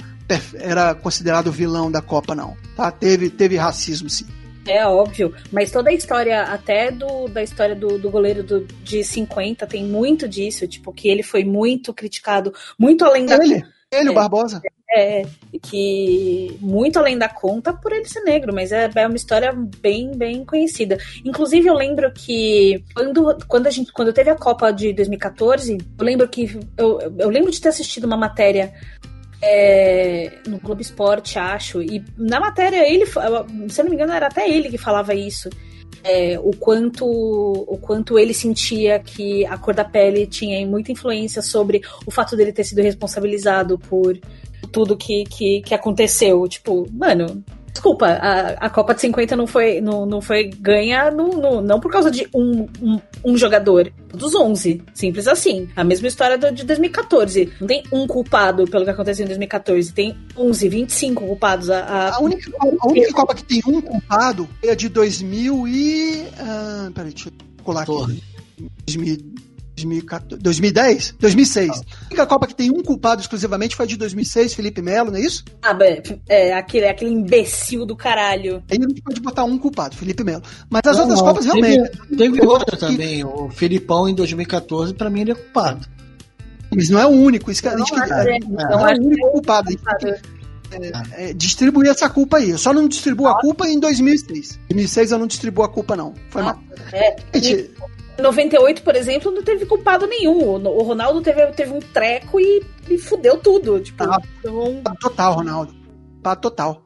era 0.56 0.96
considerado 0.96 1.52
vilão 1.52 1.92
da 1.92 2.02
Copa, 2.02 2.36
não. 2.36 2.56
Tá? 2.76 2.92
Teve, 2.92 3.30
teve 3.30 3.58
racismo, 3.58 4.10
sim. 4.10 4.26
É 4.68 4.86
óbvio, 4.86 5.34
mas 5.52 5.72
toda 5.72 5.92
a 5.92 5.94
história, 5.94 6.42
até 6.42 6.90
do, 6.90 7.28
da 7.28 7.44
história 7.44 7.76
do, 7.76 8.00
do 8.00 8.10
goleiro 8.10 8.44
do, 8.44 8.62
de 8.84 9.04
50, 9.04 9.68
tem 9.68 9.84
muito 9.84 10.28
disso, 10.28 10.68
tipo, 10.68 10.92
que 10.92 11.08
ele 11.08 11.22
foi 11.22 11.44
muito 11.44 11.94
criticado, 11.94 12.54
muito 12.78 13.06
além 13.06 13.26
da. 13.26 13.36
Ele, 13.36 13.64
ele, 13.92 14.10
é, 14.10 14.12
o 14.12 14.14
Barbosa. 14.14 14.62
É, 14.98 15.24
que 15.62 16.58
muito 16.62 16.98
além 16.98 17.18
da 17.18 17.30
conta 17.30 17.74
por 17.74 17.92
ele 17.92 18.06
ser 18.06 18.22
negro, 18.22 18.54
mas 18.54 18.72
é, 18.72 18.90
é 18.96 19.08
uma 19.08 19.16
história 19.16 19.54
bem, 19.82 20.12
bem 20.16 20.44
conhecida. 20.44 20.98
Inclusive, 21.24 21.68
eu 21.68 21.74
lembro 21.74 22.12
que 22.12 22.84
quando, 22.96 23.38
quando, 23.48 23.68
a 23.68 23.72
gente, 23.72 23.92
quando 23.92 24.14
teve 24.14 24.32
a 24.32 24.36
Copa 24.36 24.72
de 24.72 24.94
2014, 24.94 25.78
eu 26.00 26.06
lembro 26.06 26.28
que. 26.28 26.60
Eu, 26.76 27.00
eu 27.20 27.30
lembro 27.30 27.52
de 27.52 27.62
ter 27.62 27.70
assistido 27.70 28.06
uma 28.06 28.18
matéria 28.18 28.74
é, 29.48 30.40
no 30.48 30.58
Globo 30.58 30.82
Esporte, 30.82 31.38
acho. 31.38 31.82
E 31.82 32.04
na 32.18 32.40
matéria, 32.40 32.92
ele, 32.92 33.06
se 33.06 33.16
eu 33.80 33.84
não 33.84 33.90
me 33.92 33.96
engano, 33.96 34.12
era 34.12 34.26
até 34.26 34.50
ele 34.50 34.70
que 34.70 34.78
falava 34.78 35.14
isso. 35.14 35.50
É, 36.04 36.38
o 36.40 36.52
quanto 36.52 37.06
o 37.06 37.78
quanto 37.80 38.20
ele 38.20 38.34
sentia 38.34 39.00
que 39.00 39.46
a 39.46 39.58
cor 39.58 39.74
da 39.74 39.84
pele 39.84 40.28
tinha 40.28 40.66
muita 40.68 40.92
influência 40.92 41.42
sobre 41.42 41.82
o 42.06 42.12
fato 42.12 42.36
dele 42.36 42.54
ter 42.54 42.64
sido 42.64 42.82
responsabilizado 42.82 43.78
por 43.80 44.16
tudo 44.72 44.98
que, 44.98 45.24
que, 45.26 45.62
que 45.62 45.74
aconteceu. 45.74 46.48
Tipo, 46.48 46.88
mano, 46.92 47.44
Desculpa, 47.76 48.08
a, 48.08 48.52
a 48.52 48.70
Copa 48.70 48.96
de 48.96 49.02
50 49.02 49.36
não 49.36 49.46
foi, 49.46 49.82
não, 49.82 50.06
não 50.06 50.22
foi 50.22 50.46
ganha 50.46 51.12
no, 51.12 51.28
no, 51.28 51.62
não 51.62 51.78
por 51.78 51.92
causa 51.92 52.10
de 52.10 52.26
um, 52.34 52.66
um, 52.82 53.02
um, 53.22 53.38
jogador, 53.38 53.92
dos 54.14 54.34
11. 54.34 54.82
Simples 54.94 55.28
assim. 55.28 55.68
A 55.76 55.84
mesma 55.84 56.08
história 56.08 56.38
do, 56.38 56.54
de 56.54 56.64
2014. 56.64 57.52
Não 57.60 57.68
tem 57.68 57.84
um 57.92 58.08
culpado 58.08 58.64
pelo 58.66 58.86
que 58.86 58.92
aconteceu 58.92 59.26
em 59.26 59.28
2014. 59.28 59.92
Tem 59.92 60.16
11, 60.38 60.70
25 60.70 61.26
culpados. 61.26 61.70
A, 61.70 61.80
a... 61.80 62.16
a 62.16 62.20
única, 62.22 62.50
a 62.58 62.88
única 62.88 63.12
Copa 63.12 63.36
que 63.36 63.44
tem 63.44 63.62
um 63.68 63.82
culpado 63.82 64.48
é 64.64 64.72
a 64.72 64.76
de 64.76 64.88
2000 64.88 65.68
e. 65.68 66.28
Ah, 66.40 66.90
peraí, 66.96 67.12
deixa 67.12 67.28
eu 67.28 67.34
colar 67.62 67.82
aqui. 67.82 68.24
2000, 68.88 69.18
2010? 69.76 71.16
2006. 71.20 71.70
Ah. 71.70 71.74
A 71.74 72.06
única 72.06 72.26
Copa 72.26 72.48
que 72.48 72.56
tem 72.56 72.72
um 72.72 72.82
culpado 72.82 73.22
exclusivamente 73.22 73.76
foi 73.76 73.86
a 73.86 73.88
de 73.88 73.98
2006, 73.98 74.54
Felipe 74.54 74.82
Melo, 74.82 75.12
não 75.12 75.18
é 75.18 75.22
isso? 75.22 75.44
Ah, 75.62 75.78
é, 76.30 76.54
aquele, 76.54 76.88
aquele 76.88 77.12
imbecil 77.12 77.86
do 77.86 77.96
caralho. 77.96 78.64
Aí 78.72 78.78
a 78.78 78.88
gente 78.88 79.02
pode 79.02 79.20
botar 79.20 79.44
um 79.44 79.58
culpado, 79.58 79.96
Felipe 79.96 80.24
Melo. 80.24 80.44
Mas 80.70 80.82
as 80.86 80.98
não, 80.98 81.04
outras 81.04 81.20
não, 81.20 81.28
Copas 81.28 81.46
teve, 81.46 81.68
realmente. 81.68 82.18
Teve 82.18 82.46
outra 82.46 82.78
também, 82.78 83.24
o 83.24 83.50
Filipão 83.50 84.08
em 84.08 84.16
2014, 84.16 84.94
pra 84.94 85.10
mim 85.10 85.22
ele 85.22 85.32
é 85.32 85.36
culpado. 85.36 85.86
Mas 86.74 86.90
não 86.90 87.00
é 87.00 87.06
o 87.06 87.10
único, 87.10 87.52
isso 87.52 87.62
que 87.62 87.68
a 87.68 87.78
gente 87.78 87.92
não, 87.92 88.04
é, 88.04 88.40
não, 88.40 88.50
não 88.50 88.88
é 88.88 88.94
o 88.96 89.02
único 89.02 89.32
culpado. 89.32 89.70
É, 90.72 91.30
é, 91.30 91.34
distribuir 91.34 91.90
essa 91.90 92.10
culpa 92.10 92.38
aí. 92.38 92.50
Eu 92.50 92.58
só 92.58 92.74
não 92.74 92.88
distribuo 92.88 93.28
a 93.28 93.40
culpa 93.40 93.68
em 93.68 93.80
2006. 93.80 94.60
Em 94.70 94.74
2006 94.74 95.12
eu 95.12 95.20
não 95.20 95.28
distribuo 95.28 95.64
a 95.64 95.70
culpa, 95.70 95.96
não. 95.96 96.14
Foi 96.30 96.42
mal. 96.42 96.60
É, 96.92 97.16
gente, 97.40 97.72
98, 98.20 98.84
por 98.84 98.96
exemplo, 98.96 99.32
não 99.32 99.44
teve 99.44 99.66
culpado 99.66 100.08
nenhum. 100.08 100.56
O 100.66 100.84
Ronaldo 100.84 101.22
teve, 101.22 101.46
teve 101.48 101.72
um 101.72 101.80
treco 101.80 102.40
e, 102.40 102.64
e 102.90 102.98
fudeu 102.98 103.38
tudo. 103.38 103.80
Tipo, 103.80 104.04
ah, 104.04 104.18
então... 104.40 104.82
Total, 105.00 105.34
Ronaldo. 105.34 105.74
Total. 106.42 106.82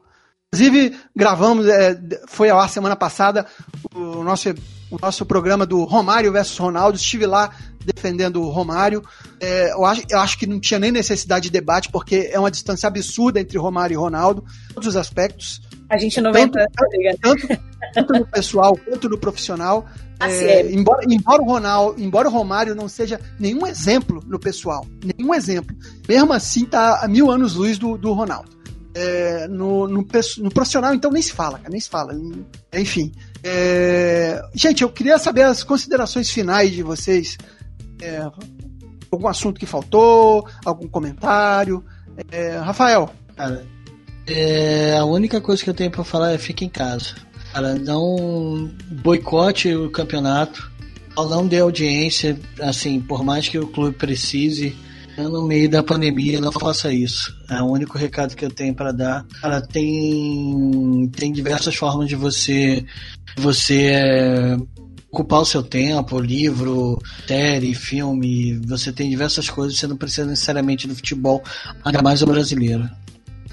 Inclusive, 0.52 0.96
gravamos, 1.14 1.66
é, 1.68 1.96
foi 2.26 2.50
ao 2.50 2.58
ar 2.58 2.68
semana 2.68 2.96
passada, 2.96 3.46
o 3.94 4.24
nosso, 4.24 4.48
o 4.90 4.98
nosso 5.00 5.24
programa 5.24 5.64
do 5.64 5.84
Romário 5.84 6.32
versus 6.32 6.58
Ronaldo. 6.58 6.98
Estive 6.98 7.24
lá 7.24 7.50
defendendo 7.84 8.42
o 8.42 8.50
Romário. 8.50 9.02
É, 9.40 9.72
eu, 9.72 9.84
acho, 9.84 10.02
eu 10.10 10.18
acho 10.18 10.36
que 10.36 10.46
não 10.46 10.58
tinha 10.58 10.80
nem 10.80 10.90
necessidade 10.90 11.44
de 11.44 11.50
debate, 11.50 11.88
porque 11.90 12.28
é 12.32 12.38
uma 12.38 12.50
distância 12.50 12.88
absurda 12.88 13.40
entre 13.40 13.56
Romário 13.58 13.94
e 13.94 13.96
Ronaldo, 13.96 14.44
todos 14.74 14.88
os 14.88 14.96
aspectos. 14.96 15.60
A 15.88 15.96
gente 15.96 16.20
não 16.20 16.32
vai 16.32 16.48
tanto, 16.48 16.72
tanto, 17.20 17.48
tanto 17.94 18.12
no 18.12 18.26
pessoal 18.26 18.76
quanto 18.76 19.08
no 19.08 19.18
profissional. 19.18 19.86
Assim, 20.20 20.44
é, 20.44 20.60
é. 20.60 20.72
Embora, 20.72 21.00
embora, 21.08 21.42
o 21.42 21.46
Ronaldo, 21.46 22.00
embora 22.00 22.28
o 22.28 22.30
Romário 22.30 22.74
não 22.74 22.88
seja 22.88 23.18
nenhum 23.38 23.66
exemplo 23.66 24.22
no 24.26 24.38
pessoal, 24.38 24.86
nenhum 25.02 25.34
exemplo, 25.34 25.74
mesmo 26.06 26.30
assim 26.34 26.66
tá 26.66 27.00
a 27.02 27.08
mil 27.08 27.30
anos 27.30 27.54
luz 27.54 27.78
do, 27.78 27.96
do 27.96 28.12
Ronaldo. 28.12 28.60
É, 28.92 29.46
no, 29.48 29.86
no, 29.86 30.04
no, 30.38 30.50
profissional, 30.50 30.92
então, 30.92 31.12
nem 31.12 31.22
se 31.22 31.32
fala, 31.32 31.58
cara, 31.58 31.70
nem 31.70 31.80
se 31.80 31.88
fala. 31.88 32.12
Enfim. 32.74 33.12
É, 33.42 34.42
gente, 34.52 34.82
eu 34.82 34.90
queria 34.90 35.16
saber 35.16 35.42
as 35.42 35.62
considerações 35.62 36.28
finais 36.28 36.72
de 36.72 36.82
vocês. 36.82 37.38
É, 38.02 38.20
algum 39.10 39.28
assunto 39.28 39.60
que 39.60 39.66
faltou, 39.66 40.46
algum 40.64 40.88
comentário. 40.88 41.84
É, 42.32 42.56
Rafael. 42.58 43.08
Cara, 43.36 43.64
é, 44.26 44.96
a 44.98 45.04
única 45.04 45.40
coisa 45.40 45.62
que 45.62 45.70
eu 45.70 45.74
tenho 45.74 45.90
para 45.90 46.04
falar 46.04 46.32
é 46.32 46.38
fique 46.38 46.64
em 46.64 46.68
casa. 46.68 47.14
Cara, 47.52 47.74
não 47.74 48.70
boicote 49.02 49.74
o 49.74 49.90
campeonato, 49.90 50.70
não 51.16 51.46
dê 51.46 51.58
audiência, 51.58 52.38
assim, 52.60 53.00
por 53.00 53.24
mais 53.24 53.48
que 53.48 53.58
o 53.58 53.66
clube 53.66 53.96
precise, 53.96 54.74
no 55.18 55.46
meio 55.46 55.68
da 55.68 55.82
pandemia, 55.82 56.40
não 56.40 56.52
faça 56.52 56.92
isso. 56.92 57.34
É 57.48 57.60
o 57.60 57.66
único 57.66 57.98
recado 57.98 58.34
que 58.34 58.44
eu 58.44 58.50
tenho 58.50 58.74
para 58.74 58.92
dar. 58.92 59.26
Cara, 59.40 59.60
tem, 59.60 61.10
tem 61.14 61.32
diversas 61.32 61.74
formas 61.74 62.08
de 62.08 62.14
você, 62.14 62.84
você 63.36 63.90
é, 63.92 64.56
ocupar 65.10 65.40
o 65.40 65.44
seu 65.44 65.62
tempo, 65.62 66.18
livro, 66.20 66.98
série, 67.26 67.74
filme, 67.74 68.58
você 68.66 68.92
tem 68.92 69.10
diversas 69.10 69.50
coisas, 69.50 69.78
você 69.78 69.86
não 69.86 69.96
precisa 69.96 70.26
necessariamente 70.26 70.86
do 70.86 70.94
futebol, 70.94 71.42
ainda 71.84 72.00
mais 72.02 72.22
o 72.22 72.26
brasileiro. 72.26 72.88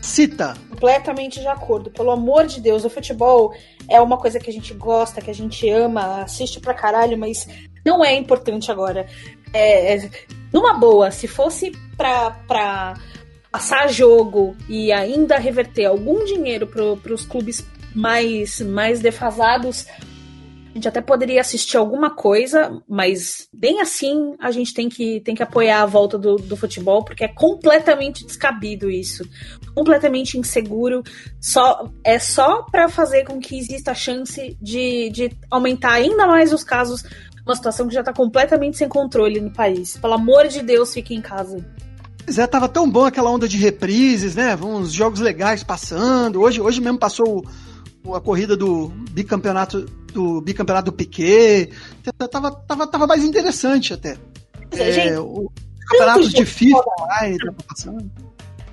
Cita. 0.01 0.55
Completamente 0.69 1.39
de 1.39 1.47
acordo. 1.47 1.89
Pelo 1.89 2.11
amor 2.11 2.45
de 2.45 2.61
Deus, 2.61 2.85
o 2.85 2.89
futebol 2.89 3.53
é 3.89 3.99
uma 3.99 4.17
coisa 4.17 4.39
que 4.39 4.49
a 4.49 4.53
gente 4.53 4.73
gosta, 4.73 5.21
que 5.21 5.31
a 5.31 5.35
gente 5.35 5.69
ama, 5.69 6.21
assiste 6.21 6.59
pra 6.59 6.73
caralho, 6.73 7.17
mas 7.17 7.47
não 7.85 8.03
é 8.03 8.15
importante 8.15 8.71
agora. 8.71 9.07
É, 9.53 9.95
é, 9.95 10.09
numa 10.53 10.73
boa, 10.73 11.09
se 11.11 11.27
fosse 11.27 11.71
pra, 11.95 12.31
pra 12.47 12.93
passar 13.51 13.89
jogo 13.89 14.55
e 14.69 14.91
ainda 14.91 15.37
reverter 15.37 15.85
algum 15.85 16.23
dinheiro 16.25 16.67
pro, 16.67 16.97
pros 16.97 17.25
clubes 17.25 17.65
mais, 17.95 18.61
mais 18.61 18.99
defasados, 18.99 19.87
a 20.77 20.79
gente 20.79 20.87
até 20.87 21.01
poderia 21.01 21.41
assistir 21.41 21.75
alguma 21.75 22.11
coisa, 22.11 22.79
mas 22.87 23.47
bem 23.51 23.81
assim 23.81 24.35
a 24.39 24.51
gente 24.51 24.75
tem 24.75 24.87
que, 24.87 25.19
tem 25.21 25.33
que 25.33 25.41
apoiar 25.41 25.81
a 25.81 25.85
volta 25.87 26.19
do, 26.19 26.35
do 26.35 26.55
futebol, 26.55 27.03
porque 27.03 27.23
é 27.23 27.27
completamente 27.27 28.23
descabido 28.23 28.87
isso. 28.87 29.27
Completamente 29.73 30.37
inseguro. 30.37 31.01
Só, 31.41 31.89
é 32.03 32.19
só 32.19 32.61
para 32.61 32.87
fazer 32.89 33.25
com 33.25 33.39
que 33.39 33.57
exista 33.57 33.91
a 33.91 33.95
chance 33.95 34.55
de, 34.61 35.09
de 35.09 35.31
aumentar 35.49 35.93
ainda 35.93 36.27
mais 36.27 36.53
os 36.53 36.63
casos. 36.63 37.03
Uma 37.43 37.55
situação 37.55 37.87
que 37.87 37.93
já 37.95 38.03
tá 38.03 38.13
completamente 38.13 38.77
sem 38.77 38.87
controle 38.87 39.41
no 39.41 39.51
país. 39.51 39.97
Pelo 39.97 40.13
amor 40.13 40.47
de 40.47 40.61
Deus, 40.61 40.93
fique 40.93 41.15
em 41.15 41.21
casa. 41.21 41.65
Pois 42.23 42.37
é, 42.37 42.45
tava 42.45 42.69
tão 42.69 42.87
bom 42.87 43.05
aquela 43.05 43.31
onda 43.31 43.47
de 43.47 43.57
reprises, 43.57 44.35
né? 44.35 44.55
Uns 44.57 44.91
jogos 44.91 45.21
legais 45.21 45.63
passando. 45.63 46.41
Hoje, 46.41 46.61
hoje 46.61 46.81
mesmo 46.81 46.99
passou 46.99 47.43
a 48.15 48.21
corrida 48.21 48.55
do 48.55 48.89
bicampeonato 49.11 49.85
do 50.13 50.41
bicampeonato 50.41 50.91
do 50.91 50.97
Piquet. 50.97 51.69
Tava, 52.29 52.51
tava, 52.51 52.87
tava 52.87 53.07
mais 53.07 53.23
interessante 53.23 53.93
até. 53.93 54.17
É, 54.71 54.91
gente, 54.91 55.17
o 55.17 55.51
campeonato 55.87 56.29
de 56.29 56.45
FIFA 56.45 56.83
online 56.99 57.37
tava 57.37 57.57
passando. 57.67 58.11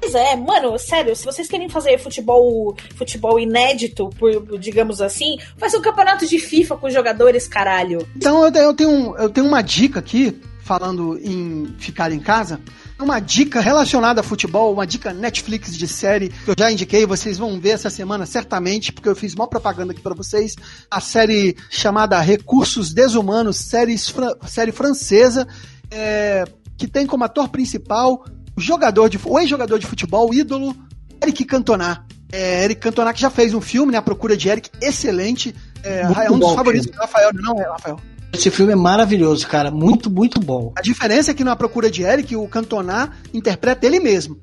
Pois 0.00 0.14
é, 0.14 0.36
mano, 0.36 0.78
sério, 0.78 1.16
se 1.16 1.24
vocês 1.24 1.48
querem 1.48 1.68
fazer 1.68 1.98
futebol, 1.98 2.76
futebol 2.94 3.38
inédito, 3.38 4.10
por, 4.18 4.58
digamos 4.58 5.00
assim, 5.00 5.38
faz 5.56 5.72
um 5.74 5.80
campeonato 5.80 6.26
de 6.26 6.38
FIFA 6.38 6.76
com 6.76 6.90
jogadores, 6.90 7.48
caralho. 7.48 8.06
Então 8.14 8.44
eu 8.44 8.74
tenho, 8.74 9.16
eu 9.16 9.30
tenho 9.30 9.46
uma 9.46 9.62
dica 9.62 10.00
aqui, 10.00 10.38
falando 10.60 11.18
em 11.22 11.74
ficar 11.78 12.12
em 12.12 12.20
casa 12.20 12.60
uma 12.98 13.20
dica 13.20 13.60
relacionada 13.60 14.20
a 14.20 14.24
futebol, 14.24 14.72
uma 14.72 14.86
dica 14.86 15.12
Netflix 15.12 15.76
de 15.76 15.88
série 15.88 16.28
que 16.28 16.50
eu 16.50 16.54
já 16.56 16.70
indiquei, 16.70 17.04
vocês 17.04 17.38
vão 17.38 17.58
ver 17.58 17.70
essa 17.70 17.90
semana 17.90 18.24
certamente, 18.26 18.92
porque 18.92 19.08
eu 19.08 19.16
fiz 19.16 19.34
uma 19.34 19.48
propaganda 19.48 19.92
aqui 19.92 20.00
para 20.00 20.14
vocês. 20.14 20.54
A 20.90 21.00
série 21.00 21.56
chamada 21.68 22.20
Recursos 22.20 22.92
Desumanos, 22.92 23.56
série, 23.56 23.96
série 23.98 24.72
francesa, 24.72 25.46
é, 25.90 26.44
que 26.76 26.86
tem 26.86 27.06
como 27.06 27.24
ator 27.24 27.48
principal 27.48 28.24
o 28.56 28.60
jogador 28.60 29.08
de, 29.08 29.18
o 29.24 29.38
ex-jogador 29.38 29.78
de 29.78 29.86
futebol, 29.86 30.30
o 30.30 30.34
ídolo 30.34 30.74
Eric 31.22 31.44
Cantona. 31.44 32.06
É, 32.30 32.64
Eric 32.64 32.80
Cantona 32.80 33.12
que 33.12 33.20
já 33.20 33.30
fez 33.30 33.54
um 33.54 33.60
filme, 33.60 33.92
né? 33.92 33.98
A 33.98 34.02
Procura 34.02 34.36
de 34.36 34.48
Eric, 34.48 34.70
excelente. 34.80 35.54
É, 35.82 36.02
é 36.26 36.30
um 36.30 36.38
dos 36.38 36.52
favoritos 36.54 36.90
do 36.90 36.96
Rafael, 36.96 37.30
não 37.32 37.60
é, 37.60 37.68
Rafael? 37.68 37.98
Esse 38.34 38.50
filme 38.50 38.72
é 38.72 38.76
maravilhoso, 38.76 39.46
cara. 39.46 39.70
Muito, 39.70 40.10
muito 40.10 40.40
bom. 40.40 40.72
A 40.76 40.82
diferença 40.82 41.30
é 41.30 41.34
que 41.34 41.44
na 41.44 41.54
Procura 41.56 41.90
de 41.90 42.02
Eric, 42.02 42.34
o 42.36 42.46
Cantona 42.48 43.12
interpreta 43.32 43.86
ele 43.86 44.00
mesmo. 44.00 44.38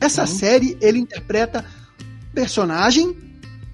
Essa 0.00 0.26
série, 0.26 0.76
ele 0.80 0.98
interpreta 0.98 1.64
personagem 2.34 3.16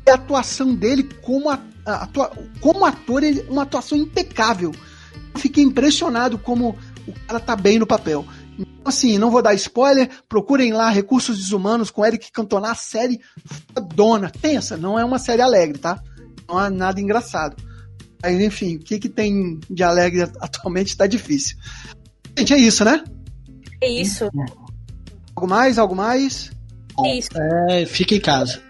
e 0.06 0.10
a 0.10 0.14
atuação 0.14 0.74
dele 0.74 1.08
como, 1.22 1.48
a, 1.50 1.58
a- 1.86 2.02
atua- 2.04 2.32
como 2.60 2.84
ator, 2.84 3.22
ele, 3.22 3.44
uma 3.48 3.62
atuação 3.62 3.96
impecável. 3.96 4.72
Eu 5.34 5.40
fiquei 5.40 5.62
impressionado 5.64 6.38
como 6.38 6.76
o 7.06 7.12
cara 7.26 7.40
tá 7.40 7.54
bem 7.56 7.78
no 7.78 7.86
papel. 7.86 8.24
Então, 8.58 8.82
assim, 8.84 9.18
não 9.18 9.30
vou 9.30 9.40
dar 9.42 9.54
spoiler, 9.54 10.08
procurem 10.28 10.72
lá 10.72 10.90
Recursos 10.90 11.38
Desumanos 11.38 11.90
com 11.90 12.04
Eric 12.04 12.30
Cantona, 12.32 12.74
série 12.74 13.20
dona. 13.94 14.30
Pensa, 14.40 14.76
não 14.76 14.98
é 14.98 15.04
uma 15.04 15.18
série 15.18 15.42
alegre, 15.42 15.78
tá? 15.78 16.00
Não 16.48 16.58
há 16.58 16.68
nada 16.68 17.00
engraçado. 17.00 17.56
Aí, 18.22 18.44
enfim, 18.44 18.76
o 18.76 18.80
que, 18.80 18.98
que 18.98 19.08
tem 19.08 19.60
de 19.70 19.82
alegre 19.82 20.22
atualmente 20.40 20.96
tá 20.96 21.06
difícil. 21.06 21.56
Gente, 22.36 22.54
é 22.54 22.58
isso, 22.58 22.84
né? 22.84 23.04
É 23.80 23.88
isso. 23.88 24.28
Algo 25.34 25.48
mais? 25.48 25.78
Algo 25.78 25.94
mais? 25.94 26.50
É 27.04 27.16
isso. 27.16 27.30
É, 27.68 27.86
fica 27.86 28.14
em 28.14 28.20
casa. 28.20 28.60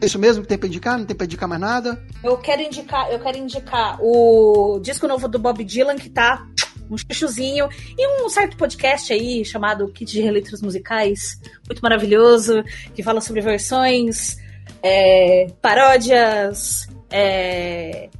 É 0.00 0.06
isso 0.06 0.18
mesmo 0.18 0.42
que 0.42 0.48
tem 0.48 0.58
pra 0.58 0.68
indicar? 0.68 0.98
Não 0.98 1.06
tem 1.06 1.16
pra 1.16 1.24
indicar 1.24 1.48
mais 1.48 1.60
nada? 1.60 2.02
Eu 2.22 2.36
quero 2.36 2.62
indicar, 2.62 3.10
eu 3.10 3.18
quero 3.18 3.38
indicar 3.38 3.98
o 4.00 4.78
disco 4.80 5.08
novo 5.08 5.28
do 5.28 5.38
Bob 5.38 5.64
Dylan, 5.64 5.96
que 5.96 6.10
tá 6.10 6.46
um 6.90 6.98
chuchuzinho, 6.98 7.68
e 7.96 8.22
um 8.22 8.28
certo 8.28 8.56
podcast 8.56 9.12
aí 9.12 9.44
chamado 9.44 9.88
Kit 9.88 10.12
de 10.12 10.20
Reletras 10.20 10.60
Musicais, 10.60 11.40
muito 11.66 11.80
maravilhoso, 11.80 12.62
que 12.94 13.02
fala 13.02 13.20
sobre 13.20 13.40
versões, 13.40 14.36
é, 14.82 15.46
paródias, 15.62 16.86
é, 17.10 18.10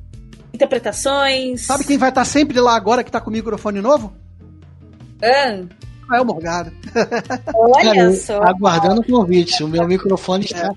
interpretações. 0.55 1.62
Sabe 1.62 1.84
quem 1.84 1.98
vai 1.98 2.09
estar 2.09 2.24
sempre 2.24 2.61
lá 2.61 2.74
agora 2.76 3.02
que 3.05 3.11
tá 3.11 3.20
com 3.20 3.30
o 3.30 3.32
microfone 3.32 3.80
novo? 3.80 4.12
Ah, 5.22 5.62
Rafael 6.02 6.24
Morgado. 6.24 6.72
olha 7.55 7.84
Cara, 7.84 7.98
eu- 7.98 8.14
só. 8.14 8.42
aguardando 8.42 9.00
o 9.00 9.05
convite. 9.05 9.62
O 9.64 9.68
meu 9.68 9.86
microfone 9.86 10.44
está, 10.44 10.70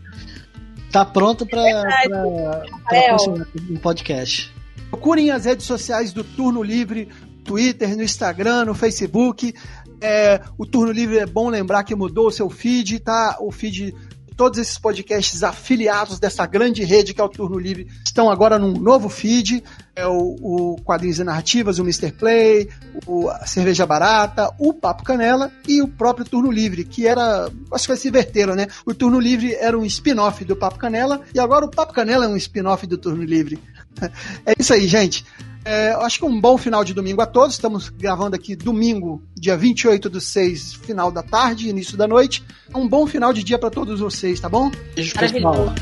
tá 0.91 1.05
pronto 1.05 1.45
para 1.45 1.61
Rafael. 1.83 3.45
um 3.69 3.77
podcast. 3.77 4.51
Procurem 4.89 5.31
as 5.31 5.45
redes 5.45 5.65
sociais 5.65 6.13
do 6.13 6.23
Turno 6.23 6.63
Livre, 6.63 7.09
Twitter, 7.43 7.95
no 7.95 8.03
Instagram, 8.03 8.65
no 8.65 8.73
Facebook. 8.73 9.53
É, 9.99 10.39
o 10.57 10.65
Turno 10.65 10.91
Livre 10.91 11.17
é 11.17 11.25
bom 11.25 11.49
lembrar 11.49 11.83
que 11.83 11.95
mudou 11.95 12.27
o 12.27 12.31
seu 12.31 12.49
feed, 12.49 12.99
tá? 12.99 13.37
O 13.41 13.51
feed 13.51 13.93
todos 14.37 14.59
esses 14.59 14.77
podcasts 14.77 15.43
afiliados 15.43 16.19
dessa 16.19 16.45
grande 16.45 16.83
rede 16.83 17.13
que 17.13 17.19
é 17.19 17.23
o 17.23 17.27
Turno 17.27 17.57
Livre 17.57 17.87
estão 18.05 18.29
agora 18.29 18.57
num 18.57 18.71
novo 18.71 19.09
feed. 19.09 19.63
É 19.95 20.05
o, 20.05 20.35
o 20.39 20.75
Quadrinhos 20.83 21.17
e 21.17 21.23
Narrativas, 21.23 21.79
o 21.79 21.81
Mr. 21.81 22.11
Play, 22.11 22.69
o 23.07 23.29
a 23.29 23.47
Cerveja 23.47 23.85
Barata, 23.85 24.53
o 24.59 24.71
Papo 24.71 25.03
Canela 25.03 25.51
e 25.67 25.81
o 25.81 25.87
próprio 25.87 26.23
Turno 26.23 26.51
Livre, 26.51 26.83
que 26.83 27.07
era. 27.07 27.49
Acho 27.71 27.85
que 27.85 27.87
vai 27.87 27.97
se 27.97 28.07
inverteram, 28.07 28.55
né? 28.55 28.67
O 28.85 28.93
Turno 28.93 29.19
Livre 29.19 29.55
era 29.55 29.77
um 29.77 29.85
spin-off 29.85 30.45
do 30.45 30.55
Papo 30.55 30.77
Canela 30.77 31.21
e 31.33 31.39
agora 31.39 31.65
o 31.65 31.71
Papo 31.71 31.93
Canela 31.93 32.25
é 32.25 32.27
um 32.27 32.37
spin-off 32.37 32.85
do 32.85 32.97
Turno 32.97 33.23
Livre. 33.23 33.59
É 34.45 34.53
isso 34.59 34.71
aí, 34.73 34.87
gente. 34.87 35.25
É, 35.67 35.91
eu 35.93 36.01
acho 36.01 36.19
que 36.19 36.25
um 36.25 36.39
bom 36.39 36.57
final 36.57 36.81
de 36.85 36.93
domingo 36.93 37.21
a 37.21 37.25
todos. 37.25 37.55
Estamos 37.55 37.89
gravando 37.89 38.37
aqui 38.37 38.55
domingo, 38.55 39.21
dia 39.35 39.57
28 39.57 40.09
do 40.09 40.21
6, 40.21 40.75
final 40.75 41.11
da 41.11 41.21
tarde, 41.21 41.67
início 41.67 41.97
da 41.97 42.07
noite. 42.07 42.41
Um 42.73 42.87
bom 42.87 43.05
final 43.05 43.33
de 43.33 43.43
dia 43.43 43.59
para 43.59 43.69
todos 43.69 43.99
vocês, 43.99 44.39
tá 44.39 44.47
bom? 44.47 44.71
Beijo, 44.95 45.13
pessoal. 45.13 45.73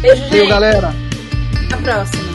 Beijo, 0.00 0.22
Valeu, 0.22 0.38
gente. 0.38 0.48
galera. 0.48 0.94
Até 1.66 1.74
a 1.74 1.78
próxima. 1.78 2.33